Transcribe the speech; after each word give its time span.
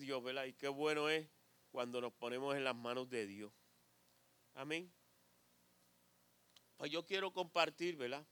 Dios, 0.00 0.22
¿verdad? 0.22 0.46
Y 0.46 0.54
qué 0.54 0.68
bueno 0.68 1.08
es 1.08 1.28
cuando 1.70 2.00
nos 2.00 2.12
ponemos 2.12 2.56
en 2.56 2.64
las 2.64 2.74
manos 2.74 3.08
de 3.08 3.26
Dios. 3.26 3.52
Amén. 4.54 4.92
Pues 6.76 6.90
yo 6.90 7.06
quiero 7.06 7.32
compartir, 7.32 7.96
¿verdad? 7.96 8.26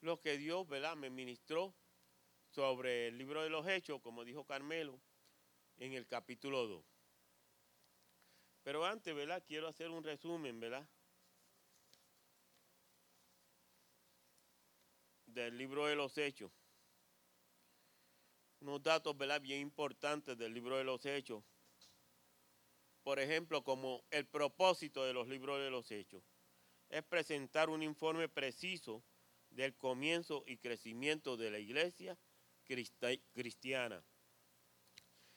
Lo 0.00 0.20
que 0.20 0.36
Dios, 0.36 0.68
¿verdad? 0.68 0.94
Me 0.96 1.10
ministró 1.10 1.74
sobre 2.50 3.08
el 3.08 3.18
libro 3.18 3.42
de 3.42 3.50
los 3.50 3.66
Hechos, 3.66 4.00
como 4.02 4.24
dijo 4.24 4.44
Carmelo, 4.44 5.00
en 5.78 5.94
el 5.94 6.06
capítulo 6.06 6.66
2. 6.66 6.84
Pero 8.62 8.84
antes, 8.84 9.14
¿verdad? 9.14 9.42
Quiero 9.46 9.68
hacer 9.68 9.90
un 9.90 10.04
resumen, 10.04 10.60
¿verdad? 10.60 10.86
Del 15.26 15.56
libro 15.56 15.86
de 15.86 15.96
los 15.96 16.16
Hechos. 16.18 16.52
Unos 18.62 18.80
datos, 18.80 19.18
¿verdad? 19.18 19.40
Bien 19.40 19.60
importantes 19.60 20.38
del 20.38 20.54
libro 20.54 20.78
de 20.78 20.84
los 20.84 21.04
Hechos. 21.04 21.42
Por 23.02 23.18
ejemplo, 23.18 23.64
como 23.64 24.04
el 24.12 24.24
propósito 24.24 25.04
de 25.04 25.12
los 25.12 25.26
libros 25.26 25.58
de 25.58 25.68
los 25.68 25.90
Hechos 25.90 26.22
es 26.88 27.02
presentar 27.02 27.70
un 27.70 27.82
informe 27.82 28.28
preciso 28.28 29.02
del 29.50 29.74
comienzo 29.74 30.44
y 30.46 30.58
crecimiento 30.58 31.36
de 31.36 31.50
la 31.50 31.58
iglesia 31.58 32.16
cristiana. 33.32 34.04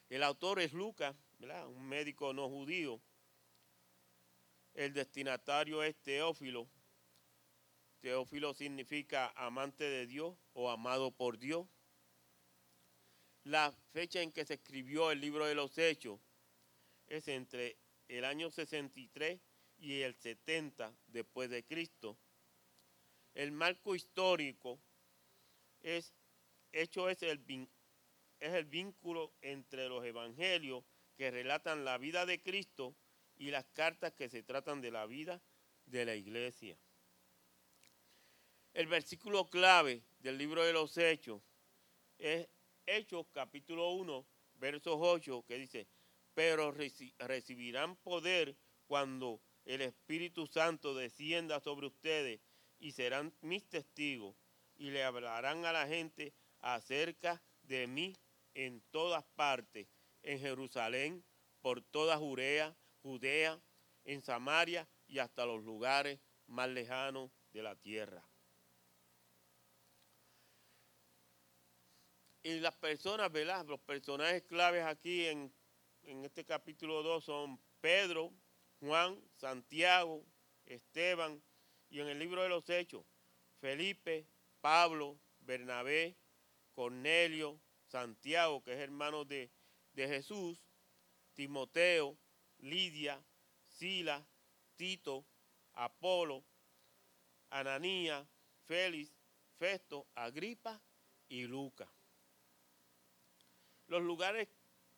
El 0.09 0.21
autor 0.21 0.59
es 0.59 0.73
Lucas, 0.73 1.15
un 1.39 1.87
médico 1.87 2.31
no 2.31 2.47
judío. 2.47 3.01
El 4.75 4.93
destinatario 4.93 5.81
es 5.81 5.95
Teófilo. 6.03 6.69
Teófilo 8.01 8.53
significa 8.53 9.33
amante 9.35 9.83
de 9.83 10.05
Dios 10.05 10.37
o 10.53 10.69
amado 10.69 11.09
por 11.09 11.39
Dios. 11.39 11.65
La 13.45 13.71
fecha 13.91 14.23
en 14.23 14.31
que 14.31 14.43
se 14.43 14.55
escribió 14.55 15.11
el 15.11 15.21
libro 15.21 15.45
de 15.45 15.53
los 15.53 15.77
Hechos 15.77 16.19
es 17.05 17.27
entre 17.27 17.77
el 18.07 18.25
año 18.25 18.49
63 18.49 19.39
y 19.77 20.01
el 20.01 20.15
70 20.15 20.91
después 21.05 21.51
de 21.51 21.63
Cristo. 21.63 22.17
El 23.35 23.51
marco 23.51 23.93
histórico 23.93 24.81
es 25.81 26.15
hecho 26.71 27.07
es 27.07 27.21
el, 27.21 27.69
es 28.39 28.53
el 28.53 28.65
vínculo 28.65 29.31
entre 29.41 29.89
los 29.89 30.03
evangelios 30.03 30.83
que 31.15 31.29
relatan 31.29 31.85
la 31.85 31.99
vida 31.99 32.25
de 32.25 32.41
Cristo 32.41 32.95
y 33.37 33.51
las 33.51 33.65
cartas 33.73 34.13
que 34.13 34.27
se 34.27 34.41
tratan 34.41 34.81
de 34.81 34.89
la 34.89 35.05
vida 35.05 35.39
de 35.85 36.03
la 36.03 36.15
iglesia. 36.15 36.79
El 38.73 38.87
versículo 38.87 39.47
clave 39.51 40.01
del 40.17 40.39
libro 40.39 40.63
de 40.63 40.73
los 40.73 40.97
Hechos 40.97 41.43
es 42.17 42.47
Hechos 42.87 43.25
capítulo 43.31 43.91
1, 43.93 44.25
versos 44.55 44.97
8, 44.99 45.43
que 45.47 45.57
dice, 45.57 45.87
pero 46.35 46.71
recibirán 46.71 47.95
poder 47.95 48.55
cuando 48.85 49.41
el 49.65 49.81
Espíritu 49.81 50.45
Santo 50.45 50.93
descienda 50.93 51.59
sobre 51.59 51.87
ustedes 51.87 52.41
y 52.79 52.91
serán 52.91 53.33
mis 53.41 53.67
testigos 53.67 54.35
y 54.75 54.91
le 54.91 55.03
hablarán 55.03 55.65
a 55.65 55.71
la 55.71 55.87
gente 55.87 56.33
acerca 56.59 57.41
de 57.63 57.87
mí 57.87 58.13
en 58.53 58.81
todas 58.91 59.25
partes, 59.35 59.87
en 60.21 60.39
Jerusalén, 60.39 61.23
por 61.61 61.81
toda 61.81 62.17
Judea, 62.17 62.75
Judea, 63.01 63.59
en 64.03 64.21
Samaria 64.21 64.87
y 65.07 65.17
hasta 65.17 65.45
los 65.45 65.63
lugares 65.63 66.19
más 66.45 66.69
lejanos 66.69 67.31
de 67.51 67.63
la 67.63 67.75
tierra. 67.75 68.23
Y 72.45 72.59
las 72.59 72.75
personas, 72.75 73.31
¿verdad? 73.31 73.65
Los 73.65 73.79
personajes 73.79 74.43
claves 74.43 74.85
aquí 74.85 75.25
en, 75.25 75.51
en 76.03 76.25
este 76.25 76.45
capítulo 76.45 77.01
2 77.01 77.23
son 77.23 77.59
Pedro, 77.81 78.31
Juan, 78.79 79.19
Santiago, 79.33 80.23
Esteban 80.67 81.41
y 81.89 82.01
en 82.01 82.07
el 82.07 82.19
libro 82.19 82.43
de 82.43 82.49
los 82.49 82.69
Hechos, 82.69 83.03
Felipe, 83.59 84.27
Pablo, 84.61 85.19
Bernabé, 85.39 86.19
Cornelio, 86.73 87.59
Santiago, 87.87 88.61
que 88.61 88.73
es 88.73 88.79
hermano 88.79 89.25
de, 89.25 89.49
Jesús, 89.95 90.63
Timoteo, 91.33 92.15
Lidia, 92.59 93.25
Sila, 93.65 94.23
Tito, 94.75 95.25
Apolo, 95.73 96.45
Ananía, 97.49 98.29
Félix, 98.65 99.11
Festo, 99.57 100.05
Agripa 100.13 100.79
y 101.27 101.47
Lucas. 101.47 101.89
Los 103.87 104.01
lugares 104.01 104.47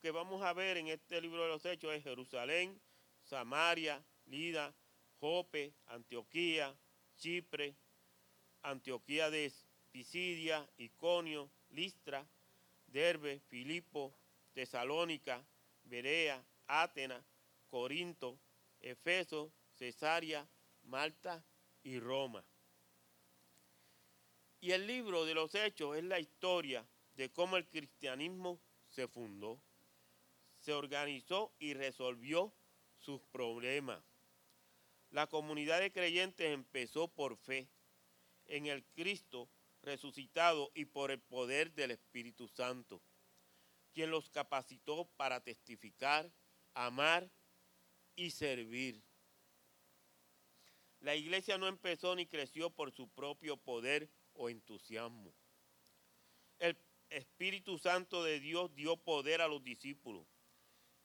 que 0.01 0.11
vamos 0.11 0.41
a 0.43 0.53
ver 0.53 0.77
en 0.77 0.87
este 0.87 1.19
libro 1.19 1.43
de 1.43 1.49
los 1.49 1.65
Hechos 1.65 1.93
es 1.93 2.03
Jerusalén, 2.03 2.79
Samaria, 3.23 4.01
Lida, 4.27 4.73
Jope, 5.19 5.73
Antioquía, 5.87 6.73
Chipre, 7.17 7.75
Antioquía 8.61 9.29
de 9.29 9.51
Pisidia, 9.91 10.69
Iconio, 10.77 11.49
Listra, 11.71 12.25
Derbe, 12.87 13.41
Filipo, 13.49 14.13
Tesalónica, 14.53 15.45
Berea, 15.83 16.41
Atenas, 16.67 17.23
Corinto, 17.69 18.39
Efeso, 18.79 19.51
Cesarea, 19.73 20.47
Malta 20.83 21.43
y 21.83 21.99
Roma. 21.99 22.43
Y 24.61 24.71
el 24.71 24.87
libro 24.87 25.25
de 25.25 25.33
los 25.33 25.53
Hechos 25.55 25.97
es 25.97 26.03
la 26.05 26.19
historia 26.19 26.87
de 27.15 27.29
cómo 27.31 27.57
el 27.57 27.67
cristianismo 27.67 28.61
se 28.97 29.07
fundó, 29.07 29.61
se 30.57 30.73
organizó 30.73 31.53
y 31.59 31.75
resolvió 31.75 32.51
sus 32.97 33.21
problemas. 33.27 34.03
La 35.11 35.27
comunidad 35.27 35.81
de 35.81 35.91
creyentes 35.91 36.51
empezó 36.51 37.07
por 37.07 37.37
fe 37.37 37.69
en 38.45 38.65
el 38.65 38.83
Cristo 38.95 39.51
resucitado 39.83 40.71
y 40.73 40.85
por 40.85 41.11
el 41.11 41.21
poder 41.21 41.71
del 41.73 41.91
Espíritu 41.91 42.47
Santo, 42.47 43.03
quien 43.93 44.09
los 44.09 44.31
capacitó 44.31 45.07
para 45.15 45.41
testificar, 45.41 46.31
amar 46.73 47.29
y 48.15 48.31
servir. 48.31 49.03
La 51.01 51.15
iglesia 51.15 51.59
no 51.59 51.67
empezó 51.67 52.15
ni 52.15 52.25
creció 52.25 52.71
por 52.71 52.91
su 52.91 53.07
propio 53.09 53.57
poder 53.57 54.09
o 54.33 54.49
entusiasmo. 54.49 55.35
El 56.57 56.75
Espíritu 57.09 57.77
Santo 57.77 58.23
de 58.23 58.39
Dios 58.39 58.73
dio 58.75 58.97
poder 58.97 59.41
a 59.41 59.47
los 59.47 59.63
discípulos. 59.63 60.27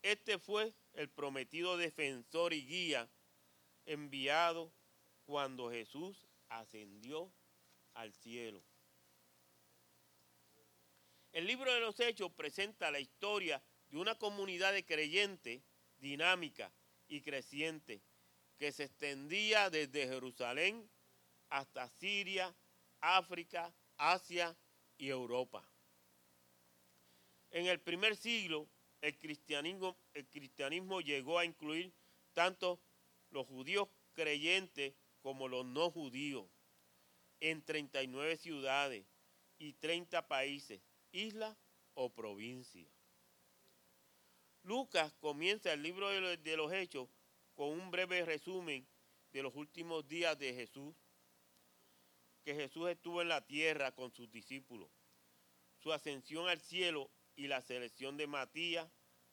Este 0.02 0.38
fue 0.38 0.74
el 0.94 1.08
prometido 1.08 1.76
defensor 1.76 2.52
y 2.52 2.66
guía 2.66 3.08
enviado 3.86 4.72
cuando 5.24 5.70
Jesús 5.70 6.26
ascendió 6.48 7.32
al 7.94 8.12
cielo. 8.12 8.62
El 11.32 11.46
libro 11.46 11.72
de 11.72 11.80
los 11.80 11.98
Hechos 12.00 12.32
presenta 12.32 12.90
la 12.90 13.00
historia 13.00 13.62
de 13.88 13.96
una 13.96 14.18
comunidad 14.18 14.72
de 14.72 14.84
creyentes 14.84 15.62
dinámica 15.98 16.72
y 17.08 17.22
creciente 17.22 18.02
que 18.58 18.72
se 18.72 18.84
extendía 18.84 19.70
desde 19.70 20.08
Jerusalén 20.08 20.90
hasta 21.48 21.88
Siria, 21.88 22.54
África, 23.00 23.74
Asia 23.96 24.56
y 24.98 25.08
Europa. 25.08 25.71
En 27.52 27.66
el 27.66 27.80
primer 27.80 28.16
siglo, 28.16 28.66
el 29.02 29.16
cristianismo, 29.18 31.00
llegó 31.02 31.38
a 31.38 31.44
incluir 31.44 31.92
tanto 32.32 32.80
los 33.30 33.46
judíos 33.46 33.88
creyentes 34.14 34.94
como 35.20 35.48
los 35.48 35.66
no 35.66 35.90
judíos 35.90 36.48
en 37.40 37.62
39 37.62 38.38
ciudades 38.38 39.04
y 39.58 39.74
30 39.74 40.28
países 40.28 40.80
isla 41.12 41.58
o 41.92 42.14
provincia. 42.14 42.88
Lucas 44.62 45.12
comienza 45.20 45.72
el 45.74 45.82
libro 45.82 46.08
de 46.08 46.56
los 46.56 46.72
Hechos 46.72 47.08
con 47.54 47.68
un 47.68 47.90
breve 47.90 48.24
resumen 48.24 48.86
de 49.32 49.42
los 49.42 49.54
últimos 49.54 50.08
días 50.08 50.38
de 50.38 50.54
Jesús, 50.54 50.94
que 52.44 52.54
Jesús 52.54 52.88
estuvo 52.88 53.20
en 53.20 53.28
la 53.28 53.44
tierra 53.44 53.92
con 53.92 54.10
sus 54.10 54.30
discípulos, 54.30 54.90
su 55.78 55.92
ascensión 55.92 56.48
al 56.48 56.60
cielo 56.60 57.10
y 57.36 57.48
la 57.48 57.62
selección 57.62 58.16
de 58.16 58.26
Matías 58.26 58.88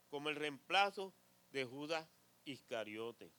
como 0.08 0.28
el 0.28 0.36
reemplazo 0.36 1.14
de 1.50 1.64
Judas 1.64 2.08
Iscariote. 2.44 3.30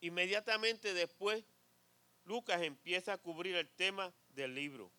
Inmediatamente 0.00 0.94
después, 0.94 1.44
Lucas 2.24 2.62
empieza 2.62 3.14
a 3.14 3.18
cubrir 3.18 3.56
el 3.56 3.68
tema 3.68 4.12
del 4.30 4.54
libro 4.54 4.92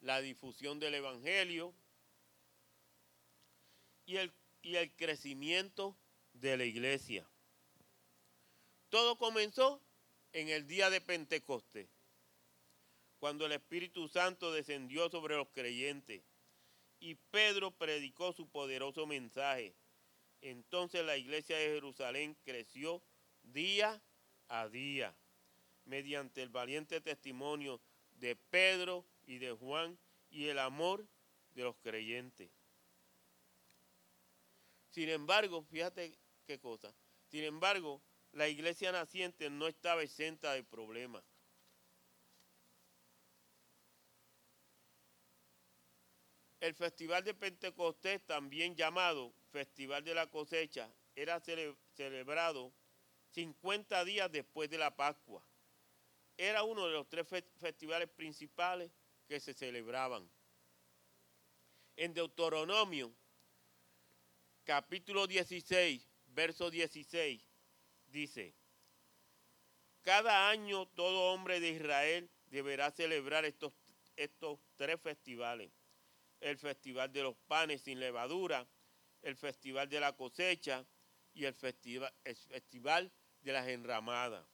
la 0.00 0.20
difusión 0.20 0.78
del 0.78 0.94
Evangelio 0.94 1.74
y 4.06 4.16
el, 4.16 4.32
y 4.62 4.76
el 4.76 4.94
crecimiento 4.94 5.96
de 6.34 6.56
la 6.56 6.64
iglesia. 6.64 7.28
Todo 8.90 9.18
comenzó 9.18 9.82
en 10.32 10.48
el 10.48 10.66
día 10.66 10.88
de 10.90 11.00
Pentecostés, 11.00 11.88
cuando 13.18 13.46
el 13.46 13.52
Espíritu 13.52 14.08
Santo 14.08 14.52
descendió 14.52 15.10
sobre 15.10 15.36
los 15.36 15.48
creyentes 15.48 16.22
y 17.00 17.14
Pedro 17.30 17.70
predicó 17.70 18.32
su 18.32 18.48
poderoso 18.48 19.06
mensaje. 19.06 19.74
Entonces 20.40 21.04
la 21.04 21.16
iglesia 21.16 21.56
de 21.56 21.66
Jerusalén 21.66 22.36
creció 22.44 23.02
día 23.42 24.02
a 24.48 24.68
día 24.68 25.14
mediante 25.84 26.42
el 26.42 26.48
valiente 26.48 27.00
testimonio 27.00 27.80
de 28.12 28.36
Pedro 28.36 29.04
y 29.26 29.38
de 29.38 29.52
Juan 29.52 29.98
y 30.30 30.46
el 30.48 30.58
amor 30.58 31.06
de 31.54 31.64
los 31.64 31.76
creyentes. 31.78 32.50
Sin 34.90 35.08
embargo, 35.08 35.62
fíjate 35.62 36.18
qué 36.46 36.58
cosa. 36.58 36.94
Sin 37.26 37.44
embargo, 37.44 38.02
la 38.32 38.48
iglesia 38.48 38.92
naciente 38.92 39.50
no 39.50 39.66
estaba 39.66 40.02
exenta 40.02 40.52
de 40.52 40.64
problemas. 40.64 41.24
El 46.60 46.74
festival 46.74 47.22
de 47.22 47.34
Pentecostés, 47.34 48.24
también 48.26 48.74
llamado 48.74 49.32
Festival 49.50 50.02
de 50.02 50.14
la 50.14 50.28
Cosecha, 50.28 50.92
era 51.14 51.40
celebrado 51.40 52.72
50 53.30 54.04
días 54.04 54.30
después 54.32 54.68
de 54.68 54.78
la 54.78 54.96
Pascua. 54.96 55.44
Era 56.36 56.64
uno 56.64 56.86
de 56.86 56.92
los 56.92 57.08
tres 57.08 57.26
festivales 57.58 58.08
principales 58.08 58.90
que 59.26 59.38
se 59.38 59.54
celebraban. 59.54 60.28
En 61.96 62.14
Deuteronomio, 62.14 63.12
capítulo 64.64 65.26
16, 65.26 66.08
verso 66.26 66.70
16, 66.70 67.42
dice, 68.06 68.54
cada 70.02 70.48
año 70.48 70.86
todo 70.86 71.32
hombre 71.32 71.60
de 71.60 71.70
Israel 71.70 72.30
deberá 72.46 72.90
celebrar 72.90 73.44
estos, 73.44 73.72
estos 74.16 74.58
tres 74.76 75.00
festivales. 75.00 75.70
El 76.40 76.58
festival 76.58 77.12
de 77.12 77.22
los 77.22 77.36
panes 77.46 77.82
sin 77.82 78.00
levadura, 78.00 78.66
el 79.22 79.36
festival 79.36 79.88
de 79.88 80.00
la 80.00 80.16
cosecha 80.16 80.86
y 81.34 81.44
el 81.44 81.54
festival, 81.54 83.12
de 83.40 83.52
las 83.52 83.68
enramadas. 83.68 84.46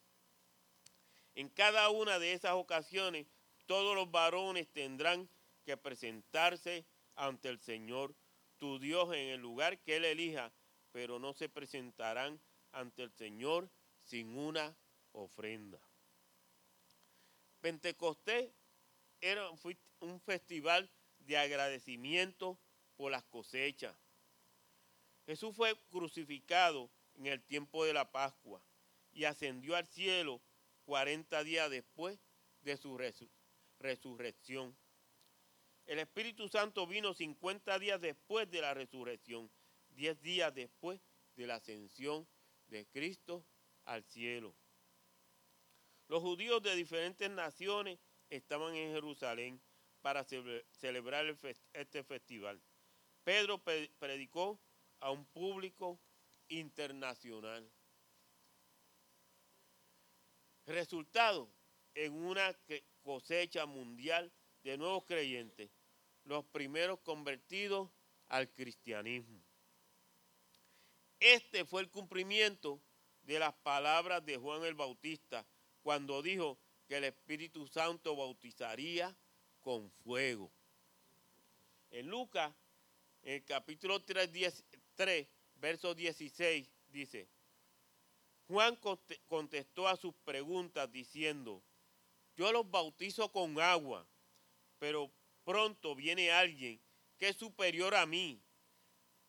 En 1.34 1.48
cada 1.48 1.88
una 1.90 2.18
de 2.18 2.32
esas 2.32 2.52
ocasiones, 2.52 3.26
todos 3.66 3.94
los 3.96 4.10
varones 4.10 4.68
tendrán 4.72 5.28
que 5.64 5.76
presentarse 5.76 6.86
ante 7.16 7.48
el 7.48 7.60
Señor, 7.60 8.14
tu 8.58 8.78
Dios, 8.78 9.08
en 9.14 9.28
el 9.30 9.40
lugar 9.40 9.80
que 9.80 9.96
Él 9.96 10.04
elija, 10.04 10.52
pero 10.92 11.18
no 11.18 11.32
se 11.32 11.48
presentarán 11.48 12.40
ante 12.72 13.02
el 13.02 13.12
Señor 13.12 13.70
sin 13.96 14.36
una 14.38 14.76
ofrenda. 15.12 15.80
Pentecostés 17.60 18.52
era 19.20 19.48
un 20.00 20.20
festival 20.20 20.90
de 21.26 21.38
agradecimiento 21.38 22.58
por 22.96 23.10
las 23.10 23.24
cosechas. 23.24 23.96
Jesús 25.26 25.54
fue 25.56 25.74
crucificado 25.90 26.90
en 27.14 27.26
el 27.26 27.42
tiempo 27.42 27.84
de 27.84 27.92
la 27.92 28.10
Pascua 28.10 28.62
y 29.12 29.24
ascendió 29.24 29.76
al 29.76 29.86
cielo 29.86 30.42
40 30.84 31.44
días 31.44 31.70
después 31.70 32.18
de 32.60 32.76
su 32.76 32.98
resurrección. 33.78 34.76
El 35.86 35.98
Espíritu 35.98 36.48
Santo 36.48 36.86
vino 36.86 37.14
50 37.14 37.78
días 37.78 38.00
después 38.00 38.50
de 38.50 38.60
la 38.60 38.74
resurrección, 38.74 39.50
10 39.90 40.20
días 40.22 40.54
después 40.54 41.00
de 41.36 41.46
la 41.46 41.56
ascensión 41.56 42.26
de 42.68 42.86
Cristo 42.86 43.44
al 43.84 44.02
cielo. 44.04 44.54
Los 46.08 46.22
judíos 46.22 46.62
de 46.62 46.74
diferentes 46.74 47.30
naciones 47.30 47.98
estaban 48.30 48.74
en 48.74 48.92
Jerusalén 48.92 49.60
para 50.04 50.22
celebrar 50.22 51.24
este 51.72 52.04
festival. 52.04 52.60
Pedro 53.24 53.58
predicó 53.64 54.60
a 55.00 55.10
un 55.10 55.24
público 55.24 55.98
internacional. 56.48 57.66
Resultado 60.66 61.50
en 61.94 62.12
una 62.12 62.54
cosecha 63.00 63.64
mundial 63.64 64.30
de 64.62 64.76
nuevos 64.76 65.06
creyentes, 65.06 65.70
los 66.24 66.44
primeros 66.44 67.00
convertidos 67.00 67.88
al 68.28 68.52
cristianismo. 68.52 69.42
Este 71.18 71.64
fue 71.64 71.80
el 71.80 71.88
cumplimiento 71.88 72.78
de 73.22 73.38
las 73.38 73.54
palabras 73.54 74.22
de 74.26 74.36
Juan 74.36 74.64
el 74.64 74.74
Bautista 74.74 75.46
cuando 75.80 76.20
dijo 76.20 76.58
que 76.86 76.98
el 76.98 77.04
Espíritu 77.04 77.66
Santo 77.66 78.14
bautizaría 78.14 79.16
con 79.64 79.90
fuego. 80.04 80.52
En 81.90 82.08
Lucas, 82.08 82.54
en 83.22 83.34
el 83.34 83.44
capítulo 83.44 84.00
3, 84.04 84.30
3 84.94 85.26
verso 85.54 85.94
16, 85.94 86.70
dice, 86.88 87.28
Juan 88.46 88.78
contestó 89.26 89.88
a 89.88 89.96
sus 89.96 90.14
preguntas 90.16 90.92
diciendo, 90.92 91.62
yo 92.36 92.52
los 92.52 92.70
bautizo 92.70 93.32
con 93.32 93.58
agua, 93.58 94.06
pero 94.78 95.10
pronto 95.44 95.94
viene 95.94 96.30
alguien 96.30 96.78
que 97.16 97.28
es 97.28 97.36
superior 97.36 97.94
a 97.94 98.04
mí, 98.04 98.42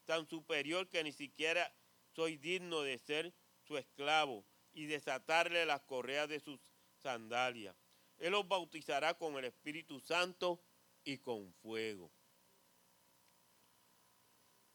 tan 0.04 0.28
superior 0.28 0.90
que 0.90 1.04
ni 1.04 1.14
siquiera 1.14 1.74
soy 2.14 2.36
digno 2.36 2.82
de 2.82 2.98
ser 2.98 3.34
su 3.64 3.78
esclavo 3.78 4.46
y 4.74 4.86
desatarle 4.86 5.66
las 5.66 5.82
correas 5.84 6.28
de 6.28 6.42
sus 6.42 6.60
sandalias. 7.02 7.76
Él 8.18 8.32
los 8.32 8.48
bautizará 8.48 9.18
con 9.18 9.36
el 9.38 9.46
Espíritu 9.46 10.00
Santo 10.00 10.62
y 11.04 11.18
con 11.18 11.54
fuego. 11.54 12.12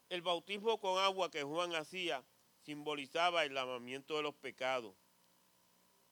El 0.08 0.22
bautismo 0.22 0.81
con 0.81 0.98
agua 0.98 1.31
que 1.31 1.42
Juan 1.42 1.75
hacía 1.75 2.25
simbolizaba 2.62 3.44
el 3.44 3.54
lavamiento 3.54 4.16
de 4.16 4.22
los 4.22 4.34
pecados. 4.34 4.94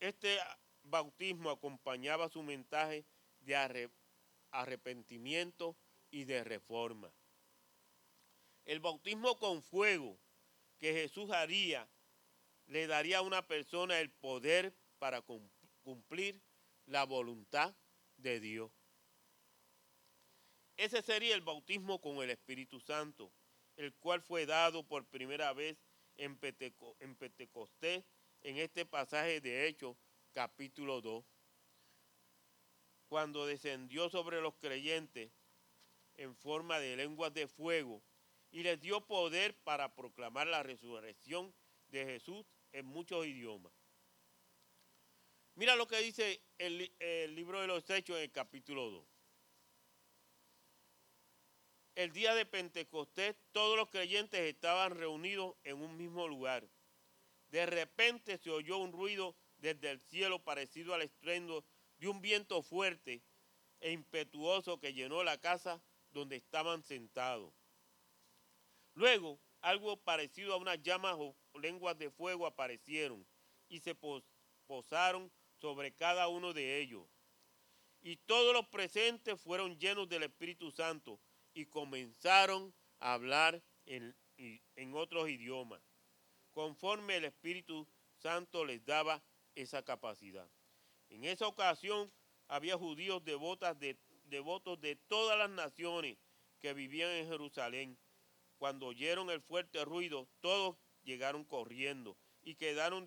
Este 0.00 0.38
bautismo 0.82 1.50
acompañaba 1.50 2.28
su 2.28 2.42
mensaje 2.42 3.04
de 3.40 3.90
arrepentimiento 4.50 5.76
y 6.10 6.24
de 6.24 6.44
reforma. 6.44 7.12
El 8.64 8.80
bautismo 8.80 9.38
con 9.38 9.62
fuego 9.62 10.18
que 10.78 10.92
Jesús 10.92 11.30
haría 11.30 11.88
le 12.66 12.86
daría 12.86 13.18
a 13.18 13.22
una 13.22 13.46
persona 13.46 13.98
el 13.98 14.10
poder 14.10 14.74
para 14.98 15.22
cumplir 15.82 16.40
la 16.88 17.04
voluntad 17.04 17.74
de 18.16 18.40
Dios. 18.40 18.72
Ese 20.76 21.02
sería 21.02 21.34
el 21.34 21.42
bautismo 21.42 22.00
con 22.00 22.16
el 22.18 22.30
Espíritu 22.30 22.80
Santo, 22.80 23.32
el 23.76 23.94
cual 23.94 24.22
fue 24.22 24.46
dado 24.46 24.86
por 24.86 25.06
primera 25.06 25.52
vez 25.52 25.76
en, 26.16 26.38
Pentecostés, 26.38 28.04
en 28.42 28.56
este 28.56 28.86
pasaje 28.86 29.40
de 29.40 29.66
Hechos, 29.66 29.96
capítulo 30.32 31.00
2, 31.00 31.24
cuando 33.08 33.46
descendió 33.46 34.08
sobre 34.08 34.40
los 34.40 34.54
creyentes 34.56 35.30
en 36.16 36.34
forma 36.36 36.78
de 36.78 36.96
lenguas 36.96 37.34
de 37.34 37.48
fuego 37.48 38.02
y 38.50 38.62
les 38.62 38.80
dio 38.80 39.06
poder 39.06 39.56
para 39.62 39.94
proclamar 39.94 40.46
la 40.46 40.62
resurrección 40.62 41.54
de 41.88 42.04
Jesús 42.04 42.46
en 42.72 42.86
muchos 42.86 43.26
idiomas. 43.26 43.77
Mira 45.58 45.74
lo 45.74 45.88
que 45.88 45.98
dice 45.98 46.40
el, 46.56 47.34
libro 47.34 47.60
de 47.60 47.66
los 47.66 47.90
Hechos 47.90 48.16
en 48.16 48.22
el 48.22 48.30
capítulo 48.30 48.92
2 48.92 49.04
el 51.96 52.12
día 52.12 52.32
de 52.36 52.46
Pentecostés 52.46 53.34
todos 53.50 53.76
los 53.76 53.90
creyentes 53.90 54.38
estaban 54.38 54.96
reunidos 54.96 55.56
en 55.64 55.82
un 55.82 55.96
mismo 55.96 56.28
lugar. 56.28 56.68
De 57.48 57.66
repente 57.66 58.38
se 58.38 58.50
oyó 58.50 58.78
un 58.78 58.92
ruido 58.92 59.34
desde 59.56 59.90
el 59.90 60.00
cielo 60.02 60.38
parecido 60.44 60.94
al 60.94 61.02
estruendo 61.02 61.64
de 61.96 62.06
un 62.06 62.20
viento 62.20 62.62
fuerte 62.62 63.24
e 63.80 63.90
impetuoso 63.90 64.78
que 64.78 64.94
llenó 64.94 65.24
la 65.24 65.40
casa 65.40 65.82
donde 66.12 66.36
estaban 66.36 66.84
sentados. 66.84 67.52
Luego, 68.94 69.40
algo 69.60 69.96
parecido 69.96 70.54
a 70.54 70.58
unas 70.58 70.80
llamas 70.84 71.16
o 71.18 71.34
lenguas 71.58 71.98
de 71.98 72.12
fuego 72.12 72.46
aparecieron 72.46 73.26
y 73.68 73.80
se 73.80 73.96
posaron 74.68 75.32
sobre 75.60 75.92
cada 75.92 76.28
uno 76.28 76.52
de 76.52 76.80
ellos. 76.80 77.06
Y 78.00 78.16
todos 78.16 78.52
los 78.52 78.66
presentes 78.68 79.40
fueron 79.40 79.78
llenos 79.78 80.08
del 80.08 80.22
Espíritu 80.22 80.70
Santo 80.70 81.20
y 81.52 81.66
comenzaron 81.66 82.74
a 83.00 83.14
hablar 83.14 83.62
en, 83.86 84.14
en 84.36 84.94
otros 84.94 85.28
idiomas, 85.28 85.82
conforme 86.52 87.16
el 87.16 87.24
Espíritu 87.24 87.86
Santo 88.16 88.64
les 88.64 88.84
daba 88.84 89.22
esa 89.54 89.82
capacidad. 89.82 90.48
En 91.08 91.24
esa 91.24 91.46
ocasión 91.46 92.12
había 92.46 92.76
judíos 92.76 93.24
devotas 93.24 93.78
de, 93.78 93.98
devotos 94.26 94.80
de 94.80 94.96
todas 94.96 95.38
las 95.38 95.50
naciones 95.50 96.18
que 96.60 96.74
vivían 96.74 97.10
en 97.10 97.28
Jerusalén. 97.28 97.98
Cuando 98.58 98.86
oyeron 98.86 99.30
el 99.30 99.40
fuerte 99.40 99.84
ruido, 99.84 100.28
todos 100.40 100.76
llegaron 101.02 101.44
corriendo 101.44 102.16
y 102.42 102.56
quedaron 102.56 103.06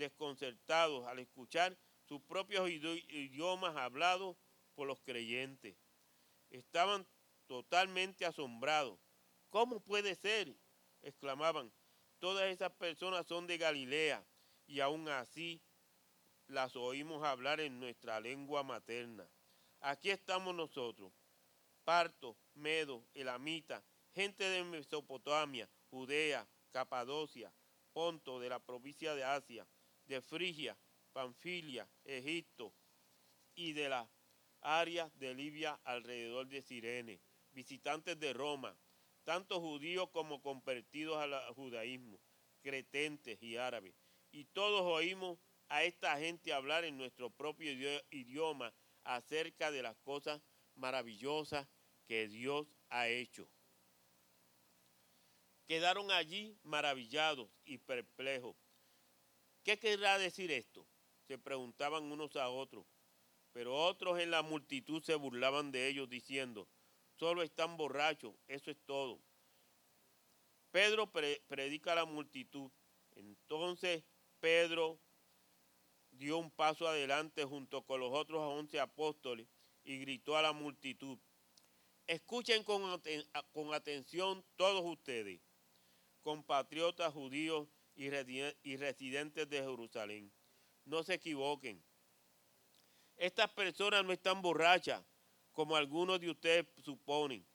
desconcertados 0.00 1.06
al 1.06 1.20
escuchar 1.20 1.78
sus 2.02 2.20
propios 2.22 2.68
idiomas 2.68 3.76
hablados 3.76 4.36
por 4.74 4.88
los 4.88 5.00
creyentes. 5.02 5.76
Estaban 6.50 7.06
totalmente 7.46 8.26
asombrados. 8.26 8.98
¿Cómo 9.50 9.80
puede 9.80 10.16
ser? 10.16 10.56
exclamaban. 11.02 11.72
Todas 12.18 12.50
esas 12.50 12.72
personas 12.72 13.26
son 13.26 13.46
de 13.46 13.58
Galilea 13.58 14.26
y 14.66 14.80
aún 14.80 15.08
así 15.08 15.62
las 16.48 16.76
oímos 16.76 17.24
hablar 17.24 17.60
en 17.60 17.78
nuestra 17.78 18.20
lengua 18.20 18.62
materna. 18.62 19.30
Aquí 19.80 20.10
estamos 20.10 20.54
nosotros, 20.54 21.12
Parto, 21.84 22.36
Medo, 22.54 23.06
Elamita, 23.14 23.82
gente 24.12 24.44
de 24.44 24.64
Mesopotamia, 24.64 25.70
Judea, 25.90 26.46
Capadocia, 26.72 27.52
Ponto 27.92 28.38
de 28.38 28.48
la 28.48 28.58
provincia 28.60 29.14
de 29.14 29.24
Asia, 29.24 29.66
de 30.10 30.20
Frigia, 30.20 30.76
Panfilia, 31.12 31.88
Egipto 32.04 32.74
y 33.54 33.72
de 33.72 33.88
las 33.88 34.08
áreas 34.60 35.16
de 35.18 35.34
Libia 35.34 35.80
alrededor 35.84 36.48
de 36.48 36.62
Sirene, 36.62 37.20
visitantes 37.52 38.18
de 38.18 38.32
Roma, 38.32 38.76
tanto 39.22 39.60
judíos 39.60 40.10
como 40.10 40.42
convertidos 40.42 41.16
al 41.16 41.32
judaísmo, 41.54 42.20
cretentes 42.60 43.40
y 43.40 43.56
árabes. 43.56 43.94
Y 44.32 44.46
todos 44.46 44.82
oímos 44.82 45.38
a 45.68 45.84
esta 45.84 46.18
gente 46.18 46.52
hablar 46.52 46.84
en 46.84 46.98
nuestro 46.98 47.30
propio 47.30 47.70
idioma 48.10 48.74
acerca 49.04 49.70
de 49.70 49.82
las 49.82 49.96
cosas 49.98 50.42
maravillosas 50.74 51.68
que 52.08 52.26
Dios 52.26 52.66
ha 52.88 53.06
hecho. 53.06 53.48
Quedaron 55.68 56.10
allí 56.10 56.58
maravillados 56.64 57.48
y 57.64 57.78
perplejos. 57.78 58.56
¿Qué 59.62 59.78
querrá 59.78 60.18
decir 60.18 60.50
esto? 60.50 60.86
Se 61.26 61.38
preguntaban 61.38 62.10
unos 62.10 62.36
a 62.36 62.48
otros. 62.48 62.86
Pero 63.52 63.76
otros 63.76 64.20
en 64.20 64.30
la 64.30 64.42
multitud 64.42 65.02
se 65.02 65.16
burlaban 65.16 65.72
de 65.72 65.88
ellos 65.88 66.08
diciendo, 66.08 66.68
solo 67.18 67.42
están 67.42 67.76
borrachos, 67.76 68.34
eso 68.46 68.70
es 68.70 68.78
todo. 68.86 69.20
Pedro 70.70 71.10
predica 71.10 71.92
a 71.92 71.96
la 71.96 72.04
multitud. 72.04 72.70
Entonces 73.16 74.04
Pedro 74.38 75.00
dio 76.12 76.38
un 76.38 76.50
paso 76.50 76.86
adelante 76.86 77.44
junto 77.44 77.82
con 77.82 78.00
los 78.00 78.12
otros 78.12 78.40
once 78.40 78.78
apóstoles 78.78 79.48
y 79.84 79.98
gritó 79.98 80.36
a 80.36 80.42
la 80.42 80.52
multitud, 80.52 81.18
escuchen 82.06 82.62
con, 82.64 83.00
con 83.52 83.74
atención 83.74 84.44
todos 84.56 84.82
ustedes, 84.84 85.40
compatriotas 86.22 87.12
judíos 87.12 87.68
y 88.00 88.76
residentes 88.76 89.48
de 89.48 89.58
Jerusalén. 89.58 90.32
No 90.84 91.02
se 91.02 91.14
equivoquen. 91.14 91.84
Estas 93.16 93.50
personas 93.50 94.04
no 94.04 94.12
están 94.12 94.40
borrachas, 94.40 95.04
como 95.52 95.76
algunos 95.76 96.18
de 96.20 96.30
ustedes 96.30 96.66
suponen. 96.82 97.46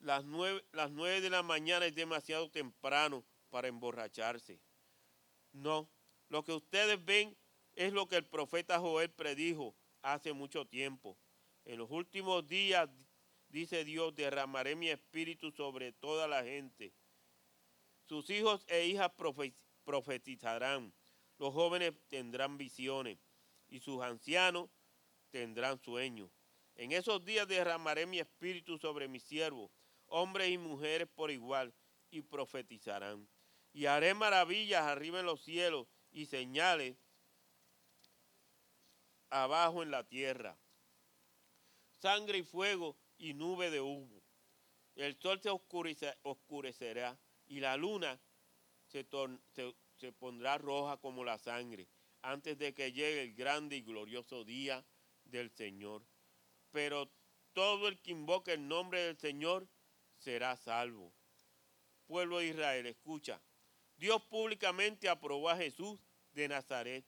Las 0.00 0.24
nueve, 0.24 0.62
las 0.72 0.90
nueve 0.90 1.20
de 1.22 1.30
la 1.30 1.42
mañana 1.42 1.86
es 1.86 1.94
demasiado 1.94 2.50
temprano 2.50 3.24
para 3.48 3.68
emborracharse. 3.68 4.60
No, 5.52 5.90
lo 6.28 6.44
que 6.44 6.52
ustedes 6.52 7.02
ven 7.04 7.36
es 7.74 7.92
lo 7.92 8.06
que 8.06 8.16
el 8.16 8.26
profeta 8.26 8.78
Joel 8.78 9.10
predijo 9.10 9.74
hace 10.02 10.34
mucho 10.34 10.66
tiempo. 10.66 11.18
En 11.64 11.78
los 11.78 11.90
últimos 11.90 12.46
días, 12.46 12.90
dice 13.48 13.84
Dios, 13.84 14.14
derramaré 14.14 14.76
mi 14.76 14.90
espíritu 14.90 15.50
sobre 15.52 15.92
toda 15.92 16.28
la 16.28 16.44
gente. 16.44 16.92
Sus 18.08 18.30
hijos 18.30 18.64
e 18.68 18.86
hijas 18.86 19.12
profetizarán. 19.84 20.94
Los 21.36 21.52
jóvenes 21.52 21.92
tendrán 22.08 22.56
visiones 22.56 23.18
y 23.68 23.80
sus 23.80 24.02
ancianos 24.02 24.70
tendrán 25.30 25.78
sueños. 25.78 26.30
En 26.74 26.92
esos 26.92 27.22
días 27.26 27.46
derramaré 27.46 28.06
mi 28.06 28.18
espíritu 28.18 28.78
sobre 28.78 29.08
mis 29.08 29.24
siervos, 29.24 29.70
hombres 30.06 30.48
y 30.48 30.56
mujeres 30.56 31.06
por 31.14 31.30
igual, 31.30 31.74
y 32.10 32.22
profetizarán. 32.22 33.28
Y 33.74 33.84
haré 33.84 34.14
maravillas 34.14 34.84
arriba 34.84 35.20
en 35.20 35.26
los 35.26 35.42
cielos 35.42 35.86
y 36.10 36.24
señales 36.24 36.96
abajo 39.28 39.82
en 39.82 39.90
la 39.90 40.04
tierra. 40.04 40.58
Sangre 41.98 42.38
y 42.38 42.42
fuego 42.42 42.96
y 43.18 43.34
nube 43.34 43.70
de 43.70 43.82
humo. 43.82 44.22
El 44.94 45.14
sol 45.18 45.40
se 45.42 45.50
oscurecerá 46.22 47.18
y 47.48 47.60
la 47.60 47.76
luna 47.76 48.20
se, 48.86 49.06
se 49.96 50.12
pondrá 50.12 50.58
roja 50.58 50.96
como 50.98 51.24
la 51.24 51.38
sangre 51.38 51.88
antes 52.22 52.58
de 52.58 52.74
que 52.74 52.92
llegue 52.92 53.22
el 53.22 53.34
grande 53.34 53.76
y 53.76 53.82
glorioso 53.82 54.44
día 54.44 54.84
del 55.24 55.50
Señor. 55.50 56.04
Pero 56.70 57.10
todo 57.52 57.88
el 57.88 58.00
que 58.00 58.10
invoque 58.10 58.52
el 58.52 58.68
nombre 58.68 59.00
del 59.02 59.18
Señor 59.18 59.68
será 60.18 60.56
salvo. 60.56 61.12
Pueblo 62.06 62.38
de 62.38 62.48
Israel, 62.48 62.86
escucha. 62.86 63.40
Dios 63.96 64.22
públicamente 64.22 65.08
aprobó 65.08 65.48
a 65.50 65.56
Jesús 65.56 65.98
de 66.32 66.48
Nazaret 66.48 67.04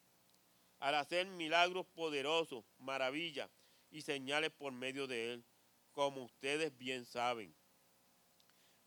al 0.78 0.94
hacer 0.94 1.26
milagros 1.26 1.87
poderosos, 1.87 2.64
maravillas 2.78 3.50
y 3.90 4.02
señales 4.02 4.50
por 4.50 4.73
medio 4.73 5.06
de 5.06 5.35
él, 5.35 5.44
como 5.92 6.25
ustedes 6.25 6.76
bien 6.76 7.04
saben. 7.04 7.54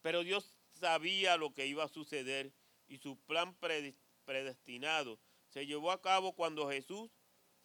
Pero 0.01 0.23
Dios 0.23 0.57
sabía 0.83 1.37
lo 1.37 1.53
que 1.53 1.65
iba 1.65 1.85
a 1.85 1.87
suceder 1.87 2.51
y 2.89 2.97
su 2.97 3.17
plan 3.21 3.55
predestinado 4.25 5.17
se 5.47 5.65
llevó 5.65 5.91
a 5.91 6.01
cabo 6.01 6.33
cuando 6.33 6.69
Jesús 6.69 7.09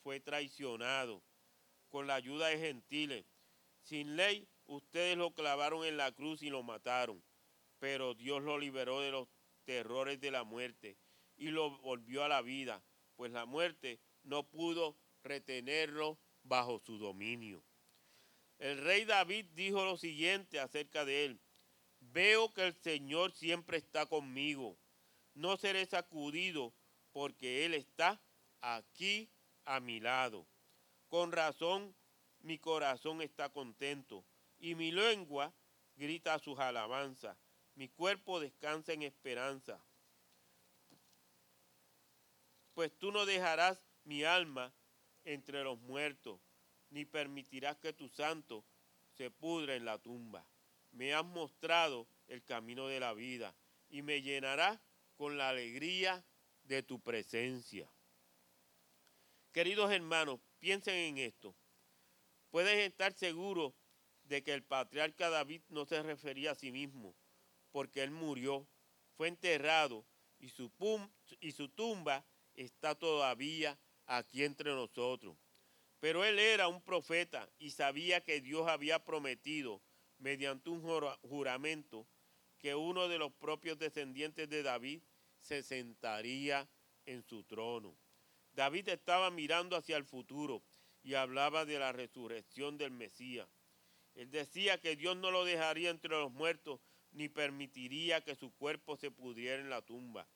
fue 0.04 0.20
traicionado 0.20 1.25
con 1.88 2.06
la 2.06 2.14
ayuda 2.14 2.46
de 2.46 2.60
gentiles. 2.60 3.26
Sin 3.82 4.14
ley, 4.14 4.46
ustedes 4.66 5.16
lo 5.16 5.32
clavaron 5.32 5.84
en 5.84 5.96
la 5.96 6.12
cruz 6.12 6.42
y 6.42 6.48
lo 6.48 6.62
mataron, 6.62 7.20
pero 7.80 8.14
Dios 8.14 8.40
lo 8.44 8.56
liberó 8.56 9.00
de 9.00 9.10
los 9.10 9.26
terrores 9.64 10.20
de 10.20 10.30
la 10.30 10.44
muerte 10.44 10.96
y 11.37 11.48
lo 11.48 11.76
volvió 11.78 12.22
a 12.22 12.28
la 12.28 12.40
vida, 12.40 12.84
pues 13.16 13.32
la 13.32 13.46
muerte 13.46 13.98
no 14.22 14.48
pudo 14.48 14.96
retenerlo 15.25 16.20
bajo 16.44 16.78
su 16.78 16.98
dominio. 16.98 17.64
El 18.58 18.78
rey 18.78 19.04
David 19.04 19.46
dijo 19.54 19.84
lo 19.84 19.96
siguiente 19.96 20.60
acerca 20.60 21.04
de 21.04 21.25
él, 21.25 21.40
veo 22.12 22.52
que 22.52 22.66
el 22.66 22.74
Señor 22.74 23.32
siempre 23.32 23.78
está 23.78 24.06
conmigo, 24.06 24.76
no 25.34 25.56
seré 25.56 25.86
sacudido 25.86 26.72
porque 27.12 27.64
Él 27.64 27.74
está 27.74 28.20
aquí 28.60 29.30
a 29.64 29.80
mi 29.80 30.00
lado. 30.00 30.46
Con 31.08 31.32
razón 31.32 31.94
mi 32.40 32.58
corazón 32.58 33.22
está 33.22 33.48
contento 33.48 34.24
y 34.58 34.74
mi 34.74 34.90
lengua 34.90 35.52
grita 35.96 36.38
sus 36.38 36.58
alabanzas. 36.58 37.36
Mi 37.74 37.88
cuerpo 37.88 38.40
descansa 38.40 38.92
en 38.92 39.02
esperanza. 39.02 39.80
Pues 42.74 42.96
tú 42.98 43.12
no 43.12 43.26
dejarás 43.26 43.82
mi 44.04 44.24
alma 44.24 44.72
entre 45.24 45.62
los 45.62 45.78
muertos, 45.80 46.40
ni 46.90 47.04
permitirás 47.04 47.76
que 47.78 47.92
tu 47.92 48.08
santo 48.08 48.64
se 49.16 49.30
pudra 49.30 49.74
en 49.74 49.84
la 49.84 49.98
tumba. 49.98 50.46
Me 50.92 51.14
has 51.14 51.25
mostrado 51.25 52.09
el 52.26 52.42
camino 52.45 52.88
de 52.88 53.00
la 53.00 53.14
vida 53.14 53.54
y 53.88 54.02
me 54.02 54.23
llenarás 54.23 54.80
con 55.16 55.37
la 55.38 55.49
alegría 55.49 56.25
de 56.64 56.83
tu 56.83 57.00
presencia. 57.00 57.90
Queridos 59.52 59.90
hermanos, 59.90 60.40
piensen 60.59 60.95
en 60.95 61.18
esto. 61.18 61.57
Puedes 62.50 62.76
estar 62.87 63.12
seguros 63.12 63.75
de 64.25 64.42
que 64.42 64.52
el 64.52 64.62
patriarca 64.62 65.30
David 65.30 65.62
no 65.68 65.87
se 65.87 66.02
refería 66.02 66.52
a 66.52 66.54
sí 66.54 66.71
mismo, 66.71 67.16
porque 67.71 68.02
él 68.02 68.11
murió, 68.11 68.68
fue 69.16 69.28
enterrado 69.28 70.07
y 70.38 70.50
su, 70.50 70.71
y 71.40 71.52
su 71.52 71.68
tumba 71.71 72.25
está 72.54 72.95
todavía 72.95 73.78
aquí 74.07 74.45
entre 74.45 74.71
nosotros. 74.71 75.37
Pero 76.00 76.25
él 76.25 76.38
era 76.38 76.68
un 76.68 76.83
profeta 76.83 77.50
y 77.59 77.71
sabía 77.71 78.21
que 78.21 78.40
Dios 78.40 78.68
había 78.68 79.04
prometido, 79.04 79.83
mediante 80.18 80.70
un 80.70 80.82
juramento, 81.22 82.06
que 82.58 82.75
uno 82.75 83.08
de 83.08 83.18
los 83.18 83.32
propios 83.32 83.78
descendientes 83.78 84.48
de 84.48 84.62
David 84.62 85.00
se 85.40 85.62
sentaría 85.62 86.68
en 87.06 87.22
su 87.22 87.44
trono. 87.44 87.96
David 88.52 88.88
estaba 88.88 89.30
mirando 89.30 89.76
hacia 89.76 89.96
el 89.96 90.04
futuro 90.04 90.62
y 91.02 91.14
hablaba 91.14 91.64
de 91.64 91.78
la 91.78 91.92
resurrección 91.92 92.76
del 92.76 92.90
Mesías. 92.90 93.48
Él 94.14 94.30
decía 94.30 94.80
que 94.80 94.96
Dios 94.96 95.16
no 95.16 95.30
lo 95.30 95.44
dejaría 95.44 95.90
entre 95.90 96.10
los 96.10 96.32
muertos 96.32 96.80
ni 97.12 97.28
permitiría 97.28 98.20
que 98.20 98.34
su 98.34 98.52
cuerpo 98.52 98.96
se 98.96 99.10
pudriera 99.10 99.62
en 99.62 99.70
la 99.70 99.82
tumba. 99.82 100.28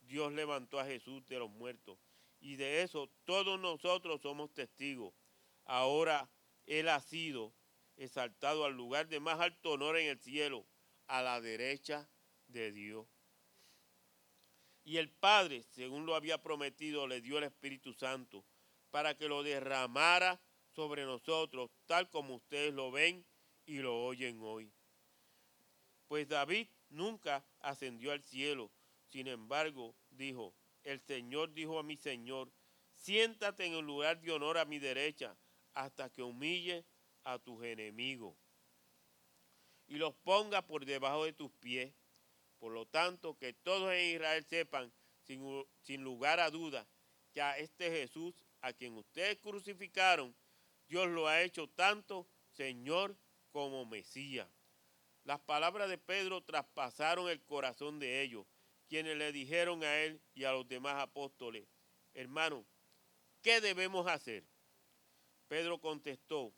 Dios 0.00 0.32
levantó 0.32 0.78
a 0.78 0.86
Jesús 0.86 1.26
de 1.26 1.38
los 1.38 1.50
muertos 1.50 1.98
y 2.40 2.56
de 2.56 2.82
eso 2.82 3.10
todos 3.24 3.58
nosotros 3.58 4.20
somos 4.20 4.54
testigos. 4.54 5.12
Ahora 5.64 6.30
Él 6.66 6.88
ha 6.88 7.00
sido 7.00 7.52
exaltado 7.96 8.64
al 8.64 8.74
lugar 8.74 9.08
de 9.08 9.20
más 9.20 9.40
alto 9.40 9.72
honor 9.72 9.96
en 9.96 10.08
el 10.08 10.18
cielo, 10.18 10.66
a 11.06 11.22
la 11.22 11.40
derecha 11.40 12.08
de 12.46 12.72
Dios. 12.72 13.06
Y 14.84 14.98
el 14.98 15.10
Padre, 15.10 15.62
según 15.62 16.06
lo 16.06 16.14
había 16.14 16.42
prometido, 16.42 17.06
le 17.06 17.20
dio 17.20 17.38
el 17.38 17.44
Espíritu 17.44 17.92
Santo 17.92 18.44
para 18.90 19.16
que 19.16 19.28
lo 19.28 19.42
derramara 19.42 20.40
sobre 20.70 21.04
nosotros, 21.04 21.70
tal 21.86 22.08
como 22.10 22.36
ustedes 22.36 22.72
lo 22.72 22.90
ven 22.90 23.26
y 23.64 23.78
lo 23.78 24.04
oyen 24.04 24.38
hoy. 24.40 24.72
Pues 26.06 26.28
David 26.28 26.68
nunca 26.88 27.44
ascendió 27.60 28.12
al 28.12 28.22
cielo, 28.22 28.70
sin 29.08 29.26
embargo, 29.26 29.96
dijo, 30.10 30.54
el 30.84 31.00
Señor 31.00 31.52
dijo 31.52 31.78
a 31.78 31.82
mi 31.82 31.96
Señor, 31.96 32.52
siéntate 32.94 33.66
en 33.66 33.74
el 33.74 33.84
lugar 33.84 34.20
de 34.20 34.30
honor 34.32 34.58
a 34.58 34.64
mi 34.64 34.78
derecha 34.78 35.36
hasta 35.74 36.10
que 36.10 36.22
humille 36.22 36.84
a 37.26 37.38
tus 37.38 37.62
enemigos 37.64 38.34
y 39.88 39.96
los 39.96 40.14
ponga 40.14 40.62
por 40.66 40.84
debajo 40.84 41.24
de 41.24 41.32
tus 41.32 41.52
pies. 41.52 41.94
Por 42.58 42.72
lo 42.72 42.86
tanto, 42.86 43.36
que 43.36 43.52
todos 43.52 43.92
en 43.92 44.16
Israel 44.16 44.44
sepan, 44.44 44.92
sin, 45.22 45.64
sin 45.82 46.02
lugar 46.02 46.40
a 46.40 46.50
duda, 46.50 46.88
que 47.32 47.42
a 47.42 47.58
este 47.58 47.90
Jesús, 47.90 48.34
a 48.60 48.72
quien 48.72 48.96
ustedes 48.96 49.38
crucificaron, 49.38 50.34
Dios 50.88 51.08
lo 51.08 51.28
ha 51.28 51.42
hecho 51.42 51.68
tanto 51.68 52.26
Señor 52.52 53.16
como 53.50 53.84
Mesías. 53.84 54.48
Las 55.24 55.40
palabras 55.40 55.88
de 55.88 55.98
Pedro 55.98 56.42
traspasaron 56.42 57.28
el 57.28 57.42
corazón 57.42 57.98
de 57.98 58.22
ellos, 58.22 58.46
quienes 58.88 59.16
le 59.16 59.32
dijeron 59.32 59.82
a 59.82 59.96
él 59.98 60.20
y 60.34 60.44
a 60.44 60.52
los 60.52 60.66
demás 60.66 60.94
apóstoles, 61.02 61.66
hermano, 62.14 62.64
¿qué 63.42 63.60
debemos 63.60 64.06
hacer? 64.06 64.44
Pedro 65.48 65.80
contestó, 65.80 66.54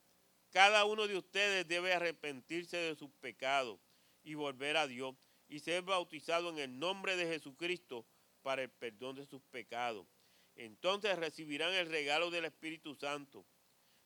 cada 0.51 0.85
uno 0.85 1.07
de 1.07 1.17
ustedes 1.17 1.69
debe 1.69 1.93
arrepentirse 1.93 2.77
de 2.77 2.95
sus 2.95 3.11
pecados 3.21 3.79
y 4.23 4.35
volver 4.35 4.77
a 4.77 4.87
Dios 4.87 5.15
y 5.49 5.61
ser 5.61 5.83
bautizado 5.83 6.51
en 6.51 6.59
el 6.59 6.79
nombre 6.79 7.17
de 7.17 7.27
Jesucristo 7.27 8.07
para 8.43 8.63
el 8.63 8.71
perdón 8.71 9.17
de 9.17 9.27
sus 9.27 9.43
pecados. 9.43 10.07
Entonces 10.55 11.19
recibirán 11.19 11.73
el 11.75 11.89
regalo 11.89 12.31
del 12.31 12.45
Espíritu 12.45 12.95
Santo. 12.95 13.47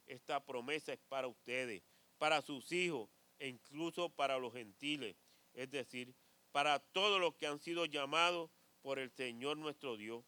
Esta 0.06 0.44
promesa 0.44 0.92
es 0.92 0.98
para 1.08 1.28
ustedes, 1.28 1.82
para 2.18 2.42
sus 2.42 2.70
hijos 2.72 3.08
e 3.38 3.48
incluso 3.48 4.10
para 4.10 4.38
los 4.38 4.52
gentiles, 4.52 5.16
es 5.54 5.70
decir, 5.70 6.14
para 6.50 6.78
todos 6.78 7.20
los 7.20 7.34
que 7.36 7.46
han 7.46 7.58
sido 7.58 7.86
llamados 7.86 8.50
por 8.82 8.98
el 8.98 9.10
Señor 9.10 9.56
nuestro 9.56 9.96
Dios. 9.96 10.24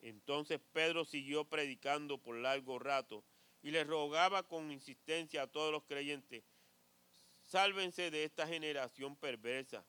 Entonces 0.00 0.60
Pedro 0.72 1.04
siguió 1.04 1.44
predicando 1.44 2.18
por 2.18 2.36
largo 2.36 2.78
rato 2.78 3.24
y 3.62 3.70
le 3.70 3.84
rogaba 3.84 4.42
con 4.42 4.70
insistencia 4.70 5.42
a 5.42 5.46
todos 5.46 5.72
los 5.72 5.84
creyentes, 5.84 6.44
sálvense 7.44 8.10
de 8.10 8.24
esta 8.24 8.46
generación 8.46 9.16
perversa. 9.16 9.84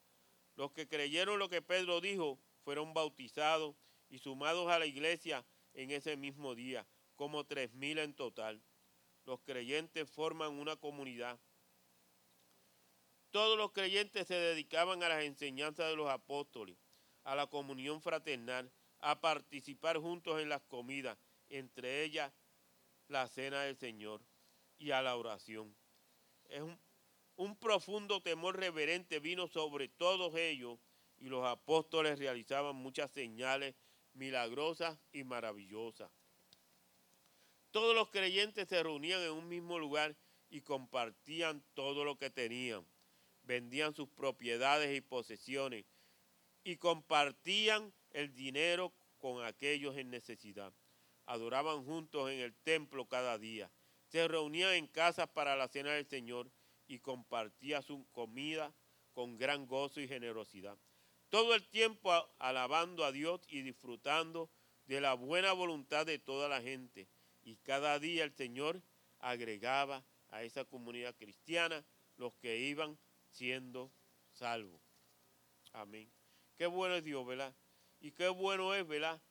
Los 0.55 0.71
que 0.71 0.87
creyeron 0.87 1.39
lo 1.39 1.49
que 1.49 1.61
Pedro 1.61 2.01
dijo 2.01 2.39
fueron 2.63 2.93
bautizados 2.93 3.75
y 4.09 4.19
sumados 4.19 4.69
a 4.69 4.79
la 4.79 4.85
iglesia 4.85 5.45
en 5.73 5.91
ese 5.91 6.17
mismo 6.17 6.55
día, 6.55 6.85
como 7.15 7.45
tres 7.45 7.73
mil 7.73 7.97
en 7.99 8.13
total. 8.13 8.61
Los 9.25 9.39
creyentes 9.41 10.09
forman 10.09 10.53
una 10.53 10.75
comunidad. 10.75 11.39
Todos 13.29 13.57
los 13.57 13.71
creyentes 13.71 14.27
se 14.27 14.33
dedicaban 14.33 15.03
a 15.03 15.09
las 15.09 15.23
enseñanzas 15.23 15.89
de 15.89 15.95
los 15.95 16.09
apóstoles, 16.09 16.77
a 17.23 17.35
la 17.35 17.47
comunión 17.47 18.01
fraternal, 18.01 18.69
a 18.99 19.21
participar 19.21 19.97
juntos 19.97 20.41
en 20.41 20.49
las 20.49 20.61
comidas, 20.63 21.17
entre 21.49 22.03
ellas 22.03 22.33
la 23.11 23.27
cena 23.27 23.61
del 23.63 23.77
Señor 23.77 24.21
y 24.79 24.91
a 24.91 25.01
la 25.01 25.15
oración. 25.15 25.75
Un, 26.59 26.79
un 27.35 27.55
profundo 27.57 28.21
temor 28.21 28.57
reverente 28.57 29.19
vino 29.19 29.47
sobre 29.47 29.89
todos 29.89 30.35
ellos 30.35 30.79
y 31.17 31.25
los 31.25 31.45
apóstoles 31.45 32.17
realizaban 32.17 32.75
muchas 32.75 33.11
señales 33.11 33.75
milagrosas 34.13 34.97
y 35.11 35.23
maravillosas. 35.23 36.09
Todos 37.71 37.95
los 37.95 38.09
creyentes 38.09 38.67
se 38.67 38.81
reunían 38.81 39.21
en 39.21 39.31
un 39.31 39.47
mismo 39.47 39.77
lugar 39.77 40.15
y 40.49 40.61
compartían 40.61 41.63
todo 41.73 42.03
lo 42.03 42.17
que 42.17 42.29
tenían. 42.29 42.85
Vendían 43.43 43.93
sus 43.93 44.09
propiedades 44.09 44.95
y 44.95 45.01
posesiones 45.01 45.85
y 46.63 46.77
compartían 46.77 47.93
el 48.11 48.33
dinero 48.33 48.93
con 49.19 49.43
aquellos 49.45 49.97
en 49.97 50.09
necesidad 50.09 50.73
adoraban 51.25 51.83
juntos 51.85 52.29
en 52.31 52.39
el 52.39 52.53
templo 52.55 53.07
cada 53.07 53.37
día. 53.37 53.71
Se 54.07 54.27
reunían 54.27 54.73
en 54.73 54.87
casas 54.87 55.29
para 55.29 55.55
la 55.55 55.67
cena 55.67 55.91
del 55.91 56.07
Señor 56.07 56.51
y 56.87 56.99
compartían 56.99 57.83
su 57.83 58.05
comida 58.11 58.73
con 59.13 59.37
gran 59.37 59.67
gozo 59.67 60.01
y 60.01 60.07
generosidad. 60.07 60.77
Todo 61.29 61.55
el 61.55 61.65
tiempo 61.69 62.11
alabando 62.39 63.05
a 63.05 63.11
Dios 63.11 63.41
y 63.47 63.61
disfrutando 63.61 64.49
de 64.85 64.99
la 64.99 65.13
buena 65.13 65.53
voluntad 65.53 66.05
de 66.05 66.19
toda 66.19 66.49
la 66.49 66.61
gente. 66.61 67.07
Y 67.41 67.55
cada 67.57 67.99
día 67.99 68.23
el 68.23 68.33
Señor 68.33 68.81
agregaba 69.19 70.03
a 70.29 70.43
esa 70.43 70.65
comunidad 70.65 71.15
cristiana 71.15 71.85
los 72.17 72.33
que 72.35 72.59
iban 72.59 72.97
siendo 73.29 73.91
salvos. 74.31 74.81
Amén. 75.71 76.11
Qué 76.57 76.65
bueno 76.65 76.95
es 76.95 77.03
Dios, 77.03 77.25
¿verdad? 77.25 77.55
Y 77.99 78.11
qué 78.11 78.27
bueno 78.27 78.75
es, 78.75 78.85
¿verdad? 78.85 79.21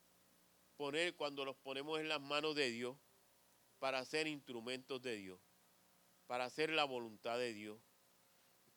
Poner 0.80 1.14
cuando 1.14 1.44
los 1.44 1.56
ponemos 1.56 2.00
en 2.00 2.08
las 2.08 2.22
manos 2.22 2.54
de 2.54 2.70
Dios 2.70 2.96
para 3.80 4.02
ser 4.06 4.26
instrumentos 4.26 5.02
de 5.02 5.14
Dios, 5.16 5.38
para 6.26 6.46
hacer 6.46 6.70
la 6.70 6.84
voluntad 6.84 7.36
de 7.36 7.52
Dios. 7.52 7.78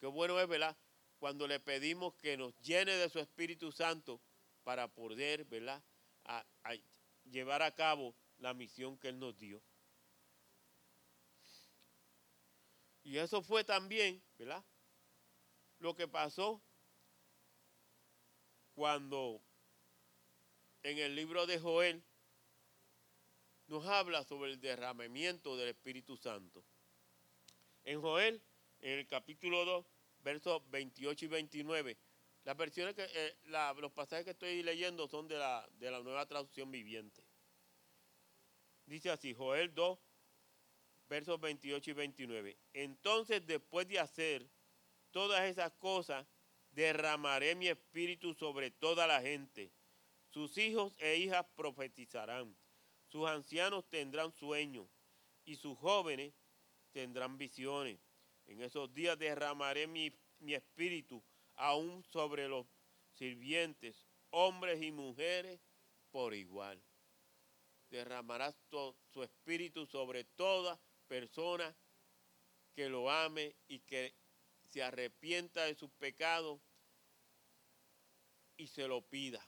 Qué 0.02 0.08
bueno 0.08 0.38
es, 0.42 0.46
¿verdad? 0.50 0.76
Cuando 1.18 1.48
le 1.48 1.62
pedimos 1.62 2.14
que 2.16 2.36
nos 2.36 2.54
llene 2.60 2.92
de 2.92 3.10
su 3.10 3.20
Espíritu 3.20 3.72
Santo 3.72 4.20
para 4.66 4.90
poder, 4.90 5.46
¿verdad? 5.46 5.82
A, 6.26 6.46
llevar 7.24 7.62
a 7.62 7.74
cabo 7.74 8.14
la 8.38 8.54
misión 8.54 8.98
que 8.98 9.08
Él 9.08 9.18
nos 9.18 9.38
dio. 9.38 9.64
Y 13.02 13.18
eso 13.18 13.42
fue 13.42 13.64
también, 13.64 14.22
¿verdad? 14.38 14.62
Lo 15.80 15.96
que 15.96 16.10
pasó 16.10 16.62
cuando 18.74 19.42
en 20.84 20.98
el 20.98 21.16
libro 21.16 21.46
de 21.46 21.60
Joel 21.60 22.04
nos 23.68 23.86
habla 23.88 24.24
sobre 24.26 24.52
el 24.52 24.60
derramamiento 24.60 25.56
del 25.56 25.70
Espíritu 25.70 26.18
Santo. 26.18 26.64
En 27.86 28.02
Joel, 28.02 28.42
en 28.82 29.00
el 29.00 29.08
capítulo 29.08 29.64
2, 29.66 29.86
versos 30.20 30.62
28 30.70 31.26
y 31.26 31.28
29, 31.30 31.98
las 32.44 32.58
versiones 32.58 32.96
que, 32.96 33.08
eh, 33.14 33.38
los 33.78 33.92
pasajes 33.94 34.26
que 34.26 34.32
estoy 34.32 34.62
leyendo 34.62 35.08
son 35.08 35.28
de 35.30 35.38
la, 35.38 35.68
de 35.80 35.90
la 35.90 36.02
nueva 36.02 36.26
traducción 36.26 36.70
viviente. 36.70 37.24
Dice 38.86 39.10
así, 39.10 39.34
Joel 39.34 39.74
2, 39.74 39.98
versos 41.08 41.40
28 41.40 41.92
y 41.92 41.94
29. 41.94 42.58
Entonces, 42.74 43.48
después 43.48 43.88
de 43.88 44.00
hacer 44.00 44.46
todas 45.12 45.46
esas 45.46 45.72
cosas, 45.74 46.28
derramaré 46.72 47.56
mi 47.56 47.70
espíritu 47.70 48.34
sobre 48.34 48.72
toda 48.72 49.08
la 49.08 49.22
gente 49.22 49.72
sus 50.34 50.58
hijos 50.58 50.96
e 50.98 51.18
hijas 51.18 51.46
profetizarán, 51.56 52.58
sus 53.08 53.30
ancianos 53.30 53.88
tendrán 53.88 54.34
sueños 54.34 54.88
y 55.46 55.58
sus 55.58 55.78
jóvenes 55.78 56.34
tendrán 56.92 57.38
visiones. 57.38 58.00
En 58.48 58.62
esos 58.62 58.92
días 58.96 59.18
derramaré 59.20 59.86
mi, 59.86 60.12
espíritu 60.48 61.24
aún 61.54 62.04
sobre 62.06 62.48
los 62.50 62.66
sirvientes, 63.14 64.08
hombres 64.32 64.82
y 64.82 64.92
mujeres 64.92 65.62
por 66.10 66.34
igual. 66.34 66.84
Derramarás 67.92 68.56
su 69.12 69.22
espíritu 69.22 69.86
sobre 69.86 70.24
toda 70.24 70.82
persona 71.08 71.76
que 72.74 72.90
lo 72.90 73.12
ame 73.12 73.56
y 73.68 73.82
que 73.82 74.16
se 74.64 74.82
arrepienta 74.82 75.66
de 75.66 75.76
sus 75.76 75.92
pecados 75.92 76.60
y 78.58 78.66
se 78.66 78.88
lo 78.88 79.04
pida. 79.04 79.48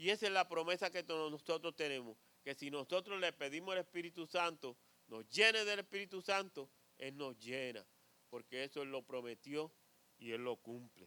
Y 0.00 0.08
esa 0.08 0.28
es 0.28 0.32
la 0.32 0.48
promesa 0.48 0.90
que 0.90 1.02
nosotros 1.02 1.76
tenemos, 1.76 2.16
que 2.42 2.54
si 2.54 2.70
nosotros 2.70 3.20
le 3.20 3.34
pedimos 3.34 3.74
al 3.74 3.80
Espíritu 3.80 4.26
Santo, 4.26 4.78
nos 5.08 5.28
llene 5.28 5.62
del 5.66 5.80
Espíritu 5.80 6.22
Santo, 6.22 6.70
Él 6.96 7.18
nos 7.18 7.38
llena, 7.38 7.86
porque 8.30 8.64
eso 8.64 8.80
Él 8.80 8.90
lo 8.90 9.02
prometió 9.02 9.70
y 10.16 10.32
Él 10.32 10.42
lo 10.42 10.56
cumple. 10.56 11.06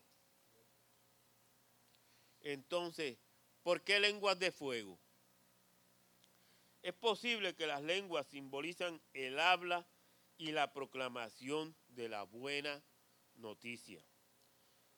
Entonces, 2.42 3.18
¿por 3.64 3.82
qué 3.82 4.00
lenguas 4.00 4.38
de 4.38 4.52
fuego? 4.52 5.00
Es 6.84 6.94
posible 6.94 7.56
que 7.56 7.66
las 7.66 7.82
lenguas 7.82 8.28
simbolizan 8.28 9.02
el 9.14 9.40
habla 9.40 9.88
y 10.38 10.52
la 10.52 10.72
proclamación 10.72 11.76
de 11.88 12.10
la 12.10 12.22
buena 12.26 12.84
noticia. 13.34 14.06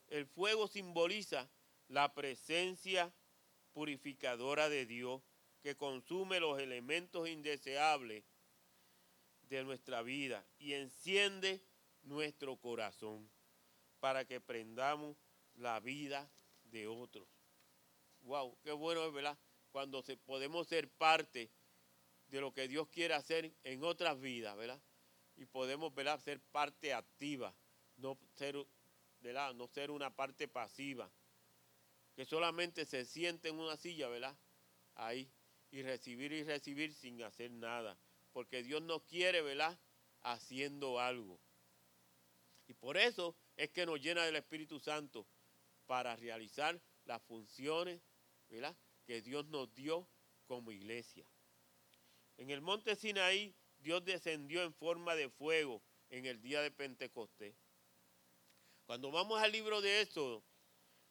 El 0.08 0.26
fuego 0.26 0.68
simboliza 0.68 1.50
la 1.88 2.14
presencia 2.14 3.14
purificadora 3.76 4.70
de 4.70 4.86
Dios 4.86 5.22
que 5.62 5.76
consume 5.76 6.40
los 6.40 6.62
elementos 6.62 7.28
indeseables 7.28 8.24
de 9.50 9.66
nuestra 9.66 10.02
vida 10.02 10.48
y 10.58 10.74
enciende 10.74 11.62
nuestro 12.04 12.56
corazón 12.56 13.30
para 14.00 14.24
que 14.24 14.40
prendamos 14.40 15.18
la 15.56 15.82
vida 15.82 16.32
de 16.64 16.88
otros. 16.88 17.28
Wow, 18.22 18.58
qué 18.64 18.72
bueno 18.72 19.06
es, 19.06 19.12
¿verdad? 19.12 19.38
Cuando 19.74 20.02
podemos 20.26 20.68
ser 20.68 20.90
parte 20.90 21.52
de 22.28 22.40
lo 22.40 22.54
que 22.54 22.70
Dios 22.70 22.88
quiere 22.88 23.14
hacer 23.14 23.54
en 23.66 23.84
otras 23.84 24.18
vidas, 24.22 24.56
¿verdad? 24.56 24.82
y 25.36 25.46
podemos 25.46 25.94
¿verdad? 25.94 26.18
ser 26.22 26.40
parte 26.40 26.94
activa, 26.94 27.54
no 27.98 28.18
ser, 28.36 28.56
¿verdad? 29.20 29.54
no 29.54 29.68
ser 29.68 29.92
una 29.92 30.16
parte 30.16 30.48
pasiva, 30.48 31.12
que 32.16 32.26
solamente 32.26 32.86
se 32.86 33.06
siente 33.06 33.50
en 33.50 33.60
una 33.60 33.78
silla, 33.78 34.08
¿verdad? 34.08 34.36
Ahí, 34.96 35.30
y 35.72 35.82
recibir 35.82 36.32
y 36.32 36.44
recibir 36.44 36.94
sin 36.94 37.22
hacer 37.24 37.52
nada, 37.52 37.98
porque 38.32 38.64
Dios 38.64 38.82
no 38.82 39.02
quiere, 39.02 39.42
¿verdad? 39.42 39.78
Haciendo 40.22 41.00
algo. 41.00 41.40
Y 42.68 42.74
por 42.74 42.98
eso 42.98 43.36
es 43.58 43.70
que 43.70 43.86
nos 43.86 44.00
llena 44.00 44.24
del 44.24 44.38
Espíritu 44.38 44.80
Santo 44.80 45.28
para 45.86 46.16
realizar 46.16 46.80
las 47.06 47.22
funciones, 47.24 48.02
¿verdad? 48.50 48.76
Que 49.06 49.22
Dios 49.22 49.46
nos 49.48 49.74
dio 49.76 50.08
como 50.48 50.72
iglesia. 50.72 51.26
En 52.38 52.50
el 52.50 52.62
monte 52.62 52.96
Sinaí 52.96 53.54
Dios 53.80 54.04
descendió 54.04 54.64
en 54.64 54.74
forma 54.74 55.16
de 55.16 55.30
fuego 55.30 55.82
en 56.10 56.26
el 56.26 56.42
día 56.42 56.62
de 56.62 56.72
Pentecostés. 56.72 57.56
Cuando 58.86 59.12
vamos 59.12 59.40
al 59.40 59.52
libro 59.52 59.80
de 59.82 60.02
Éxodo, 60.02 60.44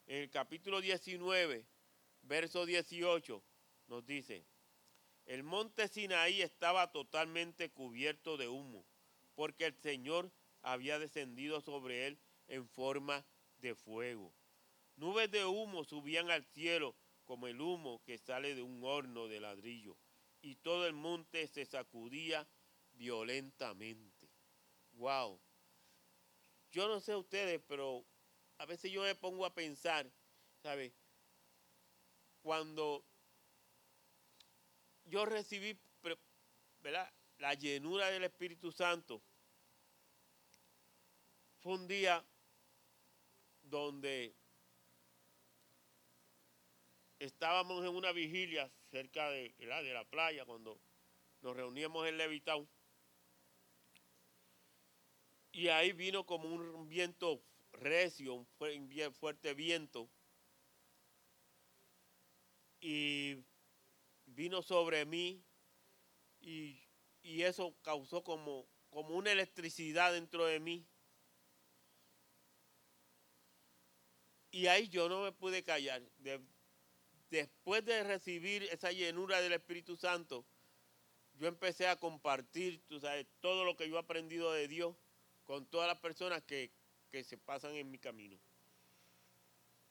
en 0.07 0.19
el 0.19 0.31
capítulo 0.31 0.81
19, 0.81 1.67
verso 2.23 2.67
18, 2.67 3.43
nos 3.87 4.07
dice, 4.07 4.47
el 5.27 5.43
monte 5.43 5.88
Sinaí 5.88 6.43
estaba 6.43 6.93
totalmente 6.93 7.71
cubierto 7.71 8.37
de 8.37 8.49
humo, 8.49 8.85
porque 9.35 9.67
el 9.67 9.75
Señor 9.75 10.31
había 10.62 10.99
descendido 10.99 11.61
sobre 11.61 12.07
él 12.07 12.19
en 12.49 12.69
forma 12.69 13.25
de 13.59 13.75
fuego. 13.75 14.35
Nubes 14.97 15.31
de 15.31 15.45
humo 15.45 15.85
subían 15.85 16.31
al 16.31 16.45
cielo 16.45 16.95
como 17.25 17.47
el 17.47 17.61
humo 17.61 18.03
que 18.05 18.19
sale 18.19 18.55
de 18.55 18.62
un 18.62 18.85
horno 18.85 19.29
de 19.29 19.40
ladrillo, 19.40 19.97
y 20.43 20.57
todo 20.57 20.87
el 20.87 20.93
monte 20.93 21.47
se 21.47 21.64
sacudía 21.64 22.47
violentamente. 22.93 24.29
Wow. 24.93 25.40
Yo 26.71 26.87
no 26.87 27.01
sé 27.01 27.17
ustedes, 27.17 27.62
pero 27.67 28.05
a 28.59 28.67
veces 28.67 28.90
yo 28.90 29.03
me 29.03 29.14
pongo 29.14 29.45
a 29.45 29.55
pensar, 29.55 30.11
¿sabe? 30.62 30.93
Cuando 32.43 33.05
yo 35.05 35.25
recibí, 35.27 35.79
¿verdad? 36.81 37.12
La 37.38 37.55
llenura 37.55 38.11
del 38.11 38.25
Espíritu 38.25 38.71
Santo, 38.73 39.23
fue 41.61 41.75
un 41.75 41.88
día 41.88 42.25
donde 43.62 44.35
estábamos 47.19 47.85
en 47.85 47.95
una 47.95 48.12
vigilia 48.12 48.71
cerca 48.90 49.31
de, 49.31 49.55
de 49.59 49.95
la 49.95 50.05
playa, 50.05 50.45
cuando 50.45 50.79
nos 51.40 51.57
reuníamos 51.57 52.07
en 52.07 52.19
Levitown. 52.19 52.69
Y 55.53 55.69
ahí 55.69 55.93
vino 55.93 56.27
como 56.27 56.49
un 56.49 56.88
viento 56.88 57.43
recio, 57.75 58.35
un 58.35 58.47
fuerte 59.13 59.55
viento. 59.55 60.09
Y 62.81 63.37
vino 64.27 64.63
sobre 64.63 65.05
mí 65.07 65.43
y, 66.41 66.81
eso 67.23 67.75
causó 67.83 68.23
como, 68.23 68.67
como 68.91 69.15
una 69.15 69.33
electricidad 69.33 70.13
dentro 70.13 70.45
de 70.45 70.61
mí. 70.61 70.87
Y 74.51 74.67
ahí 74.67 74.89
yo 74.89 75.09
no 75.09 75.23
me 75.23 75.33
pude 75.33 75.65
callar. 75.65 76.03
después 77.31 77.85
de 77.85 78.05
recibir 78.05 78.63
esa 78.65 78.93
llenura 78.93 79.41
del 79.41 79.55
Espíritu 79.55 79.97
Santo, 79.97 80.47
yo 81.35 81.49
empecé 81.49 81.89
a 81.89 81.97
compartir, 81.97 82.81
tú 82.87 83.01
sabes, 83.01 83.27
todo 83.41 83.65
lo 83.65 83.77
que 83.77 83.89
yo 83.89 83.97
he 83.97 83.99
aprendido 83.99 84.53
de 84.53 84.69
Dios 84.69 84.95
con 85.45 85.67
todas 85.67 85.89
las 85.89 85.99
personas 85.99 86.43
que, 86.43 86.71
se 87.22 87.38
pasan 87.38 87.77
en 87.77 87.90
mi 87.90 87.98
camino. 87.98 88.40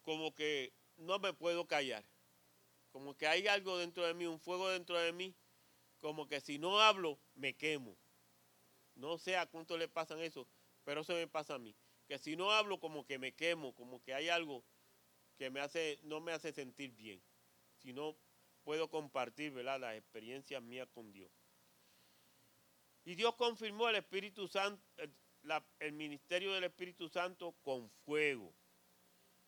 Como 0.01 0.36
que 0.36 0.73
no 0.97 1.19
me 1.19 1.33
puedo 1.33 1.65
callar. 1.65 2.03
Como 2.91 3.15
que 3.15 3.27
hay 3.27 3.47
algo 3.47 3.77
dentro 3.77 4.05
de 4.05 4.13
mí, 4.13 4.25
un 4.25 4.39
fuego 4.39 4.69
dentro 4.69 4.99
de 4.99 5.13
mí. 5.13 5.33
Como 6.01 6.27
que 6.27 6.41
si 6.41 6.59
no 6.59 6.81
hablo, 6.81 7.17
me 7.36 7.53
quemo. 7.53 7.95
No 8.95 9.17
sé 9.17 9.38
a 9.38 9.45
cuánto 9.45 9.77
le 9.77 9.88
pasan 9.88 10.19
eso, 10.19 10.47
pero 10.83 11.01
eso 11.01 11.13
me 11.13 11.27
pasa 11.27 11.55
a 11.55 11.59
mí. 11.59 11.75
Que 12.07 12.17
si 12.17 12.36
no 12.36 12.51
hablo, 12.51 12.79
como 12.79 13.05
que 13.05 13.17
me 13.17 13.33
quemo, 13.33 13.73
como 13.73 14.03
que 14.03 14.13
hay 14.13 14.29
algo 14.29 14.63
que 15.38 15.49
me 15.49 15.62
hace, 15.62 15.99
no 16.03 16.19
me 16.19 16.33
hace 16.33 16.51
sentir 16.51 16.91
bien. 16.91 17.21
Si 17.77 17.93
no 17.93 18.17
puedo 18.63 18.89
compartir, 18.89 19.51
¿verdad? 19.51 19.79
Las 19.79 19.95
experiencias 19.95 20.62
mías 20.62 20.88
con 20.93 21.12
Dios. 21.12 21.31
Y 23.05 23.15
Dios 23.15 23.36
confirmó 23.36 23.89
el 23.89 23.95
Espíritu 23.95 24.47
Santo, 24.47 24.81
el 25.79 25.91
ministerio 25.93 26.53
del 26.53 26.63
Espíritu 26.65 27.10
Santo 27.10 27.53
con 27.63 27.89
fuego. 28.06 28.53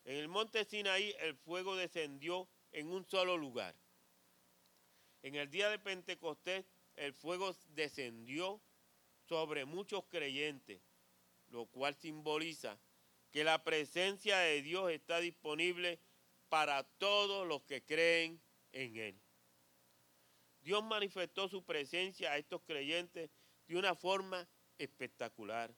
En 0.04 0.18
el 0.18 0.28
monte 0.28 0.66
Sinaí 0.66 1.16
el 1.20 1.36
fuego 1.36 1.76
descendió 1.76 2.48
en 2.72 2.88
un 2.88 3.06
solo 3.06 3.38
lugar. 3.38 3.76
En 5.24 5.36
el 5.36 5.50
día 5.50 5.70
de 5.70 5.80
Pentecostés 5.80 6.66
el 6.96 7.14
fuego 7.14 7.56
descendió 7.70 8.62
sobre 9.28 9.66
muchos 9.66 10.06
creyentes, 10.06 10.82
lo 11.48 11.66
cual 11.68 11.96
simboliza 11.96 12.78
que 13.32 13.44
la 13.44 13.64
presencia 13.64 14.38
de 14.38 14.62
Dios 14.62 14.92
está 14.92 15.20
disponible 15.20 16.00
para 16.50 16.84
todos 16.84 17.48
los 17.48 17.64
que 17.64 17.84
creen 17.84 18.42
en 18.72 18.96
Él. 18.98 19.22
Dios 20.62 20.84
manifestó 20.84 21.48
su 21.48 21.64
presencia 21.64 22.32
a 22.32 22.38
estos 22.38 22.62
creyentes 22.64 23.30
de 23.68 23.78
una 23.78 23.96
forma 23.96 24.48
espectacular 24.78 25.74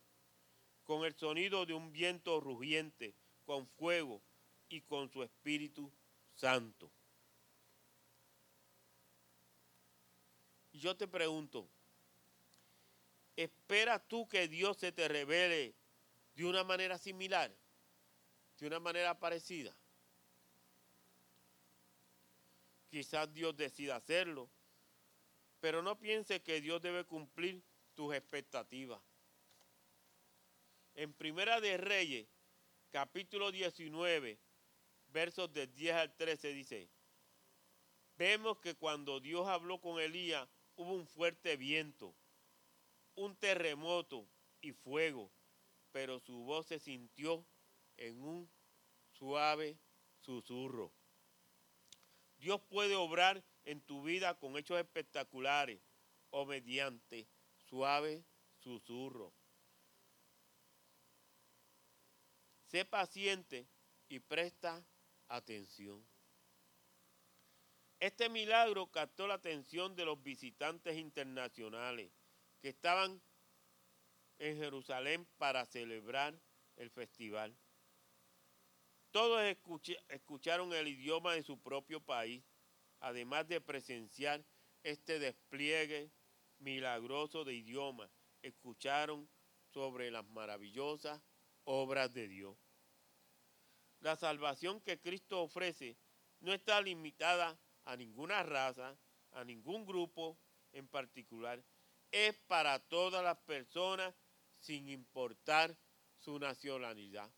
con 0.87 1.03
el 1.03 1.13
sonido 1.15 1.65
de 1.65 1.73
un 1.73 1.91
viento 1.91 2.39
rugiente, 2.39 3.13
con 3.45 3.67
fuego 3.67 4.21
y 4.69 4.81
con 4.81 5.11
su 5.11 5.21
Espíritu 5.21 5.91
Santo. 6.33 6.89
Yo 10.71 10.95
te 10.95 11.05
pregunto, 11.05 11.67
¿esperas 13.35 14.01
tú 14.07 14.29
que 14.29 14.47
Dios 14.47 14.77
se 14.77 14.93
te 14.93 15.09
revele 15.09 15.75
de 16.35 16.45
una 16.45 16.63
manera 16.63 16.97
similar, 16.97 17.53
de 18.57 18.67
una 18.67 18.79
manera 18.79 19.19
parecida? 19.19 19.75
Quizás 22.89 23.33
Dios 23.33 23.57
decida 23.57 23.97
hacerlo, 23.97 24.49
pero 25.59 25.81
no 25.81 25.99
piense 25.99 26.41
que 26.41 26.61
Dios 26.61 26.81
debe 26.81 27.03
cumplir 27.03 27.61
tus 27.93 28.15
expectativas. 28.15 29.01
En 30.97 31.13
Primera 31.13 31.61
de 31.61 31.77
Reyes, 31.77 32.27
capítulo 32.89 33.51
19, 33.51 34.39
versos 35.09 35.53
del 35.53 35.71
10 35.75 35.93
al 35.93 36.15
13 36.15 36.53
dice, 36.53 36.89
vemos 38.17 38.57
que 38.57 38.73
cuando 38.73 39.19
Dios 39.19 39.47
habló 39.47 39.79
con 39.79 40.01
Elías 40.01 40.49
hubo 40.75 40.95
un 40.95 41.05
fuerte 41.05 41.55
viento, 41.55 42.15
un 43.13 43.35
terremoto 43.35 44.27
y 44.59 44.71
fuego, 44.71 45.31
pero 45.91 46.19
su 46.19 46.35
voz 46.45 46.65
se 46.65 46.79
sintió 46.79 47.45
en 47.97 48.19
un 48.19 48.49
suave 49.11 49.77
susurro. 50.21 50.91
Dios 52.39 52.59
puede 52.69 52.95
obrar 52.95 53.43
en 53.65 53.81
tu 53.81 54.01
vida 54.01 54.39
con 54.39 54.57
hechos 54.57 54.79
espectaculares 54.79 55.79
o 56.31 56.47
mediante 56.47 57.27
suave 57.69 58.25
susurro. 58.57 59.36
Sé 62.67 62.83
paciente 62.83 63.65
y 64.09 64.19
presta 64.19 64.85
atención. 65.29 66.05
Este 68.01 68.27
milagro 68.27 68.87
captó 68.91 69.25
la 69.25 69.35
atención 69.35 69.95
de 69.95 70.03
los 70.03 70.21
visitantes 70.21 70.97
internacionales 70.97 72.11
que 72.59 72.67
estaban 72.69 73.21
en 74.39 74.57
Jerusalén 74.57 75.25
para 75.37 75.65
celebrar 75.65 76.37
el 76.75 76.91
festival. 76.91 77.57
Todos 79.11 79.41
escucharon 80.09 80.73
el 80.73 80.89
idioma 80.89 81.33
de 81.33 81.43
su 81.43 81.57
propio 81.59 82.01
país, 82.01 82.43
además 82.99 83.47
de 83.47 83.61
presenciar 83.61 84.43
este 84.83 85.19
despliegue 85.19 86.11
milagroso 86.59 87.45
de 87.45 87.53
idioma. 87.53 88.11
Escucharon 88.41 89.29
sobre 89.73 90.11
las 90.11 90.25
maravillosas 90.25 91.21
obras 91.67 92.13
de 92.13 92.27
Dios. 92.27 92.57
La 93.99 94.15
salvación 94.15 94.79
que 94.81 94.99
Cristo 94.99 95.41
ofrece 95.41 95.97
no 96.39 96.53
está 96.53 96.81
limitada 96.81 97.59
a 97.83 97.97
ninguna 97.97 98.41
raza, 98.43 98.97
a 99.31 99.43
ningún 99.43 99.85
grupo 99.85 100.39
en 100.71 100.87
particular. 100.87 101.63
Es 102.11 102.37
para 102.47 102.79
todas 102.79 103.23
las 103.23 103.37
personas 103.39 104.15
sin 104.59 104.87
importar 104.87 105.77
su 106.19 106.39
nacionalidad. 106.39 107.29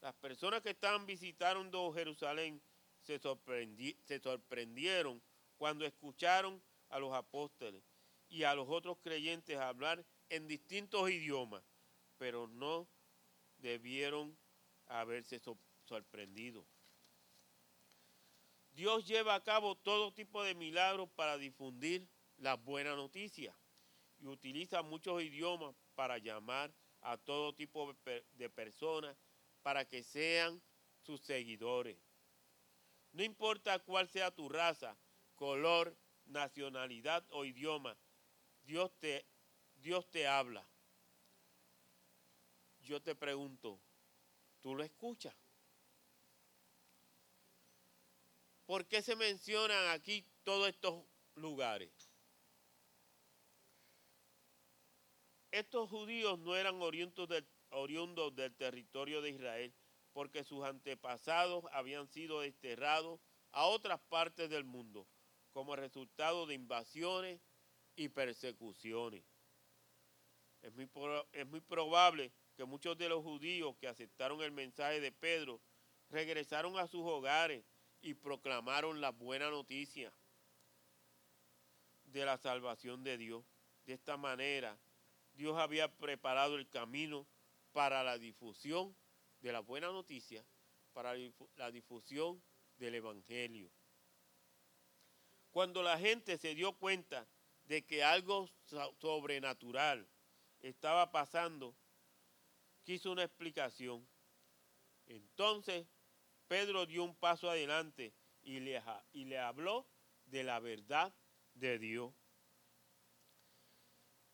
Las 0.00 0.14
personas 0.14 0.62
que 0.62 0.70
estaban 0.70 1.06
visitando 1.06 1.92
Jerusalén 1.92 2.60
se, 3.02 3.20
se 3.20 4.20
sorprendieron 4.20 5.22
cuando 5.56 5.84
escucharon 5.84 6.60
a 6.88 6.98
los 6.98 7.14
apóstoles 7.14 7.84
y 8.28 8.42
a 8.42 8.54
los 8.54 8.68
otros 8.68 8.98
creyentes 8.98 9.58
hablar 9.58 10.04
en 10.28 10.48
distintos 10.48 11.08
idiomas, 11.10 11.62
pero 12.20 12.46
no 12.48 12.86
debieron 13.56 14.36
haberse 14.88 15.40
sorprendido. 15.84 16.66
Dios 18.72 19.06
lleva 19.06 19.34
a 19.34 19.42
cabo 19.42 19.74
todo 19.74 20.12
tipo 20.12 20.42
de 20.44 20.54
milagros 20.54 21.08
para 21.16 21.38
difundir 21.38 22.06
las 22.36 22.62
buenas 22.62 22.94
noticias 22.94 23.56
y 24.18 24.26
utiliza 24.26 24.82
muchos 24.82 25.22
idiomas 25.22 25.74
para 25.94 26.18
llamar 26.18 26.70
a 27.00 27.16
todo 27.16 27.54
tipo 27.54 27.96
de 28.04 28.50
personas 28.50 29.16
para 29.62 29.86
que 29.86 30.02
sean 30.02 30.62
sus 31.00 31.22
seguidores. 31.22 31.96
No 33.12 33.22
importa 33.22 33.78
cuál 33.78 34.10
sea 34.10 34.30
tu 34.30 34.50
raza, 34.50 34.94
color, 35.36 35.96
nacionalidad 36.26 37.24
o 37.30 37.46
idioma, 37.46 37.96
Dios 38.64 38.92
te, 38.98 39.24
Dios 39.76 40.10
te 40.10 40.26
habla. 40.28 40.68
Yo 42.90 43.00
te 43.00 43.14
pregunto, 43.14 43.80
¿tú 44.60 44.74
lo 44.74 44.82
escuchas? 44.82 45.32
¿Por 48.66 48.84
qué 48.88 49.00
se 49.00 49.14
mencionan 49.14 49.90
aquí 49.90 50.26
todos 50.42 50.68
estos 50.68 51.04
lugares? 51.36 51.92
Estos 55.52 55.88
judíos 55.88 56.40
no 56.40 56.56
eran 56.56 56.80
oriundos 56.82 57.28
del, 58.34 58.56
territorio 58.56 59.22
de 59.22 59.30
Israel, 59.30 59.72
porque 60.12 60.42
sus 60.42 60.64
antepasados 60.64 61.66
habían 61.70 62.08
sido 62.08 62.40
desterrados 62.40 63.20
a 63.52 63.66
otras 63.66 64.00
partes 64.08 64.50
del 64.50 64.64
mundo 64.64 65.06
como 65.52 65.76
resultado 65.76 66.44
de 66.44 66.54
invasiones 66.54 67.40
y 67.94 68.08
persecuciones. 68.08 69.22
Es 70.62 70.72
muy, 70.74 70.90
es 71.30 71.46
muy 71.46 71.60
probable 71.60 72.32
que 72.60 72.66
muchos 72.66 72.98
de 72.98 73.08
los 73.08 73.22
judíos 73.22 73.74
que 73.80 73.88
aceptaron 73.88 74.42
el 74.42 74.52
mensaje 74.52 75.00
de 75.00 75.10
Pedro 75.12 75.62
regresaron 76.10 76.78
a 76.78 76.86
sus 76.86 77.00
hogares 77.00 77.64
y 78.02 78.12
proclamaron 78.12 79.00
la 79.00 79.12
buena 79.12 79.48
noticia 79.48 80.12
de 82.04 82.22
la 82.26 82.36
salvación 82.36 83.02
de 83.02 83.16
Dios. 83.16 83.46
De 83.86 83.94
esta 83.94 84.18
manera, 84.18 84.78
Dios 85.32 85.56
había 85.56 85.90
preparado 85.96 86.56
el 86.56 86.68
camino 86.68 87.26
para 87.72 88.04
la 88.04 88.18
difusión 88.18 88.94
de 89.40 89.52
la 89.52 89.60
buena 89.60 89.86
noticia, 89.86 90.44
para 90.92 91.14
la 91.56 91.70
difusión 91.70 92.42
del 92.76 92.96
Evangelio. 92.96 93.70
Cuando 95.50 95.82
la 95.82 95.98
gente 95.98 96.36
se 96.36 96.54
dio 96.54 96.74
cuenta 96.74 97.26
de 97.64 97.86
que 97.86 98.04
algo 98.04 98.50
sobrenatural 98.98 100.06
estaba 100.60 101.10
pasando, 101.10 101.74
quiso 102.84 103.12
una 103.12 103.24
explicación. 103.24 104.06
Entonces 105.06 105.86
Pedro 106.50 106.86
dio 106.86 107.04
un 107.04 107.14
paso 107.14 107.48
adelante 107.48 108.12
y 108.42 108.60
le, 108.60 109.38
habló 109.38 109.86
de 110.26 110.42
la 110.42 110.58
verdad 110.60 111.14
de 111.54 111.78
Dios. 111.78 112.12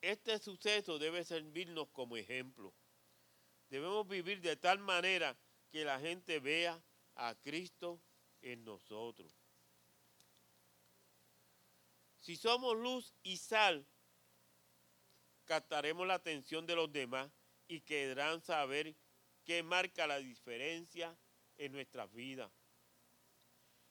Este 0.00 0.38
suceso 0.38 0.98
debe 0.98 1.24
servirnos 1.24 1.88
como 1.90 2.16
ejemplo. 2.16 2.72
Debemos 3.68 4.06
vivir 4.06 4.40
de 4.40 4.56
tal 4.56 4.78
manera 4.78 5.36
que 5.70 5.84
la 5.84 5.98
gente 5.98 6.38
vea 6.38 6.82
a 7.16 7.34
Cristo 7.34 8.00
en 8.40 8.64
nosotros. 8.64 9.34
Si 12.20 12.36
somos 12.36 12.76
luz 12.76 13.12
y 13.22 13.36
sal, 13.36 13.86
captaremos 15.44 16.06
la 16.06 16.14
atención 16.14 16.66
de 16.66 16.76
los 16.76 16.90
demás 16.90 17.30
y 17.68 17.80
querrán 17.80 18.40
saber 18.42 18.94
qué 19.44 19.62
marca 19.62 20.06
la 20.06 20.18
diferencia 20.18 21.16
en 21.56 21.72
nuestras 21.72 22.12
vidas. 22.12 22.50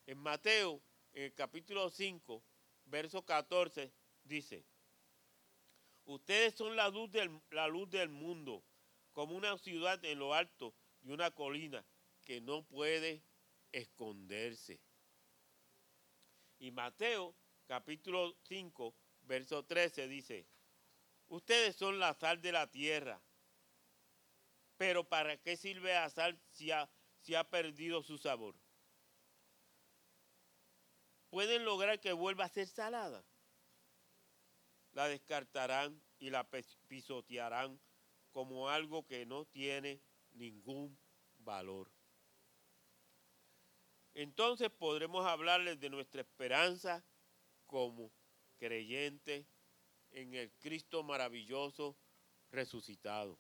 En 0.06 0.18
Mateo, 0.20 0.82
en 1.14 1.24
el 1.24 1.34
capítulo 1.34 1.90
5, 1.90 2.44
verso 2.86 3.26
14, 3.26 3.92
dice, 4.24 4.66
ustedes 6.06 6.54
son 6.54 6.76
la 6.76 6.90
luz 6.90 7.12
del, 7.12 7.42
la 7.50 7.68
luz 7.68 7.90
del 7.90 8.10
mundo 8.10 8.64
como 9.14 9.36
una 9.36 9.58
ciudad 9.58 10.04
en 10.06 10.20
lo 10.20 10.34
alto 10.34 10.76
de 11.02 11.14
una 11.14 11.32
colina 11.32 11.86
que 12.24 12.42
no 12.42 12.64
puede 12.66 13.24
esconderse. 13.72 14.80
Y 16.60 16.72
Mateo 16.72 17.36
capítulo 17.66 18.36
5, 18.44 18.96
verso 19.22 19.64
13 19.66 20.08
dice, 20.08 20.48
ustedes 21.28 21.76
son 21.76 22.00
la 22.00 22.14
sal 22.14 22.42
de 22.42 22.52
la 22.52 22.68
tierra, 22.70 23.22
pero 24.78 25.04
¿para 25.04 25.38
qué 25.38 25.58
sirve 25.58 25.94
la 25.94 26.10
sal 26.10 26.40
si 26.50 26.72
ha, 26.72 26.90
si 27.20 27.36
ha 27.36 27.44
perdido 27.44 28.04
su 28.04 28.18
sabor? 28.18 28.56
¿Pueden 31.30 31.66
lograr 31.66 32.00
que 32.00 32.14
vuelva 32.14 32.46
a 32.46 32.50
ser 32.50 32.68
salada? 32.68 33.26
La 34.92 35.08
descartarán 35.08 36.02
y 36.18 36.30
la 36.30 36.50
pisotearán 36.88 37.80
como 38.32 38.70
algo 38.70 39.06
que 39.06 39.26
no 39.26 39.46
tiene 39.46 40.02
ningún 40.32 40.98
valor. 41.40 41.92
Entonces 44.14 44.70
podremos 44.70 45.26
hablarles 45.26 45.80
de 45.80 45.90
nuestra 45.90 46.22
esperanza 46.22 47.04
como 47.66 48.12
creyentes 48.58 49.46
en 50.12 50.34
el 50.34 50.52
Cristo 50.54 51.04
maravilloso 51.04 51.98
resucitado. 52.50 53.38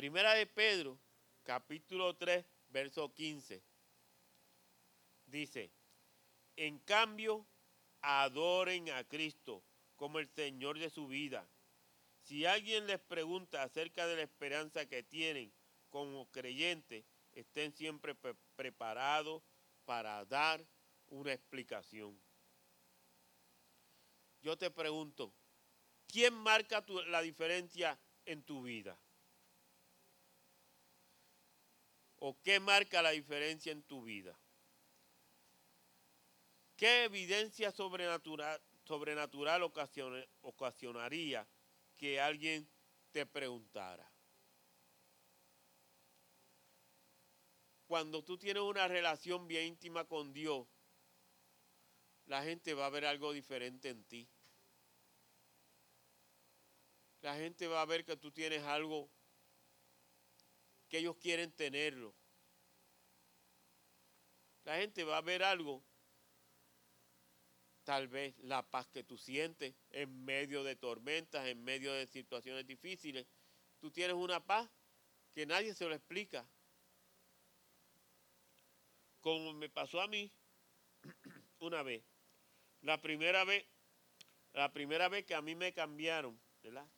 Primera 0.00 0.32
de 0.32 0.46
Pedro, 0.46 0.98
capítulo 1.42 2.16
3, 2.16 2.42
verso 2.70 3.12
15. 3.12 3.62
Dice, 5.26 5.70
en 6.56 6.78
cambio, 6.78 7.46
adoren 8.00 8.88
a 8.92 9.04
Cristo 9.04 9.62
como 9.96 10.18
el 10.18 10.26
Señor 10.30 10.78
de 10.78 10.88
su 10.88 11.06
vida 11.06 11.46
si 12.22 12.46
alguien 12.46 12.86
les 12.86 12.98
pregunta 12.98 13.62
acerca 13.62 14.06
de 14.06 14.16
la 14.16 14.22
esperanza 14.22 14.86
que 14.86 15.02
tienen 15.02 15.52
como 15.90 16.30
creyentes, 16.30 17.04
estén 17.32 17.74
siempre 17.74 18.14
preparados 18.56 19.42
para 19.84 20.24
dar 20.24 20.66
una 21.08 21.34
explicación. 21.34 22.18
Yo 24.40 24.56
te 24.56 24.70
pregunto, 24.70 25.34
¿quién 26.06 26.32
marca 26.32 26.82
la 27.08 27.20
diferencia 27.20 28.00
en 28.24 28.42
tu 28.42 28.62
vida? 28.62 28.98
¿O 32.20 32.38
qué 32.42 32.60
marca 32.60 33.02
la 33.02 33.10
diferencia 33.10 33.72
en 33.72 33.82
tu 33.82 34.04
vida? 34.04 34.38
¿Qué 36.76 37.04
evidencia 37.04 37.72
sobrenatural, 37.72 39.62
ocasionaría 40.42 41.46
que 41.96 42.18
alguien 42.20 42.66
te 43.10 43.26
preguntara. 43.26 44.10
Cuando 47.86 48.22
tú 48.22 48.38
tienes 48.38 48.62
una 48.62 48.86
relación 48.88 49.46
bien 49.48 49.66
íntima 49.66 50.04
con 50.04 50.32
Dios, 50.32 50.66
la 52.26 52.42
gente 52.42 52.72
va 52.72 52.86
a 52.86 52.90
ver 52.90 53.04
algo 53.04 53.32
diferente 53.32 53.88
en 53.88 54.04
ti. 54.04 54.28
La 57.20 57.36
gente 57.36 57.66
va 57.66 57.82
a 57.82 57.86
ver 57.86 58.04
que 58.04 58.16
tú 58.16 58.30
tienes 58.30 58.62
algo 58.62 59.10
que 60.90 60.98
ellos 60.98 61.16
quieren 61.16 61.52
tenerlo. 61.52 62.14
La 64.64 64.76
gente 64.76 65.04
va 65.04 65.16
a 65.16 65.22
ver 65.22 65.42
algo 65.42 65.82
tal 67.84 68.08
vez 68.08 68.36
la 68.38 68.68
paz 68.68 68.88
que 68.88 69.02
tú 69.02 69.16
sientes 69.16 69.74
en 69.90 70.24
medio 70.24 70.62
de 70.62 70.76
tormentas, 70.76 71.46
en 71.46 71.64
medio 71.64 71.92
de 71.92 72.06
situaciones 72.06 72.66
difíciles. 72.66 73.26
Tú 73.78 73.90
tienes 73.90 74.16
una 74.16 74.44
paz 74.44 74.68
que 75.32 75.46
nadie 75.46 75.74
se 75.74 75.86
lo 75.86 75.94
explica. 75.94 76.46
Como 79.20 79.52
me 79.54 79.68
pasó 79.68 80.00
a 80.00 80.08
mí 80.08 80.30
una 81.60 81.82
vez. 81.82 82.04
La 82.82 83.00
primera 83.00 83.44
vez, 83.44 83.66
la 84.52 84.72
primera 84.72 85.08
vez 85.08 85.24
que 85.24 85.34
a 85.34 85.42
mí 85.42 85.54
me 85.54 85.72
cambiaron, 85.72 86.40
¿verdad? 86.62 86.88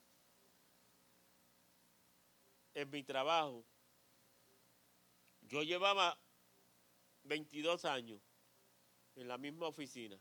En 2.73 2.89
mi 2.89 3.03
trabajo. 3.03 3.65
Yo 5.53 5.61
llevaba 5.61 6.17
22 7.25 7.85
años 7.85 8.19
en 9.13 9.27
la 9.27 9.37
misma 9.37 9.67
oficina. 9.67 10.19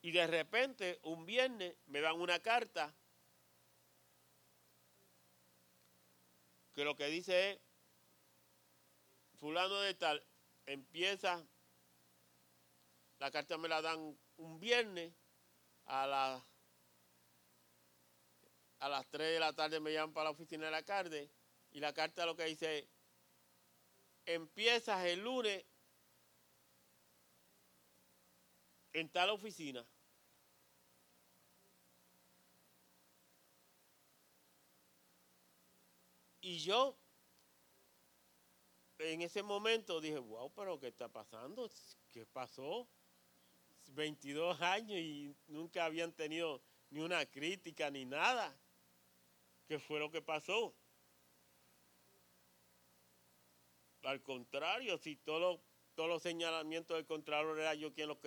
Y 0.00 0.10
de 0.10 0.26
repente, 0.26 0.98
un 1.02 1.26
viernes, 1.26 1.76
me 1.84 2.00
dan 2.00 2.18
una 2.18 2.38
carta 2.38 2.96
que 6.72 6.84
lo 6.84 6.96
que 6.96 7.08
dice 7.08 7.50
es, 7.50 7.60
fulano 9.34 9.78
de 9.80 9.92
tal, 9.92 10.24
empieza, 10.64 11.46
la 13.18 13.30
carta 13.30 13.58
me 13.58 13.68
la 13.68 13.82
dan 13.82 14.18
un 14.38 14.58
viernes, 14.58 15.12
a, 15.84 16.06
la, 16.06 16.46
a 18.78 18.88
las 18.88 19.06
3 19.10 19.34
de 19.34 19.40
la 19.40 19.52
tarde 19.52 19.80
me 19.80 19.92
llaman 19.92 20.14
para 20.14 20.24
la 20.24 20.30
oficina 20.30 20.64
de 20.64 20.70
la 20.70 20.82
carne 20.82 21.30
y 21.78 21.80
la 21.80 21.92
carta 21.92 22.26
lo 22.26 22.34
que 22.34 22.44
dice, 22.46 22.88
empiezas 24.26 25.04
el 25.06 25.22
lunes 25.22 25.64
en 28.92 29.08
tal 29.10 29.30
oficina. 29.30 29.86
Y 36.40 36.58
yo 36.58 36.98
en 38.98 39.22
ese 39.22 39.44
momento 39.44 40.00
dije, 40.00 40.18
wow, 40.18 40.52
pero 40.56 40.80
¿qué 40.80 40.88
está 40.88 41.08
pasando? 41.08 41.70
¿Qué 42.10 42.26
pasó? 42.26 42.88
22 43.90 44.60
años 44.62 44.98
y 44.98 45.32
nunca 45.46 45.84
habían 45.84 46.12
tenido 46.12 46.60
ni 46.90 46.98
una 46.98 47.24
crítica 47.24 47.88
ni 47.88 48.04
nada. 48.04 48.52
¿Qué 49.68 49.78
fue 49.78 50.00
lo 50.00 50.10
que 50.10 50.22
pasó? 50.22 50.74
Al 54.02 54.22
contrario, 54.22 54.98
si 54.98 55.16
todos 55.16 55.60
los 55.96 56.22
señalamientos 56.22 56.96
del 56.96 57.06
Contralor 57.06 57.58
era 57.58 57.74
yo 57.74 57.92
quien 57.92 58.08
los 58.08 58.18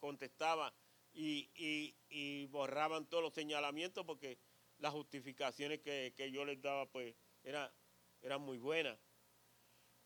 contestaba 0.00 0.74
y, 1.12 2.46
borraban 2.50 3.06
todos 3.06 3.22
los 3.22 3.34
señalamientos 3.34 4.04
porque 4.04 4.38
las 4.78 4.92
justificaciones 4.92 5.80
que, 5.80 6.30
yo 6.32 6.44
les 6.44 6.60
daba 6.60 6.86
pues 6.86 7.14
era, 7.42 7.72
eran 8.22 8.40
muy 8.42 8.58
buenas. 8.58 8.98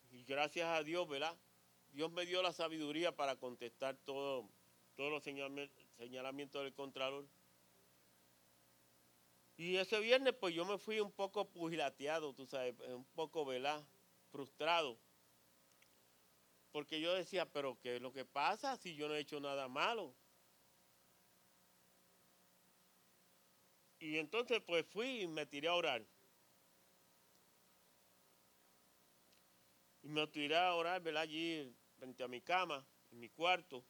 Y 0.09 0.23
gracias 0.23 0.67
a 0.67 0.83
Dios, 0.83 1.07
¿verdad? 1.07 1.35
Dios 1.91 2.11
me 2.11 2.25
dio 2.25 2.41
la 2.41 2.53
sabiduría 2.53 3.15
para 3.15 3.37
contestar 3.37 3.97
todo, 4.05 4.49
todos 4.95 5.11
los 5.11 5.23
señalamientos 5.23 6.63
del 6.63 6.73
Contralor. 6.73 7.27
Y 9.57 9.77
ese 9.77 9.99
viernes, 9.99 10.35
pues 10.39 10.53
yo 10.53 10.65
me 10.65 10.77
fui 10.77 10.99
un 10.99 11.11
poco 11.11 11.49
pugilateado, 11.49 12.33
tú 12.33 12.45
sabes, 12.45 12.75
un 12.79 13.05
poco, 13.15 13.43
¿verdad? 13.43 13.83
Frustrado. 14.37 14.99
Porque 16.71 17.01
yo 17.01 17.11
decía, 17.15 17.51
pero 17.51 17.79
¿qué 17.81 17.95
es 17.95 18.01
lo 18.03 18.13
que 18.13 18.23
pasa 18.23 18.77
si 18.77 18.93
yo 18.93 19.07
no 19.07 19.15
he 19.15 19.19
hecho 19.21 19.39
nada 19.39 19.67
malo? 19.67 20.13
Y 23.97 24.19
entonces, 24.19 24.61
pues 24.61 24.85
fui 24.85 25.21
y 25.21 25.27
me 25.27 25.47
tiré 25.47 25.69
a 25.69 25.73
orar. 25.73 26.05
Y 30.03 30.07
me 30.09 30.27
tiré 30.27 30.55
a 30.55 30.75
orar, 30.75 31.01
¿verdad? 31.01 31.23
Allí 31.23 31.75
frente 31.97 32.23
a 32.23 32.27
mi 32.27 32.39
cama, 32.39 32.85
en 33.09 33.19
mi 33.19 33.29
cuarto. 33.29 33.83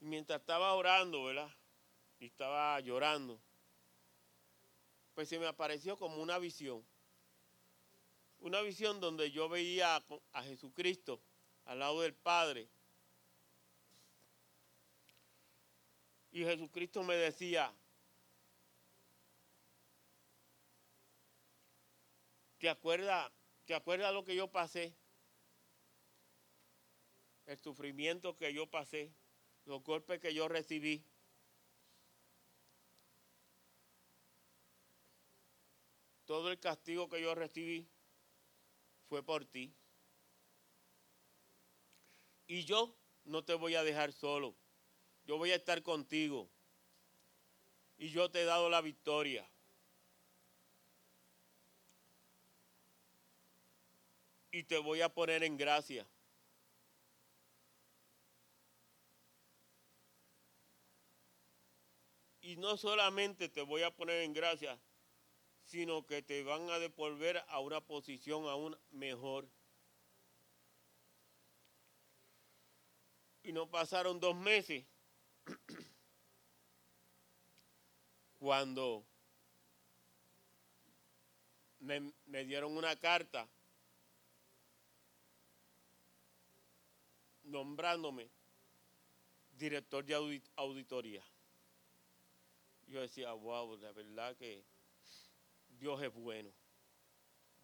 Y 0.00 0.06
mientras 0.06 0.40
estaba 0.40 0.72
orando, 0.72 1.22
¿verdad? 1.24 1.54
Y 2.18 2.28
estaba 2.28 2.80
llorando, 2.80 3.42
pues 5.20 5.28
se 5.28 5.38
me 5.38 5.46
apareció 5.46 5.98
como 5.98 6.22
una 6.22 6.38
visión. 6.38 6.82
Una 8.38 8.62
visión 8.62 9.00
donde 9.00 9.30
yo 9.30 9.50
veía 9.50 10.02
a 10.32 10.42
Jesucristo 10.44 11.20
al 11.66 11.80
lado 11.80 12.00
del 12.00 12.14
Padre. 12.14 12.70
Y 16.32 16.42
Jesucristo 16.42 17.02
me 17.02 17.16
decía, 17.16 17.70
¿Te 22.56 22.70
acuerdas, 22.70 23.30
¿Te 23.66 23.74
acuerdas 23.74 24.14
lo 24.14 24.24
que 24.24 24.34
yo 24.34 24.50
pasé? 24.50 24.96
El 27.44 27.58
sufrimiento 27.58 28.38
que 28.38 28.54
yo 28.54 28.70
pasé, 28.70 29.12
los 29.66 29.84
golpes 29.84 30.18
que 30.18 30.32
yo 30.32 30.48
recibí. 30.48 31.04
Todo 36.30 36.52
el 36.52 36.60
castigo 36.60 37.08
que 37.08 37.20
yo 37.20 37.34
recibí 37.34 37.88
fue 39.08 39.20
por 39.20 39.44
ti. 39.44 39.74
Y 42.46 42.64
yo 42.64 42.94
no 43.24 43.42
te 43.42 43.54
voy 43.54 43.74
a 43.74 43.82
dejar 43.82 44.12
solo. 44.12 44.54
Yo 45.24 45.38
voy 45.38 45.50
a 45.50 45.56
estar 45.56 45.82
contigo. 45.82 46.48
Y 47.98 48.10
yo 48.10 48.30
te 48.30 48.42
he 48.42 48.44
dado 48.44 48.70
la 48.70 48.80
victoria. 48.80 49.44
y 54.52 54.62
te 54.62 54.78
voy 54.78 55.00
a 55.00 55.08
poner 55.08 55.42
en 55.42 55.56
gracia. 55.56 56.06
Y 62.40 62.56
no 62.56 62.76
solamente 62.76 63.48
te 63.48 63.62
voy 63.62 63.82
a 63.82 63.90
poner 63.90 64.22
en 64.22 64.32
gracia, 64.32 64.80
sino 65.70 66.04
que 66.04 66.20
te 66.20 66.42
van 66.42 66.68
a 66.68 66.80
devolver 66.80 67.44
a 67.46 67.60
una 67.60 67.80
posición 67.80 68.48
aún 68.48 68.76
mejor. 68.90 69.48
Y 73.44 73.52
no 73.52 73.70
pasaron 73.70 74.18
dos 74.18 74.34
meses 74.34 74.84
cuando 78.40 79.06
me, 81.78 82.12
me 82.26 82.44
dieron 82.44 82.76
una 82.76 82.96
carta 82.96 83.48
nombrándome 87.44 88.28
director 89.52 90.04
de 90.04 90.42
auditoría. 90.56 91.22
Yo 92.88 93.02
decía, 93.02 93.32
wow, 93.34 93.76
la 93.76 93.92
verdad 93.92 94.36
que 94.36 94.64
Dios 95.80 96.00
es 96.02 96.12
bueno. 96.12 96.52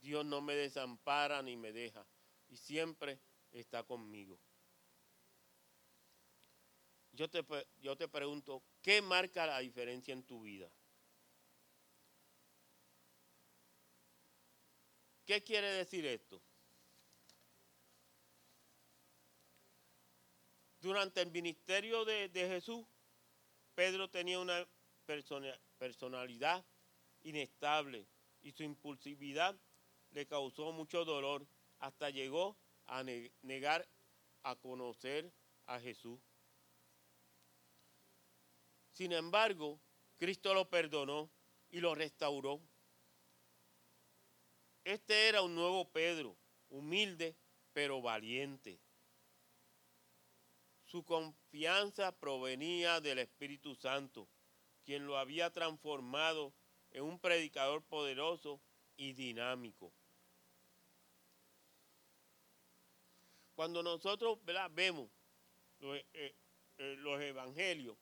Dios 0.00 0.24
no 0.24 0.40
me 0.40 0.54
desampara 0.54 1.42
ni 1.42 1.56
me 1.56 1.72
deja 1.72 2.04
y 2.48 2.56
siempre 2.56 3.20
está 3.52 3.82
conmigo. 3.82 4.38
Yo 7.12 7.28
te, 7.28 7.44
yo 7.78 7.96
te 7.96 8.08
pregunto, 8.08 8.62
¿qué 8.82 9.00
marca 9.02 9.46
la 9.46 9.58
diferencia 9.60 10.12
en 10.12 10.22
tu 10.24 10.42
vida? 10.42 10.70
¿Qué 15.26 15.42
quiere 15.42 15.68
decir 15.72 16.06
esto? 16.06 16.40
Durante 20.80 21.20
el 21.20 21.32
ministerio 21.32 22.04
de, 22.04 22.30
Jesús, 22.32 22.86
Pedro 23.74 24.08
tenía 24.08 24.38
una 24.38 24.66
personalidad 25.78 26.64
inestable 27.26 28.06
y 28.40 28.52
su 28.52 28.62
impulsividad 28.62 29.58
le 30.10 30.26
causó 30.26 30.72
mucho 30.72 31.04
dolor 31.04 31.46
hasta 31.80 32.10
llegó 32.10 32.56
a 32.86 33.02
negar 33.42 33.88
a 34.42 34.54
conocer 34.54 35.32
a 35.66 35.80
Jesús. 35.80 36.20
Sin 38.92 39.12
embargo, 39.12 39.80
Cristo 40.16 40.54
lo 40.54 40.70
perdonó 40.70 41.30
y 41.68 41.80
lo 41.80 41.94
restauró. 41.94 42.62
Este 44.84 45.28
era 45.28 45.42
un 45.42 45.54
nuevo 45.56 45.90
Pedro, 45.90 46.36
humilde 46.68 47.36
pero 47.72 48.00
valiente. 48.00 48.80
Su 50.84 51.04
confianza 51.04 52.12
provenía 52.12 53.00
del 53.00 53.18
Espíritu 53.18 53.74
Santo, 53.74 54.28
quien 54.84 55.06
lo 55.06 55.18
había 55.18 55.52
transformado 55.52 56.54
en 56.96 57.02
un 57.02 57.18
predicador 57.18 57.82
poderoso 57.82 58.58
y 58.96 59.12
dinámico. 59.12 59.92
Cuando 63.54 63.82
nosotros 63.82 64.38
vemos 64.72 65.10
los, 65.78 65.98
eh, 66.14 66.34
eh, 66.78 66.96
los, 67.00 67.20
evangelios, 67.20 67.98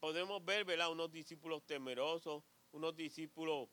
podemos 0.00 0.44
ver 0.44 0.64
¿verdad? 0.64 0.90
unos 0.90 1.12
discípulos 1.12 1.64
temerosos, 1.64 2.42
unos 2.72 2.96
discípulos 2.96 3.68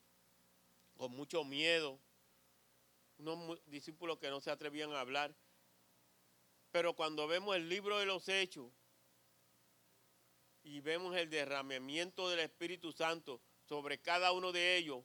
con 0.95 1.11
mucho 1.11 1.43
miedo, 1.43 1.99
unos 3.17 3.59
discípulos 3.65 4.19
que 4.19 4.29
no 4.29 4.39
se 4.41 4.51
atrevían 4.51 4.91
a 4.91 4.99
hablar. 4.99 5.35
Pero 6.71 6.93
cuando 6.93 7.25
vemos 7.25 7.55
el 7.55 7.67
libro 7.67 7.97
de 7.97 8.05
los 8.05 8.29
hechos 8.29 8.71
y 10.63 10.79
vemos 10.79 11.15
el 11.15 11.29
derramamiento 11.29 12.29
del 12.29 12.39
Espíritu 12.39 12.91
Santo 12.91 13.41
sobre 13.67 13.99
cada 13.99 14.31
uno 14.31 14.51
de 14.51 14.77
ellos, 14.77 15.03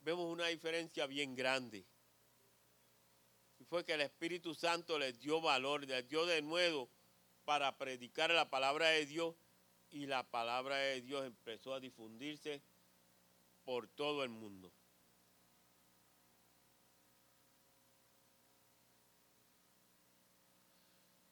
vemos 0.00 0.26
una 0.26 0.48
diferencia 0.48 1.06
bien 1.06 1.34
grande. 1.34 1.84
Y 3.58 3.64
fue 3.64 3.84
que 3.84 3.94
el 3.94 4.02
Espíritu 4.02 4.54
Santo 4.54 4.98
les 4.98 5.18
dio 5.18 5.40
valor, 5.40 5.86
les 5.86 6.06
dio 6.08 6.26
de 6.26 6.42
nuevo 6.42 6.90
para 7.44 7.76
predicar 7.78 8.30
la 8.30 8.50
palabra 8.50 8.88
de 8.88 9.06
Dios 9.06 9.34
y 9.90 10.06
la 10.06 10.24
palabra 10.24 10.76
de 10.76 11.00
Dios 11.00 11.24
empezó 11.26 11.74
a 11.74 11.80
difundirse 11.80 12.62
por 13.64 13.88
todo 13.88 14.24
el 14.24 14.30
mundo. 14.30 14.72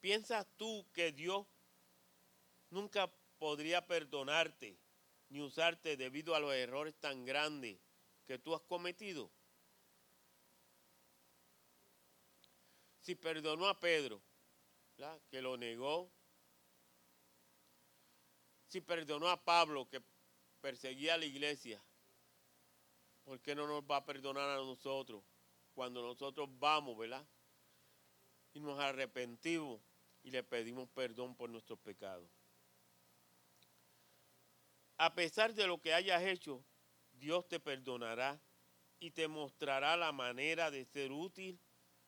¿Piensas 0.01 0.47
tú 0.57 0.87
que 0.95 1.13
Dios 1.13 1.47
nunca 2.71 3.11
podría 3.41 3.87
perdonarte 3.87 4.79
ni 5.31 5.41
usarte 5.41 5.97
debido 5.97 6.35
a 6.35 6.41
los 6.41 6.53
errores 6.53 6.95
tan 7.01 7.25
grandes 7.25 7.81
que 8.27 8.39
tú 8.39 8.55
has 8.55 8.61
cometido? 8.61 9.33
Si 13.01 13.15
perdonó 13.15 13.67
a 13.67 13.81
Pedro, 13.81 14.23
que 15.31 15.41
lo 15.41 15.57
negó, 15.57 16.13
si 18.69 18.83
perdonó 18.83 19.31
a 19.31 19.43
Pablo, 19.43 19.89
que 19.89 20.03
perseguía 20.61 21.15
a 21.15 21.19
la 21.19 21.25
iglesia, 21.25 21.83
¿por 23.25 23.41
qué 23.41 23.55
no 23.55 23.67
nos 23.67 23.83
va 23.83 23.97
a 23.97 24.05
perdonar 24.05 24.51
a 24.51 24.57
nosotros 24.57 25.25
cuando 25.75 26.03
nosotros 26.03 26.47
vamos, 26.59 26.99
verdad? 26.99 27.27
Y 28.53 28.61
nos 28.61 28.79
arrepentimos 28.79 29.81
y 30.23 30.31
le 30.31 30.43
pedimos 30.43 30.91
perdón 30.91 31.35
por 31.35 31.49
nuestros 31.49 31.79
pecados. 31.79 32.29
A 35.01 35.15
pesar 35.15 35.55
de 35.55 35.67
lo 35.67 35.81
que 35.81 35.95
hayas 35.95 36.23
hecho, 36.25 36.63
Dios 37.13 37.49
te 37.49 37.59
perdonará 37.59 38.39
y 38.99 39.13
te 39.13 39.29
mostrará 39.29 39.97
la 39.97 40.13
manera 40.13 40.71
de 40.71 40.85
ser 40.85 41.11
útil 41.11 41.59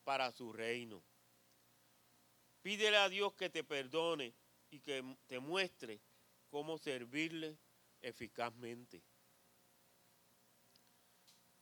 para 0.05 0.31
su 0.31 0.53
reino. 0.53 1.03
Pídele 2.61 2.99
a 2.99 3.09
Dios 3.09 3.33
que 3.33 3.49
te 3.49 3.65
perdone 3.65 4.35
y 4.69 4.81
que 4.81 5.03
te 5.27 5.39
muestre 5.39 6.03
cómo 6.51 6.77
servirle 6.77 7.57
eficazmente. 8.03 9.03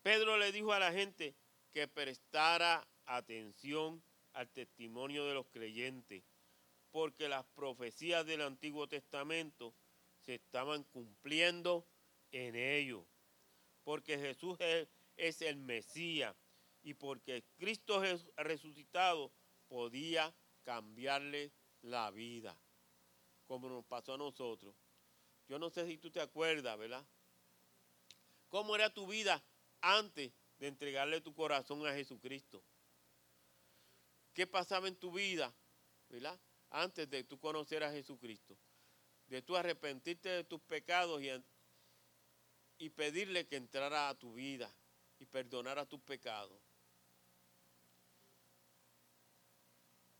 Pedro 0.02 0.36
le 0.36 0.50
dijo 0.50 0.72
a 0.72 0.80
la 0.80 0.90
gente 0.90 1.36
que 1.70 1.86
prestara 1.86 2.84
atención 3.06 4.02
al 4.32 4.50
testimonio 4.50 5.26
de 5.26 5.34
los 5.34 5.46
creyentes, 5.46 6.24
porque 6.90 7.28
las 7.28 7.46
profecías 7.54 8.26
del 8.26 8.40
Antiguo 8.40 8.88
Testamento 8.88 9.76
estaban 10.34 10.84
cumpliendo 10.84 11.86
en 12.32 12.56
ellos, 12.56 13.04
porque 13.84 14.18
Jesús 14.18 14.58
es, 15.16 15.42
el 15.42 15.56
Mesías 15.56 16.34
y 16.82 16.94
porque 16.94 17.44
Cristo 17.58 18.02
resucitado 18.36 19.30
podía 19.68 20.34
cambiarle 20.64 21.52
la 21.82 22.10
vida, 22.10 22.56
como 23.46 23.68
nos 23.68 23.84
pasó 23.84 24.14
a 24.14 24.18
nosotros. 24.18 24.74
Yo 25.48 25.58
no 25.58 25.70
sé 25.70 25.86
si 25.86 25.98
tú 25.98 26.10
te 26.10 26.20
acuerdas, 26.20 26.78
¿verdad? 26.78 27.04
¿Cómo 28.48 28.74
era 28.74 28.92
tu 28.92 29.06
vida 29.06 29.42
antes 29.80 30.32
de 30.58 30.68
entregarle 30.68 31.20
tu 31.20 31.34
corazón 31.34 31.86
a 31.86 31.92
Jesucristo? 31.92 32.62
¿Qué 34.32 34.46
pasaba 34.46 34.88
en 34.88 34.96
tu 34.96 35.12
vida, 35.12 35.52
¿verdad? 36.08 36.38
Antes 36.70 37.10
de 37.10 37.24
tú 37.24 37.38
conocer 37.38 37.82
a 37.82 37.90
Jesucristo. 37.90 38.56
De 39.30 39.40
tú 39.40 39.56
arrepentirte 39.56 40.28
de 40.28 40.44
tus 40.44 40.60
pecados 40.60 41.22
y, 41.22 41.30
y 42.76 42.90
pedirle 42.90 43.46
que 43.46 43.56
entrara 43.56 44.10
a 44.10 44.18
tu 44.18 44.34
vida 44.34 44.70
y 45.18 45.24
perdonara 45.24 45.86
tus 45.86 46.02
pecados. 46.02 46.60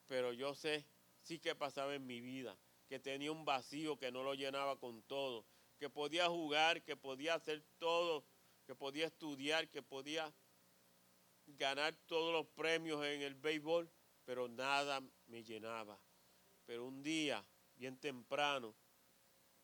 Pero 0.06 0.32
yo 0.32 0.54
sé, 0.54 0.86
sí 1.20 1.38
que 1.38 1.54
pasaba 1.54 1.94
en 1.94 2.06
mi 2.06 2.22
vida 2.22 2.58
que 2.90 2.98
tenía 2.98 3.30
un 3.30 3.44
vacío 3.44 3.96
que 3.96 4.10
no 4.10 4.24
lo 4.24 4.34
llenaba 4.34 4.76
con 4.76 5.00
todo, 5.04 5.46
que 5.78 5.88
podía 5.88 6.26
jugar, 6.26 6.82
que 6.82 6.96
podía 6.96 7.34
hacer 7.34 7.62
todo, 7.78 8.24
que 8.66 8.74
podía 8.74 9.06
estudiar, 9.06 9.68
que 9.70 9.80
podía 9.80 10.34
ganar 11.46 11.94
todos 12.06 12.32
los 12.32 12.48
premios 12.48 13.04
en 13.06 13.22
el 13.22 13.36
béisbol, 13.36 13.88
pero 14.24 14.48
nada 14.48 15.00
me 15.28 15.44
llenaba. 15.44 16.02
Pero 16.66 16.84
un 16.84 17.00
día, 17.04 17.46
bien 17.76 17.96
temprano, 17.96 18.74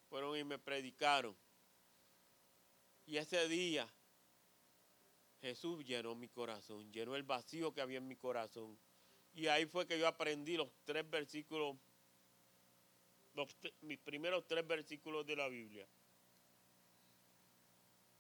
fueron 0.09 0.37
y 0.37 0.45
me 0.45 0.59
predicaron. 0.59 1.37
Y 3.07 3.19
ese 3.19 3.49
día 3.49 3.89
Jesús 5.41 5.85
llenó 5.85 6.15
mi 6.15 6.29
corazón, 6.29 6.91
llenó 6.93 7.15
el 7.15 7.23
vacío 7.23 7.73
que 7.73 7.81
había 7.81 7.99
en 7.99 8.09
mi 8.09 8.17
corazón. 8.17 8.79
Y 9.33 9.49
ahí 9.49 9.67
fue 9.67 9.87
que 9.87 9.99
yo 9.99 10.09
aprendí 10.09 10.57
los 10.57 10.69
tres 10.85 11.09
versículos 11.09 11.77
mis 13.83 13.99
primeros 13.99 14.47
tres 14.47 14.67
versículos 14.67 15.27
de 15.27 15.37
la 15.37 15.49
Biblia, 15.49 15.87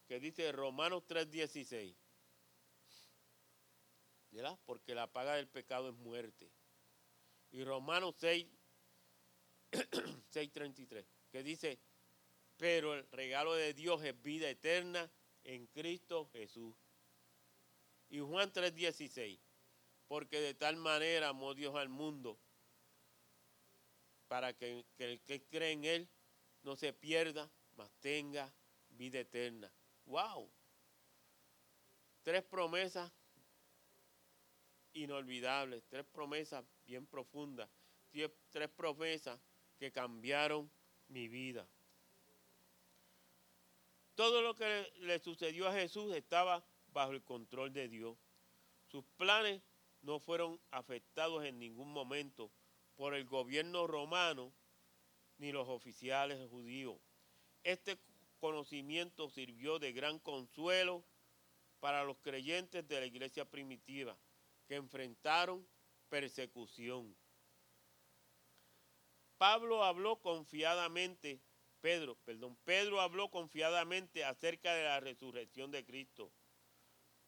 que 0.06 0.20
dice 0.20 0.52
Romanos 0.52 1.04
3:16. 1.06 1.96
¿Verdad? 4.30 4.58
Porque 4.66 4.94
la 4.94 5.10
paga 5.10 5.36
del 5.36 5.48
pecado 5.48 5.88
es 5.88 5.94
muerte. 5.94 6.50
Y 7.52 7.64
Romanos 7.64 8.16
6, 8.18 8.46
6:33, 9.72 11.06
que 11.36 11.42
dice, 11.42 11.78
pero 12.56 12.94
el 12.94 13.06
regalo 13.10 13.52
de 13.52 13.74
Dios 13.74 14.02
es 14.02 14.18
vida 14.22 14.48
eterna 14.48 15.12
en 15.44 15.66
Cristo 15.66 16.30
Jesús. 16.32 16.74
Y 18.08 18.20
Juan 18.20 18.50
3:16, 18.50 19.38
porque 20.08 20.40
de 20.40 20.54
tal 20.54 20.76
manera 20.76 21.28
amó 21.28 21.52
Dios 21.52 21.74
al 21.74 21.90
mundo 21.90 22.40
para 24.28 24.54
que, 24.54 24.86
el 24.96 25.20
que 25.24 25.46
cree 25.46 25.72
en 25.72 25.84
Él 25.84 26.08
no 26.62 26.74
se 26.74 26.94
pierda, 26.94 27.52
mas 27.74 27.92
tenga 28.00 28.50
vida 28.88 29.20
eterna. 29.20 29.70
¡Wow! 30.06 30.50
Tres 32.22 32.44
promesas 32.44 33.12
inolvidables, 34.94 35.84
tres 35.86 36.06
promesas 36.06 36.64
bien 36.86 37.06
profundas, 37.06 37.68
tres 38.10 38.70
promesas 38.70 39.38
que 39.76 39.92
cambiaron 39.92 40.72
mi 41.08 41.28
vida. 41.28 41.66
Todo 44.14 44.40
lo 44.40 44.54
que 44.54 44.90
le 45.00 45.18
sucedió 45.18 45.68
a 45.68 45.74
Jesús 45.74 46.14
estaba 46.14 46.64
bajo 46.88 47.12
el 47.12 47.22
control 47.22 47.72
de 47.72 47.88
Dios. 47.88 48.16
Sus 48.88 49.04
planes 49.16 49.62
no 50.00 50.18
fueron 50.18 50.60
afectados 50.70 51.44
en 51.44 51.58
ningún 51.58 51.92
momento 51.92 52.50
por 52.96 53.14
el 53.14 53.24
gobierno 53.26 53.86
romano 53.86 54.52
ni 55.38 55.52
los 55.52 55.68
oficiales 55.68 56.48
judíos. 56.48 56.96
Este 57.62 57.98
conocimiento 58.38 59.28
sirvió 59.28 59.78
de 59.78 59.92
gran 59.92 60.18
consuelo 60.18 61.04
para 61.80 62.04
los 62.04 62.16
creyentes 62.18 62.86
de 62.88 63.00
la 63.00 63.06
iglesia 63.06 63.44
primitiva 63.44 64.16
que 64.66 64.76
enfrentaron 64.76 65.66
persecución. 66.08 67.14
Pablo 69.38 69.84
habló 69.84 70.16
confiadamente, 70.16 71.40
Pedro, 71.80 72.16
perdón, 72.24 72.56
Pedro 72.64 73.00
habló 73.00 73.30
confiadamente 73.30 74.24
acerca 74.24 74.74
de 74.74 74.84
la 74.84 75.00
resurrección 75.00 75.70
de 75.70 75.84
Cristo. 75.84 76.32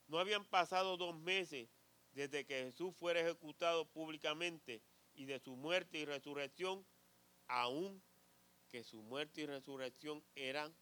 No 0.06 0.18
habían 0.18 0.44
pasado 0.46 0.96
dos 0.96 1.14
meses 1.18 1.68
desde 2.12 2.46
que 2.46 2.64
Jesús 2.64 2.96
fuera 2.96 3.20
ejecutado 3.20 3.84
públicamente 3.86 4.82
y 5.14 5.26
de 5.26 5.38
su 5.38 5.54
muerte 5.54 5.98
y 5.98 6.04
resurrección, 6.06 6.86
aun 7.46 8.02
que 8.70 8.84
su 8.84 9.02
muerte 9.02 9.42
y 9.42 9.46
resurrección 9.46 10.24
eran 10.34 10.74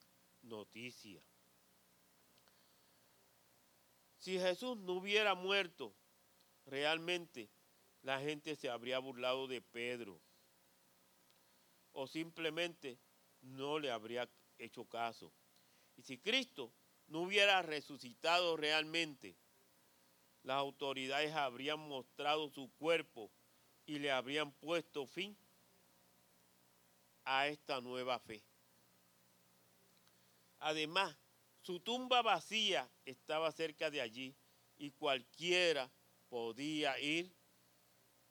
noticia. 0.43 1.21
Si 4.19 4.39
Jesús 4.39 4.77
no 4.79 4.95
hubiera 4.95 5.35
muerto, 5.35 5.95
realmente 6.67 7.49
la 8.03 8.21
gente 8.21 8.55
se 8.57 8.71
habría 8.71 8.99
burlado 8.99 9.49
de 9.49 9.61
Pedro 9.61 10.21
o 11.99 12.07
simplemente 12.07 12.99
no 13.41 13.79
le 13.79 13.91
habría 13.91 14.29
hecho 14.59 14.85
caso. 14.85 15.33
Y 15.97 16.03
si 16.03 16.19
Cristo 16.19 16.75
no 17.07 17.21
hubiera 17.23 17.63
resucitado 17.63 18.55
realmente, 18.59 19.35
las 20.43 20.59
autoridades 20.59 21.35
habrían 21.35 21.81
mostrado 21.81 22.51
su 22.51 22.71
cuerpo 22.75 23.33
y 23.87 23.99
le 23.99 24.11
habrían 24.11 24.53
puesto 24.53 25.07
fin 25.07 25.39
a 27.25 27.49
esta 27.49 27.81
nueva 27.81 28.19
fe. 28.19 28.45
Además, 30.59 31.17
su 31.63 31.81
tumba 31.81 32.21
vacía 32.21 32.91
estaba 33.07 33.51
cerca 33.53 33.91
de 33.91 34.03
allí 34.03 34.37
y 34.77 34.91
cualquiera 34.91 35.91
podía 36.29 37.01
ir 37.01 37.35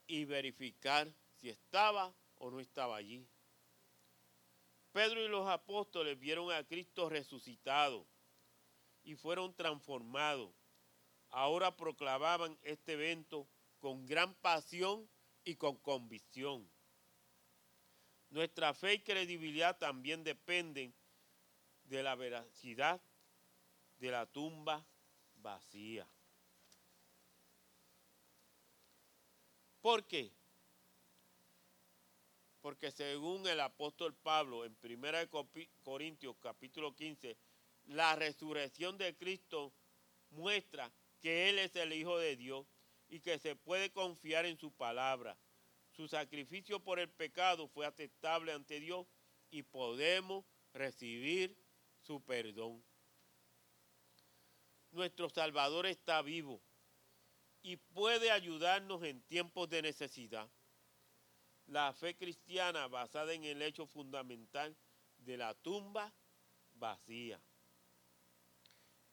y 0.06 0.24
verificar 0.24 1.12
si 1.34 1.48
estaba 1.48 2.14
o 2.36 2.48
no 2.48 2.60
estaba 2.60 2.96
allí. 2.96 3.28
Pedro 4.96 5.22
y 5.22 5.28
los 5.28 5.46
apóstoles 5.46 6.18
vieron 6.18 6.50
a 6.50 6.64
Cristo 6.64 7.10
resucitado 7.10 8.06
y 9.02 9.14
fueron 9.14 9.54
transformados. 9.54 10.54
Ahora 11.28 11.76
proclamaban 11.76 12.58
este 12.62 12.94
evento 12.94 13.46
con 13.78 14.06
gran 14.06 14.32
pasión 14.36 15.06
y 15.44 15.56
con 15.56 15.76
convicción. 15.76 16.66
Nuestra 18.30 18.72
fe 18.72 18.94
y 18.94 19.00
credibilidad 19.00 19.76
también 19.76 20.24
dependen 20.24 20.94
de 21.84 22.02
la 22.02 22.14
veracidad 22.14 22.98
de 23.98 24.10
la 24.10 24.24
tumba 24.24 24.82
vacía. 25.34 26.08
¿Por 29.82 30.06
qué? 30.06 30.32
Porque 32.66 32.90
según 32.90 33.46
el 33.46 33.60
apóstol 33.60 34.12
Pablo 34.12 34.64
en 34.64 34.76
1 34.82 35.30
Corintios 35.84 36.34
capítulo 36.40 36.96
15, 36.96 37.38
la 37.84 38.16
resurrección 38.16 38.98
de 38.98 39.16
Cristo 39.16 39.72
muestra 40.30 40.92
que 41.20 41.48
Él 41.48 41.60
es 41.60 41.76
el 41.76 41.92
Hijo 41.92 42.18
de 42.18 42.34
Dios 42.34 42.66
y 43.08 43.20
que 43.20 43.38
se 43.38 43.54
puede 43.54 43.92
confiar 43.92 44.46
en 44.46 44.58
su 44.58 44.72
palabra. 44.72 45.38
Su 45.92 46.08
sacrificio 46.08 46.80
por 46.80 46.98
el 46.98 47.08
pecado 47.08 47.68
fue 47.68 47.86
aceptable 47.86 48.50
ante 48.50 48.80
Dios 48.80 49.06
y 49.48 49.62
podemos 49.62 50.44
recibir 50.72 51.56
su 52.02 52.20
perdón. 52.20 52.82
Nuestro 54.90 55.28
Salvador 55.30 55.86
está 55.86 56.20
vivo 56.20 56.60
y 57.62 57.76
puede 57.76 58.32
ayudarnos 58.32 59.04
en 59.04 59.22
tiempos 59.22 59.70
de 59.70 59.82
necesidad. 59.82 60.50
La 61.66 61.92
fe 61.92 62.14
cristiana 62.16 62.86
basada 62.86 63.32
en 63.32 63.44
el 63.44 63.60
hecho 63.60 63.86
fundamental 63.86 64.76
de 65.18 65.36
la 65.36 65.54
tumba 65.54 66.12
vacía. 66.74 67.40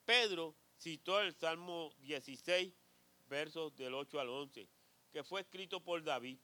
Pedro 0.06 0.56
citó 0.78 1.20
el 1.22 1.34
Salmo 1.34 1.94
16, 2.00 2.74
versos 3.28 3.76
del 3.76 3.94
8 3.96 4.20
al 4.20 4.30
11, 4.30 4.70
que 5.12 5.24
fue 5.24 5.42
escrito 5.42 5.80
por 5.80 6.04
David. 6.04 6.38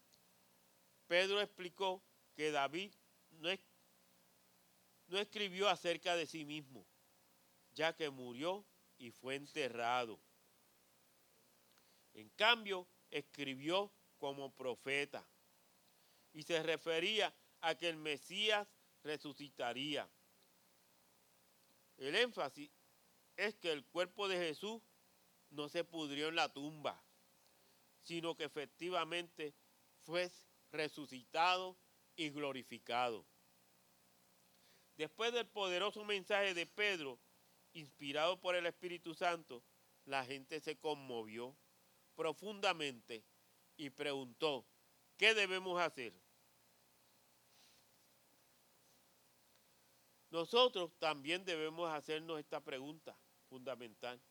Pedro 1.08 1.42
explicó 1.42 2.02
que 2.36 2.52
David 2.52 2.92
no, 3.32 3.50
no 5.08 5.18
escribió 5.20 5.70
acerca 5.70 6.16
de 6.16 6.26
sí 6.26 6.46
mismo, 6.46 6.86
ya 7.74 7.96
que 7.96 8.10
murió 8.10 8.66
y 8.98 9.12
fue 9.12 9.36
enterrado. 9.36 10.20
En 12.14 12.30
cambio, 12.30 12.88
escribió 13.12 13.92
como 14.18 14.52
profeta 14.56 15.28
y 16.40 16.44
se 16.44 16.64
refería 16.64 17.36
a 17.60 17.76
que 17.76 17.90
el 17.90 17.98
Mesías 17.98 18.66
resucitaría. 19.04 20.10
El 21.98 22.16
énfasis 22.16 22.72
es 23.36 23.56
que 23.56 23.74
el 23.74 23.84
cuerpo 23.84 24.30
de 24.30 24.38
Jesús 24.38 24.82
no 25.50 25.68
se 25.68 25.84
pudrió 25.84 26.30
en 26.30 26.36
la 26.36 26.54
tumba, 26.54 27.04
sino 28.00 28.38
que 28.38 28.46
efectivamente 28.46 29.54
fue 30.06 30.32
resucitado 30.72 31.78
y 32.16 32.30
glorificado. 32.30 33.26
Después 34.96 35.34
del 35.34 35.46
poderoso 35.46 36.06
mensaje 36.06 36.54
de 36.54 36.66
Pedro, 36.66 37.20
inspirado 37.74 38.40
por 38.40 38.56
el 38.56 38.66
Espíritu 38.66 39.14
Santo, 39.14 39.62
la 40.06 40.24
gente 40.24 40.62
se 40.62 40.78
conmovió 40.78 41.58
profundamente 42.16 43.26
y 43.76 43.90
preguntó, 43.90 44.66
¿qué 45.18 45.34
debemos 45.34 45.82
hacer? 45.82 46.14
Nosotros 50.32 50.92
también 51.00 51.44
debemos 51.44 51.90
hacernos 51.92 52.40
esta 52.40 52.60
pregunta 52.62 53.18
fundamental. 53.50 54.22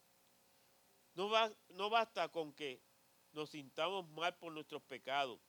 No, 1.15 1.31
no 1.71 1.91
basta 1.91 2.29
con 2.29 2.53
que 2.53 2.81
nos 3.33 3.51
sintamos 3.51 4.09
mal 4.11 4.37
por 4.37 4.53
nuestros 4.53 4.83
pecados. 4.83 5.41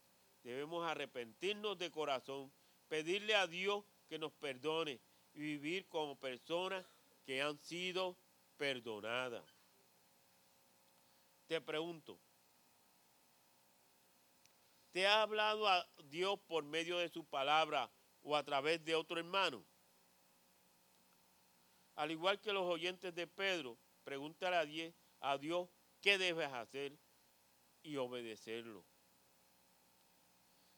Debemos 0.43 0.86
arrepentirnos 0.86 1.78
de 1.78 1.91
corazón, 1.91 2.52
pedirle 2.88 3.36
a 3.36 3.45
Dios 3.45 3.84
que 4.08 4.18
nos 4.18 4.32
perdone 4.34 5.00
y 5.34 5.39
vivir 5.39 5.88
como 5.88 6.16
personas 6.16 6.86
que 7.26 7.41
han 7.41 7.60
sido 7.60 8.18
perdonadas. 8.58 9.43
Te 11.47 11.62
pregunto, 11.62 12.20
¿te 14.91 15.06
ha 15.06 15.22
hablado 15.22 15.68
a 15.68 15.88
Dios 16.06 16.39
por 16.47 16.64
medio 16.64 16.97
de 16.97 17.10
su 17.10 17.26
palabra 17.26 17.91
o 18.24 18.36
a 18.36 18.43
través 18.43 18.84
de 18.84 18.95
otro 18.95 19.20
hermano? 19.20 19.64
Al 22.00 22.12
igual 22.12 22.39
que 22.39 22.54
los 22.54 22.64
oyentes 22.64 23.14
de 23.14 23.28
Pedro, 23.28 23.78
pregúntale 24.06 24.56
a 25.20 25.38
Dios 25.38 25.68
qué 26.00 26.18
debes 26.18 26.47
hacer 26.54 26.97
y 27.84 27.97
obedecerlo. 27.97 28.86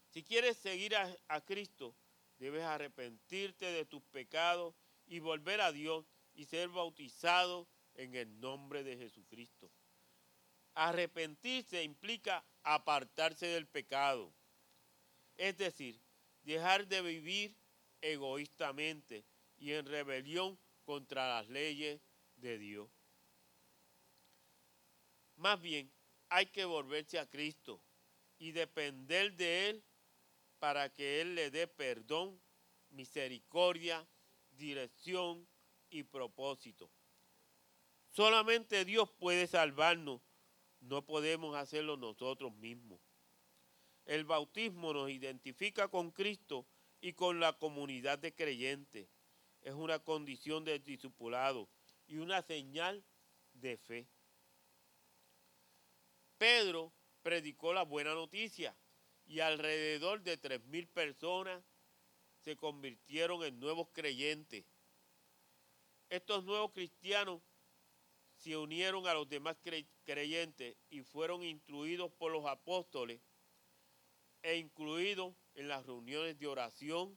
Si 0.08 0.24
quieres 0.24 0.56
seguir 0.56 0.96
a, 0.96 1.16
a 1.28 1.40
Cristo, 1.40 1.94
debes 2.38 2.64
arrepentirte 2.64 3.66
de 3.66 3.84
tus 3.84 4.02
pecados 4.02 4.74
y 5.06 5.20
volver 5.20 5.60
a 5.60 5.70
Dios 5.70 6.04
y 6.34 6.46
ser 6.46 6.70
bautizado 6.70 7.68
en 7.94 8.16
el 8.16 8.40
nombre 8.40 8.82
de 8.82 8.96
Jesucristo. 8.96 9.70
Arrepentirse 10.74 11.84
implica 11.84 12.44
apartarse 12.64 13.46
del 13.46 13.68
pecado, 13.68 14.34
es 15.36 15.56
decir, 15.56 16.00
dejar 16.42 16.88
de 16.88 17.00
vivir 17.00 17.56
egoístamente 18.00 19.24
y 19.56 19.70
en 19.70 19.86
rebelión 19.86 20.58
contra 20.84 21.28
las 21.28 21.48
leyes 21.48 22.00
de 22.36 22.58
Dios. 22.58 22.88
Más 25.36 25.60
bien, 25.60 25.90
hay 26.28 26.46
que 26.46 26.64
volverse 26.64 27.18
a 27.18 27.28
Cristo 27.28 27.80
y 28.38 28.52
depender 28.52 29.34
de 29.34 29.70
Él 29.70 29.84
para 30.58 30.88
que 30.92 31.20
Él 31.20 31.34
le 31.34 31.50
dé 31.50 31.66
perdón, 31.66 32.40
misericordia, 32.90 34.06
dirección 34.52 35.46
y 35.90 36.04
propósito. 36.04 36.90
Solamente 38.10 38.84
Dios 38.84 39.10
puede 39.18 39.46
salvarnos, 39.46 40.20
no 40.80 41.04
podemos 41.04 41.56
hacerlo 41.56 41.96
nosotros 41.96 42.52
mismos. 42.54 43.00
El 44.04 44.24
bautismo 44.24 44.92
nos 44.92 45.10
identifica 45.10 45.88
con 45.88 46.10
Cristo 46.10 46.66
y 47.00 47.12
con 47.14 47.40
la 47.40 47.52
comunidad 47.54 48.18
de 48.18 48.34
creyentes 48.34 49.08
es 49.62 49.74
una 49.74 49.98
condición 50.00 50.64
del 50.64 50.82
discipulado 50.82 51.68
y 52.06 52.16
una 52.16 52.42
señal 52.42 53.04
de 53.54 53.76
fe. 53.76 54.08
Pedro 56.38 56.92
predicó 57.22 57.72
la 57.72 57.82
buena 57.82 58.14
noticia 58.14 58.76
y 59.24 59.40
alrededor 59.40 60.22
de 60.22 60.36
tres 60.36 60.64
mil 60.64 60.88
personas 60.88 61.64
se 62.40 62.56
convirtieron 62.56 63.44
en 63.44 63.60
nuevos 63.60 63.88
creyentes. 63.92 64.64
Estos 66.08 66.44
nuevos 66.44 66.72
cristianos 66.72 67.40
se 68.34 68.56
unieron 68.56 69.06
a 69.06 69.14
los 69.14 69.28
demás 69.28 69.56
creyentes 70.04 70.76
y 70.90 71.02
fueron 71.02 71.44
instruidos 71.44 72.10
por 72.12 72.32
los 72.32 72.44
apóstoles 72.46 73.20
e 74.42 74.56
incluidos 74.56 75.36
en 75.54 75.68
las 75.68 75.86
reuniones 75.86 76.36
de 76.40 76.48
oración 76.48 77.16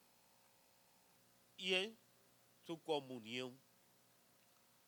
y 1.57 1.73
en 1.73 1.97
su 2.65 2.81
comunión. 2.81 3.59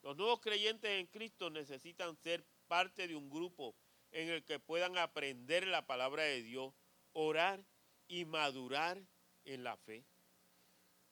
Los 0.02 0.16
nuevos 0.16 0.40
creyentes 0.40 0.90
en 0.90 1.06
Cristo 1.06 1.50
necesitan 1.50 2.16
ser 2.16 2.44
parte 2.66 3.08
de 3.08 3.16
un 3.16 3.30
grupo 3.30 3.74
en 4.10 4.28
el 4.28 4.44
que 4.44 4.58
puedan 4.58 4.96
aprender 4.98 5.66
la 5.66 5.86
palabra 5.86 6.22
de 6.22 6.42
Dios, 6.42 6.74
orar 7.12 7.64
y 8.06 8.24
madurar 8.24 9.02
en 9.44 9.64
la 9.64 9.76
fe. 9.76 10.04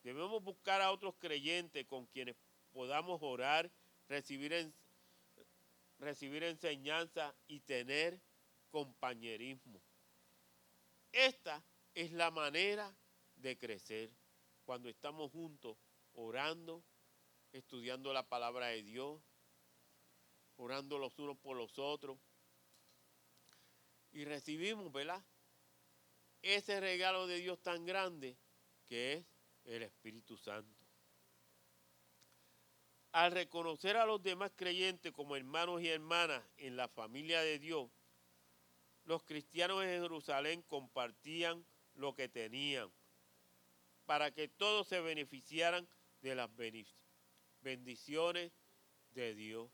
Debemos 0.02 0.42
buscar 0.42 0.80
a 0.80 0.92
otros 0.92 1.14
creyentes 1.18 1.84
con 1.86 2.06
quienes 2.06 2.36
podamos 2.72 3.20
orar, 3.22 3.70
recibir, 4.08 4.72
recibir 5.98 6.44
enseñanza 6.44 7.34
y 7.48 7.60
tener 7.60 8.20
compañerismo. 8.70 9.80
Esta 11.12 11.64
es 11.94 12.12
la 12.12 12.30
manera 12.30 12.94
de 13.36 13.58
crecer 13.58 14.10
cuando 14.64 14.88
estamos 14.88 15.30
juntos 15.32 15.76
orando, 16.16 16.82
estudiando 17.52 18.12
la 18.12 18.28
palabra 18.28 18.66
de 18.68 18.82
Dios, 18.82 19.22
orando 20.56 20.98
los 20.98 21.18
unos 21.18 21.38
por 21.38 21.56
los 21.56 21.78
otros. 21.78 22.18
Y 24.12 24.24
recibimos, 24.24 24.90
¿verdad? 24.92 25.22
Ese 26.42 26.80
regalo 26.80 27.26
de 27.26 27.38
Dios 27.38 27.60
tan 27.60 27.84
grande 27.84 28.36
que 28.86 29.14
es 29.14 29.26
el 29.64 29.82
Espíritu 29.82 30.36
Santo. 30.36 30.84
Al 33.12 33.32
reconocer 33.32 33.96
a 33.96 34.06
los 34.06 34.22
demás 34.22 34.52
creyentes 34.54 35.12
como 35.12 35.36
hermanos 35.36 35.80
y 35.82 35.88
hermanas 35.88 36.42
en 36.56 36.76
la 36.76 36.88
familia 36.88 37.40
de 37.40 37.58
Dios, 37.58 37.90
los 39.04 39.22
cristianos 39.22 39.82
en 39.84 40.02
Jerusalén 40.02 40.62
compartían 40.62 41.64
lo 41.94 42.14
que 42.14 42.28
tenían 42.28 42.92
para 44.06 44.30
que 44.30 44.48
todos 44.48 44.86
se 44.86 45.00
beneficiaran 45.00 45.86
de 46.26 46.34
las 46.34 46.50
bendiciones 47.60 48.52
de 49.10 49.34
Dios. 49.36 49.70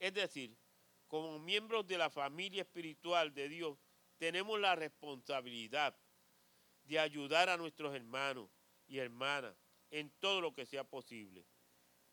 Es 0.00 0.12
decir, 0.12 0.56
como 1.06 1.38
miembros 1.38 1.86
de 1.86 1.96
la 1.96 2.10
familia 2.10 2.62
espiritual 2.62 3.32
de 3.32 3.48
Dios, 3.48 3.78
tenemos 4.18 4.58
la 4.58 4.74
responsabilidad 4.74 5.96
de 6.82 6.98
ayudar 6.98 7.48
a 7.48 7.56
nuestros 7.56 7.94
hermanos 7.94 8.50
y 8.88 8.98
hermanas 8.98 9.54
en 9.90 10.10
todo 10.18 10.40
lo 10.40 10.52
que 10.52 10.66
sea 10.66 10.82
posible. 10.82 11.46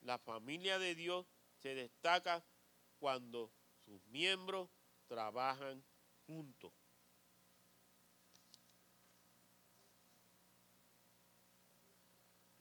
La 0.02 0.20
familia 0.20 0.78
de 0.78 0.94
Dios 0.94 1.26
se 1.58 1.74
destaca 1.74 2.46
cuando 3.00 3.52
sus 3.84 4.06
miembros 4.06 4.70
trabajan 5.08 5.84
juntos. 6.28 6.74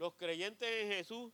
Los 0.00 0.14
creyentes 0.14 0.66
en 0.66 0.88
Jesús, 0.92 1.30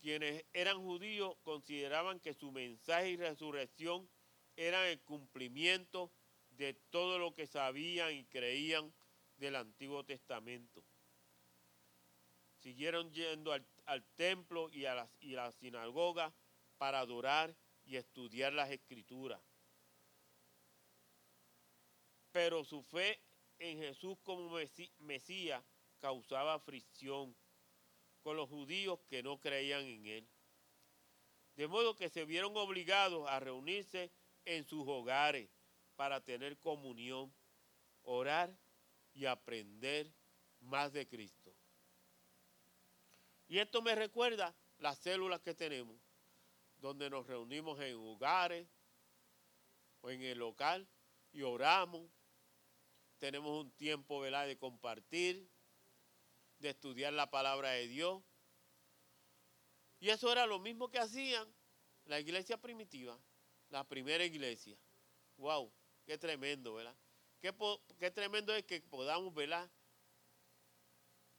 quienes 0.00 0.44
eran 0.52 0.80
judíos, 0.80 1.36
consideraban 1.42 2.20
que 2.20 2.32
su 2.32 2.52
mensaje 2.52 3.10
y 3.10 3.16
resurrección 3.16 4.08
eran 4.54 4.86
el 4.86 5.00
cumplimiento 5.00 6.12
de 6.50 6.74
todo 6.74 7.18
lo 7.18 7.34
que 7.34 7.48
sabían 7.48 8.14
y 8.14 8.24
creían 8.26 8.94
del 9.36 9.56
Antiguo 9.56 10.04
Testamento. 10.04 10.84
Siguieron 12.60 13.10
yendo 13.10 13.52
al, 13.52 14.04
templo 14.14 14.70
y 14.70 14.84
a, 14.84 15.10
y 15.18 15.34
a 15.34 15.46
la 15.46 15.50
sinagoga 15.50 16.32
para 16.76 17.00
adorar 17.00 17.52
y 17.84 17.96
estudiar 17.96 18.52
las 18.52 18.70
escrituras. 18.70 19.40
Pero 22.30 22.62
su 22.62 22.80
fe 22.84 23.20
en 23.58 23.78
Jesús 23.78 24.16
como 24.22 24.56
Mesías 25.00 25.64
causaba 26.00 26.58
fricción 26.60 27.34
con 28.22 28.36
los 28.36 28.48
judíos 28.48 28.98
que 29.08 29.22
no 29.22 29.40
creían 29.40 29.84
en 29.84 30.06
él. 30.06 30.28
De 31.56 31.66
modo 31.66 31.96
que 31.96 32.08
se 32.08 32.24
vieron 32.24 32.56
obligados 32.56 33.28
a 33.28 33.40
reunirse 33.40 34.10
en 34.44 34.64
sus 34.64 34.86
hogares 34.86 35.48
para 35.96 36.20
tener 36.20 36.58
comunión, 36.58 37.32
orar 38.02 38.56
y 39.14 39.26
aprender 39.26 40.12
más 40.60 40.92
de 40.92 41.06
Cristo. 41.08 41.52
Y 43.48 43.58
esto 43.58 43.82
me 43.82 43.94
recuerda 43.94 44.54
las 44.78 44.98
células 44.98 45.40
que 45.40 45.54
tenemos, 45.54 45.96
donde 46.80 47.10
nos 47.10 47.26
reunimos 47.26 47.80
en 47.80 47.96
hogares 47.96 48.68
o 50.02 50.10
en 50.10 50.22
el 50.22 50.38
local 50.38 50.86
y 51.32 51.42
oramos. 51.42 52.08
Tenemos 53.18 53.64
un 53.64 53.70
tiempo 53.72 54.22
de 54.22 54.56
compartir, 54.58 55.48
de 56.58 56.70
estudiar 56.70 57.12
la 57.12 57.30
palabra 57.30 57.70
de 57.70 57.88
Dios. 57.88 58.22
Y 60.00 60.10
eso 60.10 60.30
era 60.30 60.46
lo 60.46 60.58
mismo 60.58 60.90
que 60.90 60.98
hacían 60.98 61.46
la 62.04 62.20
iglesia 62.20 62.56
primitiva, 62.56 63.18
la 63.70 63.84
primera 63.84 64.24
iglesia. 64.24 64.76
¡Wow! 65.36 65.72
¡Qué 66.06 66.18
tremendo, 66.18 66.74
¿verdad? 66.74 66.96
Qué, 67.40 67.54
qué 67.98 68.10
tremendo 68.10 68.54
es 68.54 68.64
que 68.64 68.80
podamos, 68.80 69.34
¿verdad? 69.34 69.70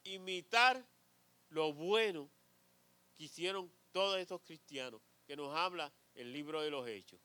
Imitar 0.04 0.86
lo 1.48 1.72
bueno 1.72 2.30
que 3.16 3.24
hicieron 3.24 3.72
todos 3.92 4.18
estos 4.18 4.40
cristianos, 4.42 5.00
que 5.26 5.36
nos 5.36 5.54
habla 5.54 5.92
el 6.14 6.32
libro 6.32 6.62
de 6.62 6.70
los 6.70 6.86
hechos. 6.88 7.20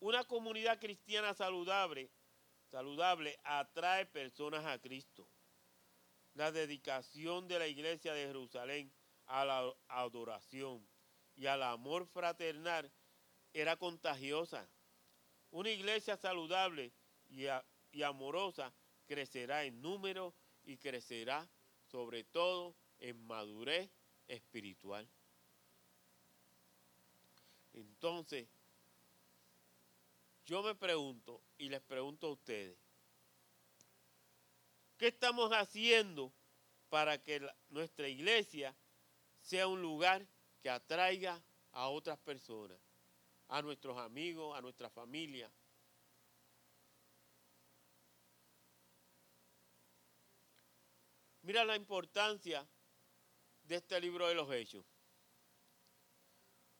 Una 0.00 0.24
comunidad 0.24 0.80
cristiana 0.80 1.32
saludable, 1.34 2.10
saludable 2.72 3.38
atrae 3.44 4.06
personas 4.06 4.64
a 4.64 4.78
Cristo. 4.80 5.28
La 6.34 6.50
dedicación 6.50 7.46
de 7.46 7.58
la 7.58 7.68
iglesia 7.68 8.14
de 8.14 8.26
Jerusalén 8.26 8.90
a 9.26 9.44
la 9.44 9.74
adoración 9.88 10.88
y 11.36 11.46
al 11.46 11.62
amor 11.62 12.06
fraternal 12.06 12.90
era 13.52 13.76
contagiosa. 13.76 14.66
Una 15.50 15.68
iglesia 15.68 16.16
saludable 16.16 16.94
y, 17.28 17.44
y 17.92 18.02
amorosa 18.02 18.72
crecerá 19.06 19.64
en 19.64 19.82
número 19.82 20.34
y 20.64 20.78
crecerá 20.78 21.46
sobre 21.84 22.24
todo 22.24 22.74
en 23.00 23.22
madurez 23.26 23.90
espiritual. 24.28 25.06
Entonces, 27.74 28.48
yo 30.44 30.62
me 30.62 30.74
pregunto 30.74 31.42
y 31.58 31.68
les 31.68 31.80
pregunto 31.80 32.26
a 32.26 32.32
ustedes, 32.32 32.78
¿qué 34.96 35.08
estamos 35.08 35.50
haciendo 35.52 36.32
para 36.88 37.22
que 37.22 37.40
nuestra 37.68 38.08
iglesia 38.08 38.76
sea 39.40 39.66
un 39.66 39.80
lugar 39.80 40.26
que 40.60 40.70
atraiga 40.70 41.42
a 41.72 41.88
otras 41.88 42.18
personas, 42.18 42.78
a 43.48 43.62
nuestros 43.62 43.98
amigos, 43.98 44.56
a 44.56 44.60
nuestra 44.60 44.90
familia? 44.90 45.52
Mira 51.42 51.64
la 51.64 51.74
importancia 51.74 52.68
de 53.64 53.76
este 53.76 54.00
libro 54.00 54.28
de 54.28 54.34
los 54.34 54.50
hechos. 54.52 54.84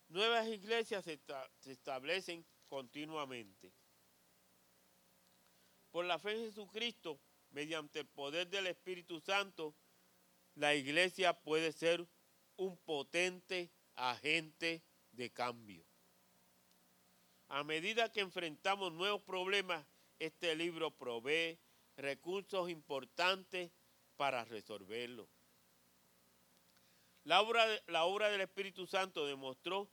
Nuevas 0.09 0.47
iglesias 0.47 1.05
se, 1.05 1.21
establecen 1.65 2.47
continuamente. 2.73 3.71
Por 5.91 6.07
la 6.07 6.19
fe 6.19 6.33
en 6.33 6.47
Jesucristo, 6.47 7.21
mediante 7.51 8.01
el 8.01 8.07
poder 8.07 8.49
del 8.49 8.67
Espíritu 8.67 9.21
Santo, 9.21 9.75
la 10.55 10.75
iglesia 10.75 11.35
puede 11.35 11.73
ser 11.73 12.09
un 12.57 12.79
potente 12.79 13.71
agente 13.95 14.83
de 15.11 15.31
cambio. 15.31 15.85
A 17.49 17.63
medida 17.63 18.11
que 18.11 18.21
enfrentamos 18.21 18.91
nuevos 18.91 19.21
problemas, 19.21 19.85
este 20.19 20.57
libro 20.57 20.91
provee 20.93 21.59
recursos 21.99 22.71
importantes 22.71 23.71
para 24.17 24.47
resolverlo. 24.47 25.29
La 27.25 27.43
obra, 27.43 27.67
la 27.89 28.05
obra 28.05 28.31
del 28.31 28.41
Espíritu 28.41 28.87
Santo 28.87 29.27
demostró 29.27 29.91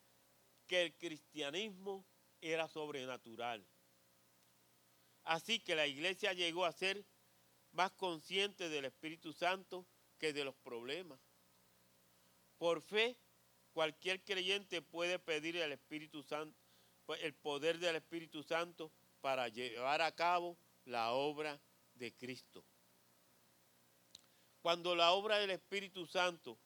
que 0.65 0.83
el 0.83 0.93
cristianismo 0.95 2.05
era 2.41 2.67
sobrenatural. 2.67 3.65
Así 5.23 5.59
que 5.59 5.75
la 5.75 5.87
iglesia 5.87 6.33
llegó 6.33 6.65
a 6.65 6.71
ser 6.71 7.05
más 7.71 7.91
consciente 7.91 8.69
del 8.69 8.85
Espíritu 8.85 9.33
Santo 9.33 9.85
que 10.17 10.33
de 10.33 10.43
los 10.43 10.55
problemas. 10.55 11.19
Por 12.57 12.81
fe, 12.81 13.17
cualquier 13.73 14.23
creyente 14.23 14.81
puede 14.81 15.19
pedir 15.19 15.57
el 15.57 15.71
Espíritu 15.71 16.23
Santo, 16.23 16.57
el 17.21 17.33
poder 17.33 17.79
del 17.79 17.95
Espíritu 17.95 18.43
Santo 18.43 18.91
para 19.21 19.47
llevar 19.47 20.01
a 20.01 20.11
cabo 20.13 20.57
la 20.85 21.11
obra 21.11 21.59
de 21.93 22.13
Cristo. 22.15 22.65
Cuando 24.61 24.95
la 24.95 25.11
obra 25.13 25.37
del 25.37 25.51
Espíritu 25.51 26.05
Santo, 26.05 26.59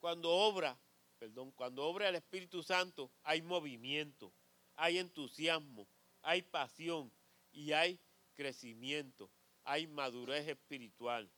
cuando 0.00 0.30
obra, 0.30 0.78
perdón, 1.18 1.50
cuando 1.52 1.84
obra 1.84 2.08
el 2.08 2.14
Espíritu 2.14 2.62
Santo, 2.62 3.10
hay 3.22 3.42
movimiento, 3.42 4.32
hay 4.76 4.98
entusiasmo, 4.98 5.88
hay 6.22 6.42
pasión 6.42 7.12
y 7.52 7.72
hay 7.72 7.98
crecimiento, 8.34 9.30
hay 9.64 9.86
madurez 9.86 10.48
espiritual. 10.48 11.30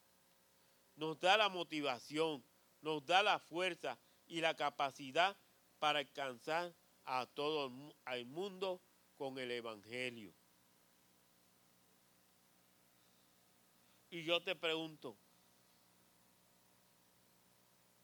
Nos 0.97 1.19
da 1.21 1.37
la 1.37 1.49
motivación, 1.49 2.45
nos 2.81 3.05
da 3.07 3.23
la 3.23 3.39
fuerza 3.39 3.99
y 4.27 4.41
la 4.41 4.55
capacidad 4.55 5.37
para 5.79 6.01
alcanzar 6.01 6.75
a 7.05 7.27
todo 7.27 7.73
el 8.07 8.27
mundo 8.27 8.83
con 9.17 9.39
el 9.39 9.51
Evangelio. 9.51 10.35
Y 14.11 14.25
yo 14.25 14.43
te 14.43 14.57
pregunto, 14.57 15.17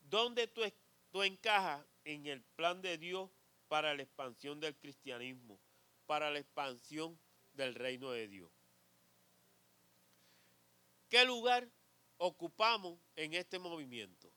¿dónde 0.02 0.46
tú, 0.46 0.62
tú 1.14 1.22
encajas 1.22 1.86
en 2.02 2.26
el 2.26 2.42
plan 2.42 2.82
de 2.82 2.98
Dios 2.98 3.30
para 3.68 3.94
la 3.94 4.02
expansión 4.02 4.58
del 4.58 4.76
cristianismo, 4.76 5.60
para 6.06 6.28
la 6.28 6.40
expansión 6.40 7.16
del 7.52 7.76
reino 7.76 8.10
de 8.10 8.26
Dios? 8.26 8.50
¿Qué 11.08 11.24
lugar 11.24 11.70
ocupamos 12.16 12.98
en 13.14 13.34
este 13.34 13.60
movimiento? 13.60 14.28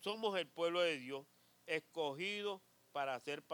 Somos 0.00 0.36
el 0.36 0.48
pueblo 0.48 0.80
de 0.80 0.98
Dios, 0.98 1.24
escogido 1.64 2.60
para 2.90 3.20
ser 3.20 3.44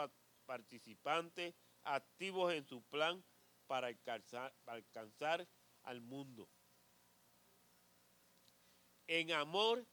participantes 0.47 1.55
activos 1.83 2.51
en 2.55 2.65
su 2.65 2.81
plan 2.85 3.23
para 3.67 3.89
alcanzar, 3.89 5.47
al 5.83 6.01
mundo. 6.01 6.49
En 9.07 9.33
amor 9.33 9.87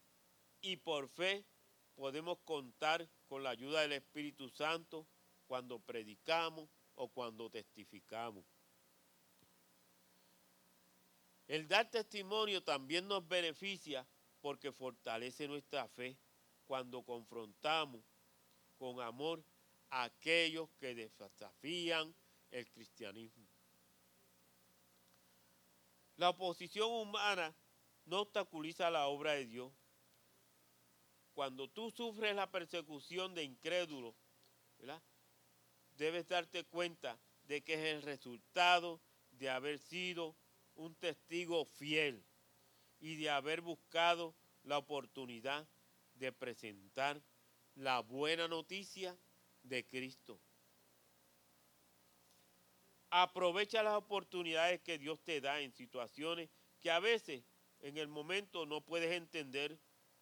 y 0.61 0.77
por 0.77 1.07
fe 1.07 1.45
podemos 1.95 2.39
contar 2.39 3.07
con 3.27 3.43
la 3.43 3.51
ayuda 3.51 3.81
del 3.81 3.93
Espíritu 3.93 4.49
Santo 4.49 5.07
cuando 5.47 5.79
predicamos 5.79 6.69
o 6.95 7.07
cuando 7.09 7.49
testificamos. 7.49 8.45
El 11.47 11.67
dar 11.67 11.89
testimonio 11.89 12.63
también 12.63 13.07
nos 13.07 13.27
beneficia 13.27 14.07
porque 14.41 14.71
fortalece 14.71 15.47
nuestra 15.47 15.87
fe 15.87 16.17
cuando 16.65 17.03
confrontamos 17.03 18.01
con 18.77 19.01
amor 19.01 19.43
a 19.89 20.03
aquellos 20.03 20.69
que 20.79 20.93
desafían 20.93 22.13
el 22.51 22.69
cristianismo. 22.69 23.47
La 26.17 26.29
oposición 26.29 26.91
humana 26.91 27.55
no 28.05 28.21
obstaculiza 28.21 28.89
la 28.89 29.07
obra 29.07 29.31
de 29.33 29.45
Dios. 29.45 29.71
Cuando 31.39 31.69
tú 31.69 31.89
sufres 31.89 32.35
la 32.35 32.51
persecución 32.51 33.33
de 33.33 33.43
incrédulos, 33.45 34.13
debes 35.95 36.27
darte 36.27 36.65
cuenta 36.65 37.17
de 37.43 37.61
que 37.61 37.75
es 37.75 37.95
el 37.95 38.01
resultado 38.01 38.99
de 39.31 39.49
haber 39.49 39.79
sido 39.79 40.35
un 40.75 40.95
testigo 40.95 41.63
fiel 41.63 42.21
y 42.99 43.15
de 43.15 43.29
haber 43.29 43.61
buscado 43.61 44.35
la 44.63 44.79
oportunidad 44.79 45.65
de 46.15 46.33
presentar 46.33 47.23
la 47.73 48.01
buena 48.01 48.49
noticia 48.49 49.17
de 49.63 49.85
Cristo. 49.85 50.41
Aprovecha 53.11 53.81
las 53.81 53.93
oportunidades 53.93 54.81
que 54.81 54.97
Dios 54.97 55.21
te 55.23 55.39
da 55.39 55.61
en 55.61 55.71
situaciones 55.71 56.49
que 56.81 56.91
a 56.91 56.99
veces 56.99 57.45
en 57.79 57.97
el 57.97 58.09
momento 58.09 58.65
no 58.65 58.81
puedes 58.81 59.13
entender 59.13 59.79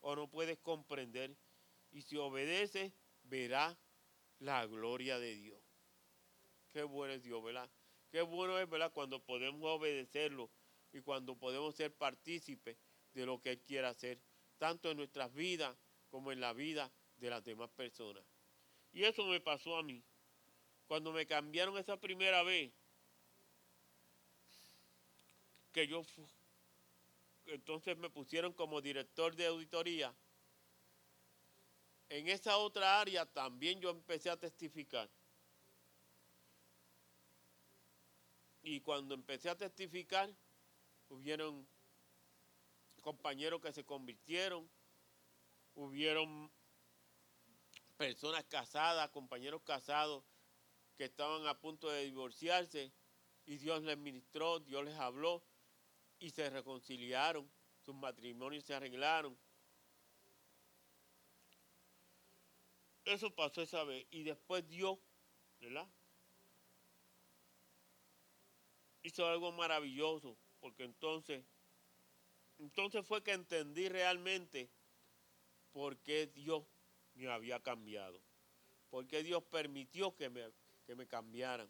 o 0.07 0.15
no 0.15 0.29
puedes 0.29 0.57
comprender. 0.59 1.35
Y 1.91 2.01
si 2.01 2.15
obedeces, 2.15 2.93
verás 3.23 3.77
la 4.39 4.65
gloria 4.65 5.19
de 5.19 5.35
Dios. 5.35 5.61
Qué 6.71 6.83
bueno 6.83 7.13
es 7.13 7.23
Dios, 7.23 7.43
¿verdad? 7.43 7.69
Qué 8.09 8.21
bueno 8.21 8.57
es, 8.57 8.69
¿verdad? 8.69 8.93
Cuando 8.93 9.21
podemos 9.21 9.61
obedecerlo 9.69 10.49
y 10.93 11.01
cuando 11.01 11.35
podemos 11.35 11.75
ser 11.75 11.93
partícipes 11.93 12.77
de 13.13 13.25
lo 13.25 13.41
que 13.41 13.51
Él 13.51 13.59
quiere 13.59 13.87
hacer, 13.87 14.21
tanto 14.57 14.89
en 14.89 14.95
nuestras 14.95 15.33
vidas 15.33 15.75
como 16.09 16.31
en 16.31 16.39
la 16.39 16.53
vida 16.53 16.89
de 17.17 17.29
las 17.29 17.43
demás 17.43 17.69
personas. 17.71 18.23
Y 18.93 19.03
eso 19.03 19.25
me 19.25 19.41
pasó 19.41 19.75
a 19.75 19.83
mí. 19.83 20.01
Cuando 20.87 21.11
me 21.11 21.25
cambiaron 21.25 21.77
esa 21.77 21.99
primera 21.99 22.43
vez, 22.43 22.71
que 25.73 25.85
yo 25.85 26.01
entonces 27.47 27.97
me 27.97 28.09
pusieron 28.09 28.53
como 28.53 28.81
director 28.81 29.35
de 29.35 29.47
auditoría, 29.47 30.13
en 32.09 32.27
esa 32.29 32.57
otra 32.57 33.01
área 33.01 33.25
también 33.25 33.81
yo 33.81 33.89
empecé 33.89 34.29
a 34.29 34.37
testificar. 34.37 35.09
Y 38.61 38.81
cuando 38.81 39.13
empecé 39.13 39.49
a 39.49 39.57
testificar, 39.57 40.33
hubieron 41.09 41.67
compañeros 43.01 43.61
que 43.61 43.71
se 43.71 43.85
convirtieron, 43.85 44.69
hubieron 45.75 46.51
personas 47.97 48.43
casadas, 48.45 49.09
compañeros 49.09 49.61
casados 49.63 50.23
que 50.97 51.05
estaban 51.05 51.45
a 51.47 51.59
punto 51.59 51.89
de 51.89 52.03
divorciarse 52.03 52.91
y 53.45 53.57
Dios 53.57 53.83
les 53.83 53.97
ministró, 53.97 54.59
Dios 54.59 54.83
les 54.83 54.95
habló 54.95 55.43
y 56.19 56.29
se 56.29 56.49
reconciliaron, 56.49 57.49
sus 57.85 57.95
matrimonios 57.95 58.63
se 58.63 58.73
arreglaron. 58.73 59.37
Eso 63.05 63.33
pasó 63.33 63.61
esa 63.61 63.83
vez 63.83 64.05
y 64.11 64.23
después 64.23 64.67
Dios, 64.67 64.97
¿verdad? 65.61 65.87
Hizo 69.01 69.25
algo 69.25 69.51
maravilloso, 69.53 70.37
porque 70.59 70.83
entonces, 70.83 71.45
entonces 72.59 73.05
fue 73.05 73.23
que 73.23 73.31
entendí 73.31 73.87
realmente 73.87 74.69
por 75.71 75.97
qué 75.99 76.27
Dios 76.27 76.65
me 77.13 77.31
había 77.31 77.61
cambiado, 77.61 78.21
por 78.89 79.07
qué 79.07 79.23
Dios 79.23 79.41
permitió 79.43 80.13
que 80.15 80.29
me, 80.29 80.51
que 80.85 80.95
me 80.95 81.07
cambiaran. 81.07 81.69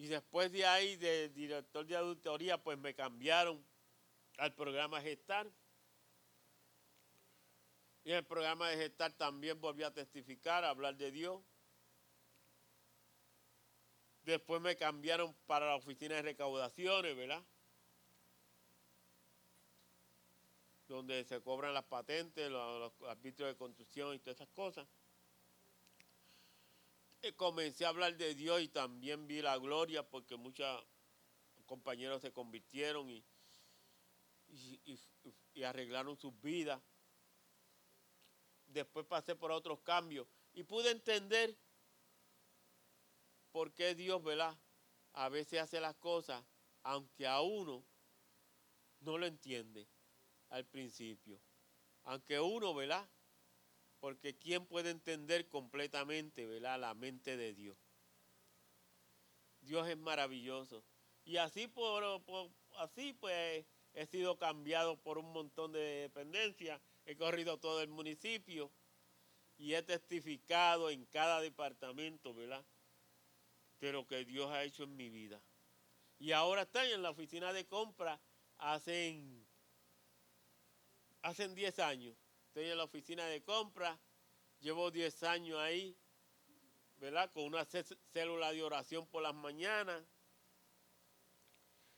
Y 0.00 0.06
después 0.06 0.50
de 0.50 0.64
ahí, 0.64 0.96
de 0.96 1.28
director 1.28 1.84
de 1.84 1.94
auditoría, 1.94 2.56
pues 2.56 2.78
me 2.78 2.94
cambiaron 2.94 3.62
al 4.38 4.54
programa 4.54 4.98
Gestar. 5.02 5.46
Y 8.04 8.12
en 8.12 8.16
el 8.16 8.24
programa 8.24 8.70
de 8.70 8.78
Gestar 8.78 9.12
también 9.12 9.60
volví 9.60 9.82
a 9.82 9.92
testificar, 9.92 10.64
a 10.64 10.70
hablar 10.70 10.96
de 10.96 11.10
Dios. 11.10 11.42
Después 14.22 14.62
me 14.62 14.74
cambiaron 14.74 15.34
para 15.46 15.66
la 15.66 15.76
oficina 15.76 16.14
de 16.14 16.22
recaudaciones, 16.22 17.14
¿verdad? 17.14 17.44
Donde 20.88 21.24
se 21.24 21.42
cobran 21.42 21.74
las 21.74 21.84
patentes, 21.84 22.50
los, 22.50 22.94
los 22.98 23.10
arbitrios 23.10 23.50
de 23.50 23.56
construcción 23.58 24.14
y 24.14 24.18
todas 24.18 24.36
esas 24.36 24.48
cosas. 24.54 24.88
Y 27.22 27.32
comencé 27.32 27.84
a 27.84 27.90
hablar 27.90 28.16
de 28.16 28.34
Dios 28.34 28.62
y 28.62 28.68
también 28.68 29.26
vi 29.26 29.42
la 29.42 29.58
gloria 29.58 30.08
porque 30.08 30.36
muchos 30.36 30.86
compañeros 31.66 32.22
se 32.22 32.32
convirtieron 32.32 33.10
y, 33.10 33.24
y 35.54 35.62
arreglaron 35.62 36.16
sus 36.16 36.38
vidas. 36.40 36.80
Después 38.66 39.04
pasé 39.06 39.34
por 39.34 39.50
otros 39.50 39.80
cambios 39.80 40.26
y 40.52 40.62
pude 40.62 40.90
entender 40.90 41.56
por 43.50 43.72
qué 43.72 43.94
Dios, 43.94 44.22
¿verdad? 44.22 44.56
A 45.12 45.28
veces 45.28 45.60
hace 45.60 45.80
las 45.80 45.96
cosas, 45.96 46.42
aunque 46.82 47.26
a 47.26 47.40
uno 47.40 47.84
no 49.00 49.18
lo 49.18 49.26
entiende 49.26 49.88
al 50.50 50.64
principio. 50.66 51.40
Aunque 52.04 52.40
uno, 52.40 52.74
¿verdad? 52.74 53.08
Porque 54.00 54.36
¿quién 54.36 54.66
puede 54.66 54.90
entender 54.90 55.48
completamente, 55.48 56.46
¿verdad? 56.46 56.80
La 56.80 56.94
mente 56.94 57.36
de 57.36 57.54
Dios. 57.54 57.78
Dios 59.60 59.86
es 59.88 59.96
maravilloso. 59.96 60.82
Y 61.24 61.36
así, 61.36 61.68
por, 61.68 62.02
así 62.78 63.12
pues 63.12 63.64
he 63.92 64.06
sido 64.06 64.36
cambiado 64.38 64.96
por 64.96 65.18
un 65.18 65.32
montón 65.32 65.72
de 65.72 65.80
dependencias. 65.80 66.80
He 67.04 67.16
corrido 67.16 67.58
todo 67.58 67.82
el 67.82 67.88
municipio 67.88 68.72
y 69.58 69.74
he 69.74 69.82
testificado 69.82 70.90
en 70.90 71.04
cada 71.06 71.40
departamento, 71.40 72.34
¿verdad? 72.34 72.64
de 73.80 73.92
lo 73.92 74.06
que 74.06 74.24
Dios 74.24 74.50
ha 74.50 74.62
hecho 74.62 74.84
en 74.84 74.96
mi 74.96 75.08
vida. 75.08 75.40
Y 76.18 76.32
ahora 76.32 76.62
estoy 76.62 76.92
en 76.92 77.02
la 77.02 77.10
oficina 77.10 77.52
de 77.52 77.66
compra 77.66 78.20
hace 78.58 79.46
hacen 81.22 81.54
10 81.54 81.78
años. 81.80 82.16
Estoy 82.50 82.68
en 82.68 82.78
la 82.78 82.84
oficina 82.84 83.26
de 83.26 83.44
compra, 83.44 83.96
llevo 84.58 84.90
10 84.90 85.22
años 85.22 85.56
ahí, 85.60 85.96
¿verdad? 86.96 87.30
Con 87.30 87.44
una 87.44 87.64
célula 87.64 88.52
de 88.52 88.64
oración 88.64 89.06
por 89.06 89.22
las 89.22 89.34
mañanas. 89.34 90.04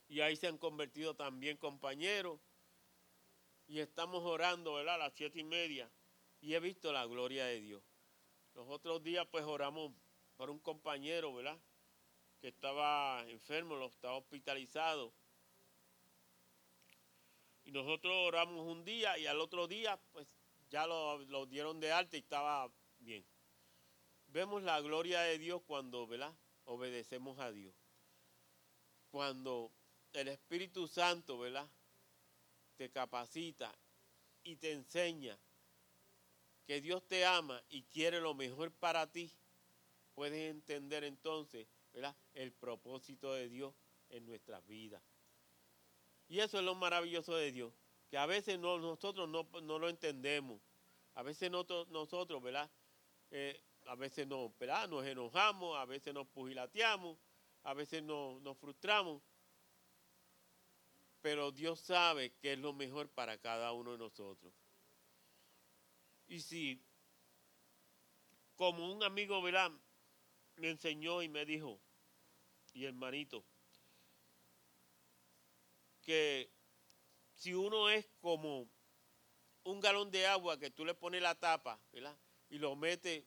Y 0.09 0.21
ahí 0.21 0.37
se 0.37 0.49
han 0.49 0.59
convertido 0.59 1.17
también 1.17 1.57
compañeros. 1.57 2.39
Y 3.67 3.79
estamos 3.79 4.23
orando, 4.25 4.75
¿verdad? 4.75 4.97
A 4.97 4.99
las 4.99 5.15
siete 5.15 5.41
y 5.41 5.45
media. 5.45 5.91
Y 6.43 6.53
he 6.53 6.61
visto 6.61 6.93
la 6.93 7.07
gloria 7.07 7.47
de 7.47 7.59
Dios. 7.59 7.83
Los 8.53 8.69
otros 8.69 9.03
días 9.03 9.27
pues 9.31 9.47
oramos 9.47 9.95
por 10.37 10.51
un 10.51 10.59
compañero, 10.59 11.35
¿verdad? 11.35 11.59
que 12.43 12.49
estaba 12.49 13.25
enfermo, 13.31 13.77
lo 13.77 13.87
estaba 13.87 14.19
hospitalizado. 14.19 15.15
Y 17.65 17.71
nosotros 17.71 18.13
oramos 18.13 18.67
un 18.67 18.85
día 18.85 19.17
y 19.17 19.27
al 19.27 19.41
otro 19.41 19.67
día, 19.67 19.99
pues 20.11 20.27
ya 20.73 20.87
lo, 20.87 21.47
dieron 21.47 21.79
de 21.81 21.93
alta 21.93 22.17
y 22.17 22.21
estaba 22.21 22.73
bien. 22.99 23.25
Vemos 24.29 24.63
la 24.63 24.81
gloria 24.81 25.21
de 25.21 25.39
Dios 25.39 25.61
cuando, 25.67 26.07
¿verdad? 26.07 26.35
Obedecemos 26.65 27.39
a 27.39 27.53
Dios. 27.53 27.75
Cuando 29.11 29.71
el 30.15 30.29
Espíritu 30.29 30.89
Santo, 30.89 31.39
¿verdad? 31.39 31.69
Te 32.77 32.91
capacita 32.91 33.71
y 34.43 34.57
te 34.57 34.73
enseña 34.73 35.39
que 36.67 36.81
Dios 36.81 37.07
te 37.07 37.27
ama 37.27 37.63
y 37.69 37.83
quiere 37.83 38.23
lo 38.23 38.33
mejor 38.33 38.73
para 38.73 39.13
ti, 39.13 39.31
puedes 40.15 40.51
entender 40.51 41.05
entonces 41.05 41.69
el 42.33 42.53
propósito 42.53 43.35
de 43.35 43.51
Dios 43.51 43.75
en 44.09 44.25
nuestras 44.25 44.67
vidas. 44.67 45.03
Y 46.29 46.41
eso 46.41 46.59
es 46.59 46.65
lo 46.65 46.75
maravilloso 46.75 47.37
de 47.37 47.53
Dios, 47.53 47.75
que 48.13 48.19
a 48.19 48.27
veces 48.27 48.59
nosotros 48.59 49.27
no, 49.27 49.79
lo 49.79 49.89
entendemos. 49.89 50.61
A 51.15 51.23
veces 51.23 51.51
nosotros, 51.51 52.43
¿verdad? 52.43 52.71
Eh, 53.31 53.59
a 53.87 53.95
veces 53.95 54.27
no, 54.27 54.53
nos 54.91 55.07
enojamos, 55.07 55.79
a 55.79 55.87
veces 55.87 56.13
nos 56.13 56.27
pugilateamos, 56.27 57.17
a 57.63 57.73
veces 57.73 58.03
nos, 58.03 58.39
nos 58.43 58.59
frustramos. 58.59 59.23
Pero 61.23 61.53
Dios 61.53 61.81
sabe 61.81 62.35
que 62.35 62.53
es 62.53 62.59
lo 62.59 62.75
mejor 62.75 63.09
para 63.09 63.39
cada 63.39 63.73
uno 63.73 63.93
de 63.93 63.99
nosotros. 63.99 64.53
Y 66.27 66.41
si, 66.41 66.85
como 68.57 68.93
un 68.93 69.03
amigo, 69.05 69.41
¿verdad? 69.41 69.73
me 70.57 70.69
enseñó 70.69 71.23
y 71.23 71.31
me 71.31 71.47
dijo, 71.47 71.81
y 72.75 72.85
hermanito, 72.85 73.43
que 76.03 76.51
si 77.43 77.55
uno 77.55 77.91
es 77.91 78.07
como 78.21 78.69
un 79.65 79.81
galón 79.81 80.13
de 80.13 80.29
agua 80.29 80.61
que 80.61 80.71
tú 80.71 80.85
le 80.85 80.95
pones 80.95 81.21
la 81.21 81.35
tapa, 81.35 81.77
¿verdad? 81.91 82.17
Y 82.49 82.59
lo 82.59 82.77
metes, 82.77 83.25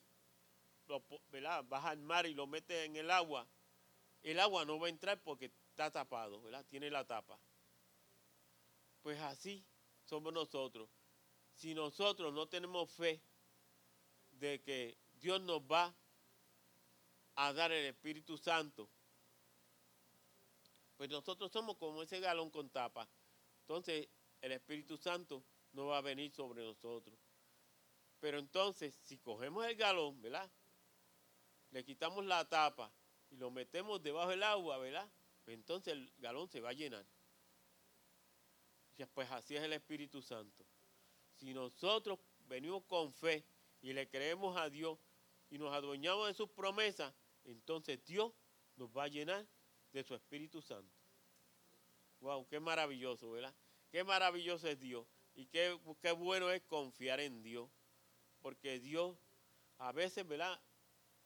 ¿verdad? 1.27 1.65
Vas 1.67 1.83
al 1.83 1.99
mar 1.99 2.25
y 2.25 2.33
lo 2.33 2.47
metes 2.47 2.85
en 2.85 2.95
el 2.95 3.11
agua, 3.11 3.45
el 4.23 4.39
agua 4.39 4.63
no 4.63 4.79
va 4.79 4.87
a 4.87 4.89
entrar 4.89 5.21
porque 5.21 5.51
está 5.69 5.91
tapado, 5.91 6.41
¿verdad? 6.41 6.65
Tiene 6.65 6.89
la 6.89 7.03
tapa. 7.03 7.37
Pues 9.01 9.19
así 9.19 9.65
somos 10.05 10.31
nosotros. 10.31 10.87
Si 11.53 11.73
nosotros 11.73 12.33
no 12.33 12.47
tenemos 12.47 12.89
fe 12.91 13.21
de 14.31 14.61
que 14.61 14.97
Dios 15.15 15.41
nos 15.41 15.59
va 15.59 15.93
a 17.35 17.51
dar 17.51 17.69
el 17.73 17.85
Espíritu 17.87 18.37
Santo, 18.37 18.89
pues 20.95 21.09
nosotros 21.09 21.51
somos 21.51 21.75
como 21.75 22.01
ese 22.01 22.21
galón 22.21 22.49
con 22.49 22.69
tapa. 22.69 23.09
Entonces 23.67 24.07
el 24.41 24.51
Espíritu 24.51 24.95
Santo 24.95 25.43
no 25.71 25.87
va 25.87 25.97
a 25.97 26.01
venir 26.01 26.31
sobre 26.31 26.63
nosotros. 26.63 27.17
Pero 28.19 28.37
entonces, 28.37 28.93
si 29.01 29.17
cogemos 29.17 29.65
el 29.65 29.75
galón, 29.75 30.21
¿verdad? 30.21 30.49
Le 31.71 31.83
quitamos 31.83 32.23
la 32.25 32.47
tapa 32.47 32.93
y 33.31 33.37
lo 33.37 33.49
metemos 33.49 34.03
debajo 34.03 34.29
del 34.29 34.43
agua, 34.43 34.77
¿verdad? 34.77 35.11
Pues 35.43 35.55
entonces 35.55 35.93
el 35.93 36.13
galón 36.17 36.47
se 36.47 36.59
va 36.59 36.69
a 36.69 36.73
llenar. 36.73 37.05
Pues 39.13 39.31
así 39.31 39.55
es 39.55 39.63
el 39.63 39.73
Espíritu 39.73 40.21
Santo. 40.21 40.63
Si 41.33 41.51
nosotros 41.51 42.19
venimos 42.41 42.83
con 42.85 43.11
fe 43.11 43.45
y 43.81 43.93
le 43.93 44.07
creemos 44.07 44.55
a 44.57 44.69
Dios 44.69 44.99
y 45.49 45.57
nos 45.57 45.73
adueñamos 45.73 46.27
de 46.27 46.35
sus 46.35 46.49
promesas, 46.49 47.13
entonces 47.43 48.03
Dios 48.05 48.31
nos 48.75 48.89
va 48.95 49.05
a 49.05 49.07
llenar 49.07 49.47
de 49.91 50.03
su 50.03 50.13
Espíritu 50.13 50.61
Santo. 50.61 50.94
Wow, 52.25 52.47
qué 52.47 52.59
maravilloso, 52.59 53.29
¿verdad? 53.29 53.53
Qué 53.91 54.03
maravilloso 54.03 54.67
es 54.67 54.79
Dios 54.79 55.05
y 55.35 55.45
qué, 55.45 55.79
qué 56.01 56.11
bueno 56.11 56.49
es 56.49 56.63
confiar 56.63 57.19
en 57.19 57.43
Dios. 57.43 57.69
Porque 58.41 58.79
Dios 58.79 59.15
a 59.77 59.91
veces, 59.91 60.27
¿verdad? 60.27 60.59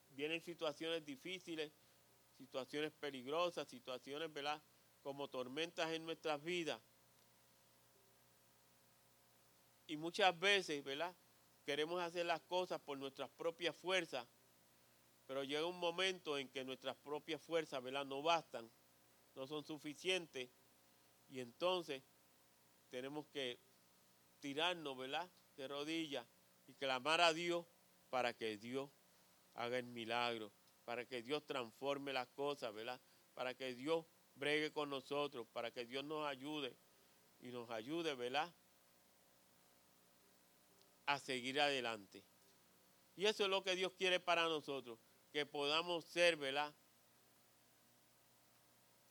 Vienen 0.10 0.42
situaciones 0.42 1.06
difíciles, 1.06 1.72
situaciones 2.38 2.92
peligrosas, 2.92 3.70
situaciones, 3.70 4.34
¿verdad? 4.34 4.62
Como 5.02 5.30
tormentas 5.30 5.90
en 5.94 6.04
nuestras 6.04 6.44
vidas. 6.44 6.82
Y 9.88 9.96
muchas 9.96 10.38
veces, 10.38 10.84
¿verdad? 10.84 11.16
Queremos 11.64 12.02
hacer 12.02 12.26
las 12.26 12.42
cosas 12.42 12.82
por 12.82 12.98
nuestras 12.98 13.30
propias 13.30 13.74
fuerzas, 13.78 14.28
pero 15.28 15.46
llega 15.46 15.66
un 15.66 15.80
momento 15.80 16.38
en 16.38 16.50
que 16.50 16.66
nuestras 16.66 16.98
propias 16.98 17.42
fuerzas, 17.42 17.82
¿verdad? 17.82 18.06
No 18.06 18.22
bastan, 18.22 18.70
no 19.34 19.48
son 19.48 19.64
suficientes, 19.64 20.50
y 21.30 21.40
entonces 21.40 22.04
tenemos 22.90 23.28
que 23.28 23.60
tirarnos, 24.40 24.98
¿verdad? 24.98 25.30
De 25.56 25.68
rodillas 25.68 26.26
y 26.68 26.74
clamar 26.74 27.22
a 27.22 27.34
Dios 27.34 27.66
para 28.10 28.34
que 28.34 28.58
Dios 28.58 28.90
haga 29.54 29.78
el 29.78 29.86
milagro, 29.86 30.52
para 30.86 31.06
que 31.06 31.22
Dios 31.22 31.46
transforme 31.46 32.14
las 32.14 32.28
cosas, 32.30 32.74
¿verdad? 32.74 33.00
Para 33.34 33.54
que 33.54 33.76
Dios 33.76 34.06
bregue 34.36 34.72
con 34.72 34.90
nosotros, 34.90 35.48
para 35.54 35.72
que 35.72 35.86
Dios 35.86 36.04
nos 36.04 36.26
ayude 36.26 36.76
y 37.40 37.50
nos 37.50 37.70
ayude, 37.70 38.16
¿verdad? 38.16 38.52
A 41.06 41.20
seguir 41.20 41.60
adelante. 41.62 42.24
Y 43.16 43.26
eso 43.26 43.44
es 43.44 43.50
lo 43.50 43.64
que 43.64 43.76
Dios 43.76 43.94
quiere 43.94 44.20
para 44.20 44.44
nosotros, 44.44 44.98
que 45.32 45.46
podamos 45.46 46.06
ser, 46.06 46.38
¿verdad? 46.38 46.74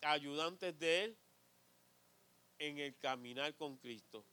Ayudantes 0.00 0.78
de 0.78 1.04
Él 1.04 1.18
en 2.58 2.78
el 2.78 2.96
caminar 2.98 3.54
con 3.54 3.76
Cristo 3.78 4.24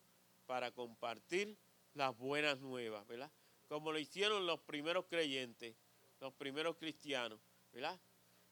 para 0.46 0.72
compartir 0.72 1.58
las 1.94 2.16
buenas 2.18 2.60
nuevas, 2.60 3.06
¿verdad? 3.08 3.32
Como 3.68 3.92
lo 3.92 4.00
hicieron 4.00 4.46
los 4.46 4.60
primeros 4.62 5.06
creyentes, 5.06 5.76
los 6.20 6.34
primeros 6.34 6.78
cristianos, 6.78 7.40
¿verdad? 7.72 8.00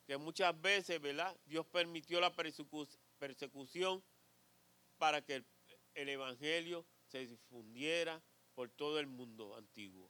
Que 0.05 0.17
muchas 0.17 0.59
veces, 0.59 0.99
¿verdad? 0.99 1.35
Dios 1.45 1.65
permitió 1.67 2.19
la 2.19 2.33
persecución 3.19 4.03
para 4.97 5.21
que 5.21 5.43
el, 5.95 6.09
evangelio 6.09 6.85
se 7.07 7.25
difundiera 7.25 8.21
por 8.55 8.69
todo 8.69 8.99
el 8.99 9.07
mundo 9.07 9.55
antiguo. 9.55 10.09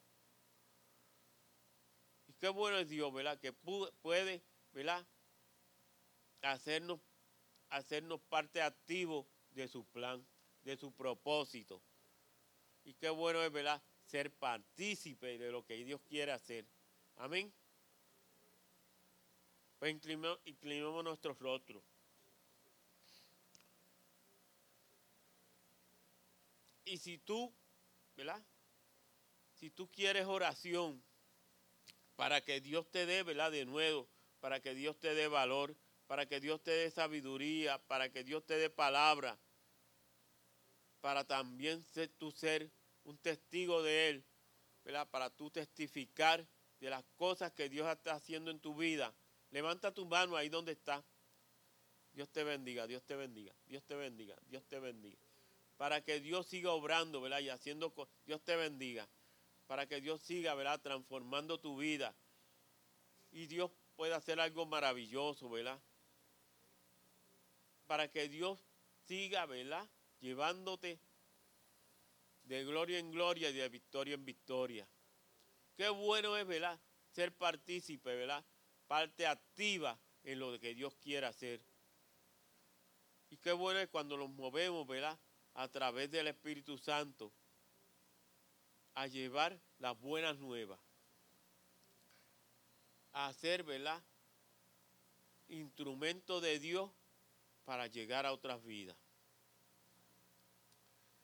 Y 2.27 2.33
qué 2.33 2.49
bueno 2.49 2.77
es 2.77 2.89
Dios, 2.89 3.13
¿verdad? 3.13 3.39
Que 3.39 3.53
puede, 3.53 4.41
¿verdad? 4.71 5.05
Hacernos, 6.41 6.99
hacernos 7.69 8.21
parte 8.21 8.61
activo 8.61 9.27
de 9.53 9.67
su 9.67 9.85
plan, 9.85 10.25
de 10.63 10.77
su 10.77 10.91
propósito. 10.91 11.81
Y 12.83 12.93
qué 12.93 13.09
bueno 13.09 13.41
es, 13.43 13.51
¿verdad? 13.51 13.81
Ser 14.05 14.31
partícipe 14.31 15.37
de 15.37 15.51
lo 15.51 15.65
que 15.65 15.83
Dios 15.83 16.01
quiere 16.01 16.31
hacer. 16.31 16.65
Amén. 17.17 17.53
Pues 19.79 19.91
inclinemos, 19.91 21.03
nuestros 21.03 21.37
rostros. 21.39 21.83
Y 26.85 26.97
si 26.97 27.17
tú, 27.17 27.53
¿verdad? 28.15 28.41
Si 29.55 29.69
tú 29.69 29.89
quieres 29.89 30.25
oración 30.25 31.01
para 32.15 32.41
que 32.41 32.61
Dios 32.61 32.89
te 32.91 33.05
dé, 33.05 33.23
¿verdad? 33.23 33.51
De 33.51 33.65
nuevo, 33.65 34.07
para 34.39 34.59
que 34.59 34.73
Dios 34.73 34.99
te 34.99 35.13
dé 35.13 35.27
valor, 35.27 35.75
para 36.07 36.25
que 36.25 36.39
Dios 36.39 36.61
te 36.61 36.71
dé 36.71 36.91
sabiduría, 36.91 37.77
para 37.87 38.09
que 38.09 38.23
Dios 38.23 38.45
te 38.45 38.55
dé 38.55 38.69
palabra, 38.69 39.39
para 41.01 41.23
también 41.23 41.81
ser 41.81 42.09
tu 42.09 42.31
ser 42.31 42.71
un 43.03 43.17
testigo 43.17 43.83
de 43.83 44.09
Él, 44.09 44.25
¿verdad? 44.83 45.09
Para 45.09 45.29
tú 45.29 45.49
testificar 45.49 46.47
de 46.79 46.89
las 46.89 47.03
cosas 47.15 47.51
que 47.53 47.69
Dios 47.69 47.87
está 47.89 48.13
haciendo 48.13 48.51
en 48.51 48.59
tu 48.59 48.75
vida. 48.75 49.13
Levanta 49.51 49.93
tu 49.93 50.05
mano 50.05 50.35
ahí 50.35 50.49
donde 50.49 50.73
está. 50.73 51.03
Dios 52.13 52.29
te 52.29 52.43
bendiga, 52.43 52.85
Dios 52.87 53.03
te 53.03 53.15
bendiga, 53.15 53.53
Dios 53.65 53.83
te 53.83 53.95
bendiga, 53.95 54.35
Dios 54.47 54.63
te 54.67 54.79
bendiga. 54.79 55.21
Para 55.77 56.01
que 56.03 56.19
Dios 56.19 56.47
siga 56.47 56.71
obrando, 56.71 57.21
¿verdad? 57.21 57.39
Y 57.39 57.49
haciendo, 57.49 57.93
Dios 58.25 58.41
te 58.43 58.55
bendiga. 58.55 59.07
Para 59.67 59.87
que 59.87 59.99
Dios 60.01 60.21
siga, 60.21 60.53
¿verdad? 60.53 60.79
Transformando 60.81 61.59
tu 61.59 61.77
vida. 61.77 62.13
Y 63.31 63.47
Dios 63.47 63.71
pueda 63.95 64.17
hacer 64.17 64.39
algo 64.39 64.65
maravilloso, 64.65 65.49
¿verdad? 65.49 65.81
Para 67.85 68.09
que 68.09 68.29
Dios 68.29 68.63
siga, 69.05 69.45
¿verdad? 69.45 69.87
Llevándote 70.19 70.99
de 72.43 72.63
gloria 72.65 72.99
en 72.99 73.11
gloria 73.11 73.49
y 73.49 73.53
de 73.53 73.69
victoria 73.69 74.15
en 74.15 74.25
victoria. 74.25 74.87
Qué 75.75 75.89
bueno 75.89 76.37
es, 76.37 76.45
¿verdad? 76.45 76.79
Ser 77.11 77.33
partícipe, 77.35 78.15
¿verdad? 78.15 78.43
Parte 78.87 79.27
activa 79.27 79.99
en 80.23 80.39
lo 80.39 80.59
que 80.59 80.75
Dios 80.75 80.95
quiere 80.95 81.25
hacer. 81.25 81.61
Y 83.29 83.37
qué 83.37 83.51
bueno 83.51 83.79
es 83.79 83.87
cuando 83.89 84.17
nos 84.17 84.29
movemos, 84.29 84.85
¿verdad? 84.85 85.17
A 85.55 85.67
través 85.67 86.11
del 86.11 86.27
Espíritu 86.27 86.77
Santo 86.77 87.31
a 88.95 89.07
llevar 89.07 89.59
las 89.79 89.99
buenas 89.99 90.37
nuevas. 90.37 90.79
A 93.11 93.27
hacer, 93.27 93.63
¿verdad? 93.63 94.01
Instrumento 95.47 96.41
de 96.41 96.59
Dios 96.59 96.91
para 97.65 97.87
llegar 97.87 98.25
a 98.25 98.33
otras 98.33 98.63
vidas. 98.63 98.97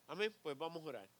Amén, 0.06 0.34
pues 0.42 0.56
vamos 0.56 0.82
a 0.82 0.86
orar. 0.86 1.10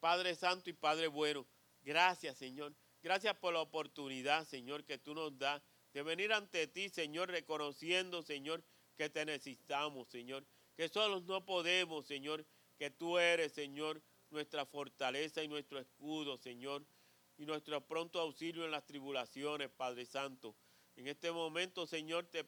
Padre 0.00 0.34
Santo 0.34 0.70
y 0.70 0.72
Padre 0.72 1.08
bueno, 1.08 1.46
gracias 1.82 2.36
Señor. 2.36 2.74
Gracias 3.02 3.34
por 3.36 3.54
la 3.54 3.60
oportunidad, 3.60 4.46
Señor, 4.46 4.84
que 4.84 4.98
tú 4.98 5.14
nos 5.14 5.36
das 5.38 5.62
de 5.94 6.02
venir 6.02 6.32
ante 6.32 6.66
ti, 6.66 6.88
Señor, 6.88 7.30
reconociendo, 7.30 8.22
Señor, 8.22 8.62
que 8.96 9.08
te 9.08 9.24
necesitamos, 9.24 10.08
Señor. 10.08 10.44
Que 10.76 10.88
solos 10.88 11.22
no 11.24 11.44
podemos, 11.44 12.06
Señor, 12.06 12.44
que 12.78 12.90
tú 12.90 13.18
eres, 13.18 13.52
Señor, 13.52 14.02
nuestra 14.30 14.66
fortaleza 14.66 15.42
y 15.42 15.48
nuestro 15.48 15.78
escudo, 15.78 16.36
Señor, 16.36 16.84
y 17.38 17.46
nuestro 17.46 17.80
pronto 17.80 18.20
auxilio 18.20 18.64
en 18.64 18.70
las 18.70 18.84
tribulaciones, 18.84 19.70
Padre 19.70 20.04
Santo. 20.04 20.54
En 20.96 21.06
este 21.08 21.32
momento, 21.32 21.86
Señor, 21.86 22.26
te, 22.26 22.44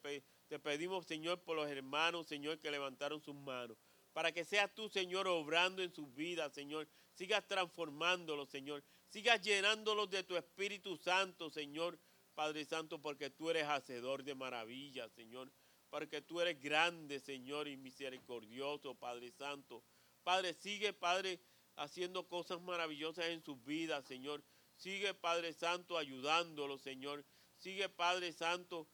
te 0.53 0.59
pedimos, 0.59 1.07
Señor, 1.07 1.41
por 1.41 1.57
los 1.57 1.67
hermanos, 1.67 2.27
Señor, 2.27 2.59
que 2.59 2.71
levantaron 2.71 3.23
sus 3.23 3.35
manos. 3.35 3.79
Para 4.13 4.33
que 4.33 4.45
seas 4.45 4.71
tú, 4.75 4.87
Señor, 4.91 5.27
obrando 5.27 5.83
en 5.83 5.95
sus 5.95 6.15
vidas, 6.15 6.53
Señor. 6.53 6.87
Sigas 7.15 7.49
transformándolos, 7.49 8.51
Señor. 8.51 8.85
Sigas 9.09 9.41
llenándolos 9.41 10.11
de 10.11 10.25
tu 10.25 10.37
Espíritu 10.37 10.99
Santo, 10.99 11.49
Señor. 11.49 11.99
Padre 12.35 12.67
Santo, 12.67 13.01
porque 13.01 13.31
tú 13.31 13.49
eres 13.49 13.65
hacedor 13.65 14.25
de 14.25 14.35
maravillas, 14.35 15.11
Señor. 15.13 15.51
Porque 15.89 16.21
tú 16.21 16.43
eres 16.43 16.61
grande, 16.61 17.19
Señor, 17.19 17.67
y 17.67 17.79
misericordioso, 17.79 18.95
Padre 18.95 19.31
Santo. 19.31 19.83
Padre, 20.23 20.53
sigue, 20.53 20.93
Padre, 20.93 21.41
haciendo 21.77 22.29
cosas 22.29 22.61
maravillosas 22.61 23.25
en 23.29 23.43
sus 23.43 23.65
vidas, 23.65 24.05
Señor. 24.05 24.45
Sigue, 24.77 25.15
Padre 25.15 25.55
Santo, 25.55 25.97
ayudándolos, 25.97 26.83
Señor. 26.83 27.25
Sigue, 27.57 27.89
Padre 27.89 28.35
Santo, 28.35 28.87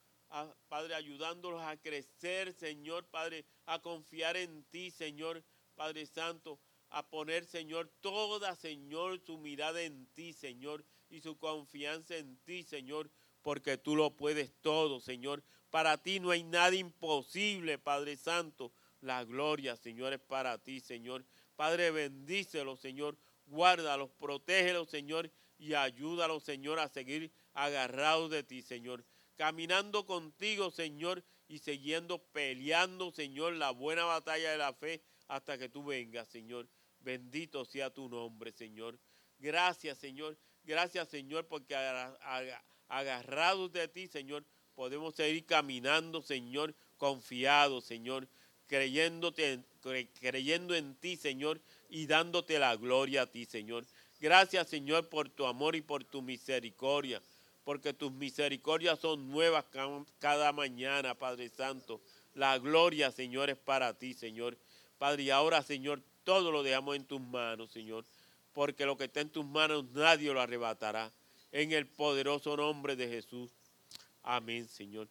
Padre, 0.68 0.94
ayudándolos 0.94 1.62
a 1.62 1.76
crecer, 1.76 2.52
Señor, 2.52 3.06
Padre, 3.06 3.44
a 3.66 3.78
confiar 3.80 4.36
en 4.36 4.62
ti, 4.64 4.90
Señor, 4.90 5.42
Padre 5.74 6.06
Santo, 6.06 6.58
a 6.90 7.08
poner, 7.08 7.44
Señor, 7.44 7.90
toda, 8.00 8.54
Señor, 8.54 9.20
su 9.20 9.38
mirada 9.38 9.82
en 9.82 10.06
ti, 10.14 10.32
Señor, 10.32 10.84
y 11.10 11.20
su 11.20 11.38
confianza 11.38 12.16
en 12.16 12.36
ti, 12.44 12.62
Señor, 12.62 13.10
porque 13.42 13.78
tú 13.78 13.96
lo 13.96 14.16
puedes 14.16 14.52
todo, 14.60 15.00
Señor. 15.00 15.42
Para 15.70 15.96
ti 15.98 16.20
no 16.20 16.30
hay 16.30 16.44
nada 16.44 16.74
imposible, 16.74 17.78
Padre 17.78 18.16
Santo. 18.16 18.72
La 19.00 19.24
gloria, 19.24 19.76
Señor, 19.76 20.12
es 20.12 20.20
para 20.20 20.58
ti, 20.58 20.80
Señor. 20.80 21.24
Padre, 21.56 21.90
bendícelo, 21.90 22.76
Señor. 22.76 23.16
Guárdalos, 23.46 24.10
protégelos, 24.18 24.90
Señor, 24.90 25.30
y 25.58 25.74
ayúdalo, 25.74 26.40
Señor, 26.40 26.78
a 26.78 26.88
seguir 26.88 27.30
agarrados 27.54 28.30
de 28.30 28.42
ti, 28.42 28.62
Señor. 28.62 29.04
Caminando 29.38 30.04
contigo, 30.04 30.72
Señor, 30.72 31.24
y 31.46 31.60
siguiendo 31.60 32.18
peleando, 32.18 33.12
Señor, 33.12 33.52
la 33.52 33.70
buena 33.70 34.04
batalla 34.04 34.50
de 34.50 34.58
la 34.58 34.74
fe 34.74 35.00
hasta 35.28 35.56
que 35.56 35.68
tú 35.68 35.84
vengas, 35.84 36.26
Señor. 36.26 36.68
Bendito 36.98 37.64
sea 37.64 37.88
tu 37.88 38.08
nombre, 38.08 38.50
Señor. 38.50 38.98
Gracias, 39.38 39.96
Señor. 39.98 40.36
Gracias, 40.64 41.08
Señor, 41.08 41.46
porque 41.46 41.76
agarrados 42.88 43.72
de 43.72 43.86
ti, 43.86 44.08
Señor, 44.08 44.44
podemos 44.74 45.14
seguir 45.14 45.46
caminando, 45.46 46.20
Señor, 46.20 46.74
confiados, 46.96 47.84
Señor, 47.84 48.28
creyéndote, 48.66 49.62
creyendo 50.20 50.74
en 50.74 50.96
ti, 50.96 51.16
Señor, 51.16 51.60
y 51.88 52.06
dándote 52.06 52.58
la 52.58 52.74
gloria 52.74 53.22
a 53.22 53.26
ti, 53.26 53.44
Señor. 53.46 53.86
Gracias, 54.18 54.68
Señor, 54.68 55.08
por 55.08 55.28
tu 55.28 55.46
amor 55.46 55.76
y 55.76 55.80
por 55.80 56.02
tu 56.02 56.22
misericordia, 56.22 57.22
porque 57.68 57.92
tus 57.92 58.10
misericordias 58.10 58.98
son 58.98 59.30
nuevas 59.30 59.66
cada 60.20 60.52
mañana, 60.52 61.14
Padre 61.14 61.50
Santo. 61.50 62.00
La 62.32 62.58
gloria, 62.58 63.12
Señor, 63.12 63.50
es 63.50 63.58
para 63.58 63.92
ti, 63.92 64.14
Señor. 64.14 64.56
Padre, 64.96 65.24
y 65.24 65.30
ahora, 65.30 65.62
Señor, 65.62 66.00
todo 66.24 66.50
lo 66.50 66.62
dejamos 66.62 66.96
en 66.96 67.04
tus 67.04 67.20
manos, 67.20 67.70
Señor, 67.70 68.06
porque 68.54 68.86
lo 68.86 68.96
que 68.96 69.04
está 69.04 69.20
en 69.20 69.28
tus 69.28 69.44
manos 69.44 69.84
nadie 69.92 70.32
lo 70.32 70.40
arrebatará. 70.40 71.12
En 71.52 71.72
el 71.72 71.86
poderoso 71.86 72.56
nombre 72.56 72.96
de 72.96 73.06
Jesús. 73.06 73.50
Amén, 74.22 74.66
Señor. 74.66 75.06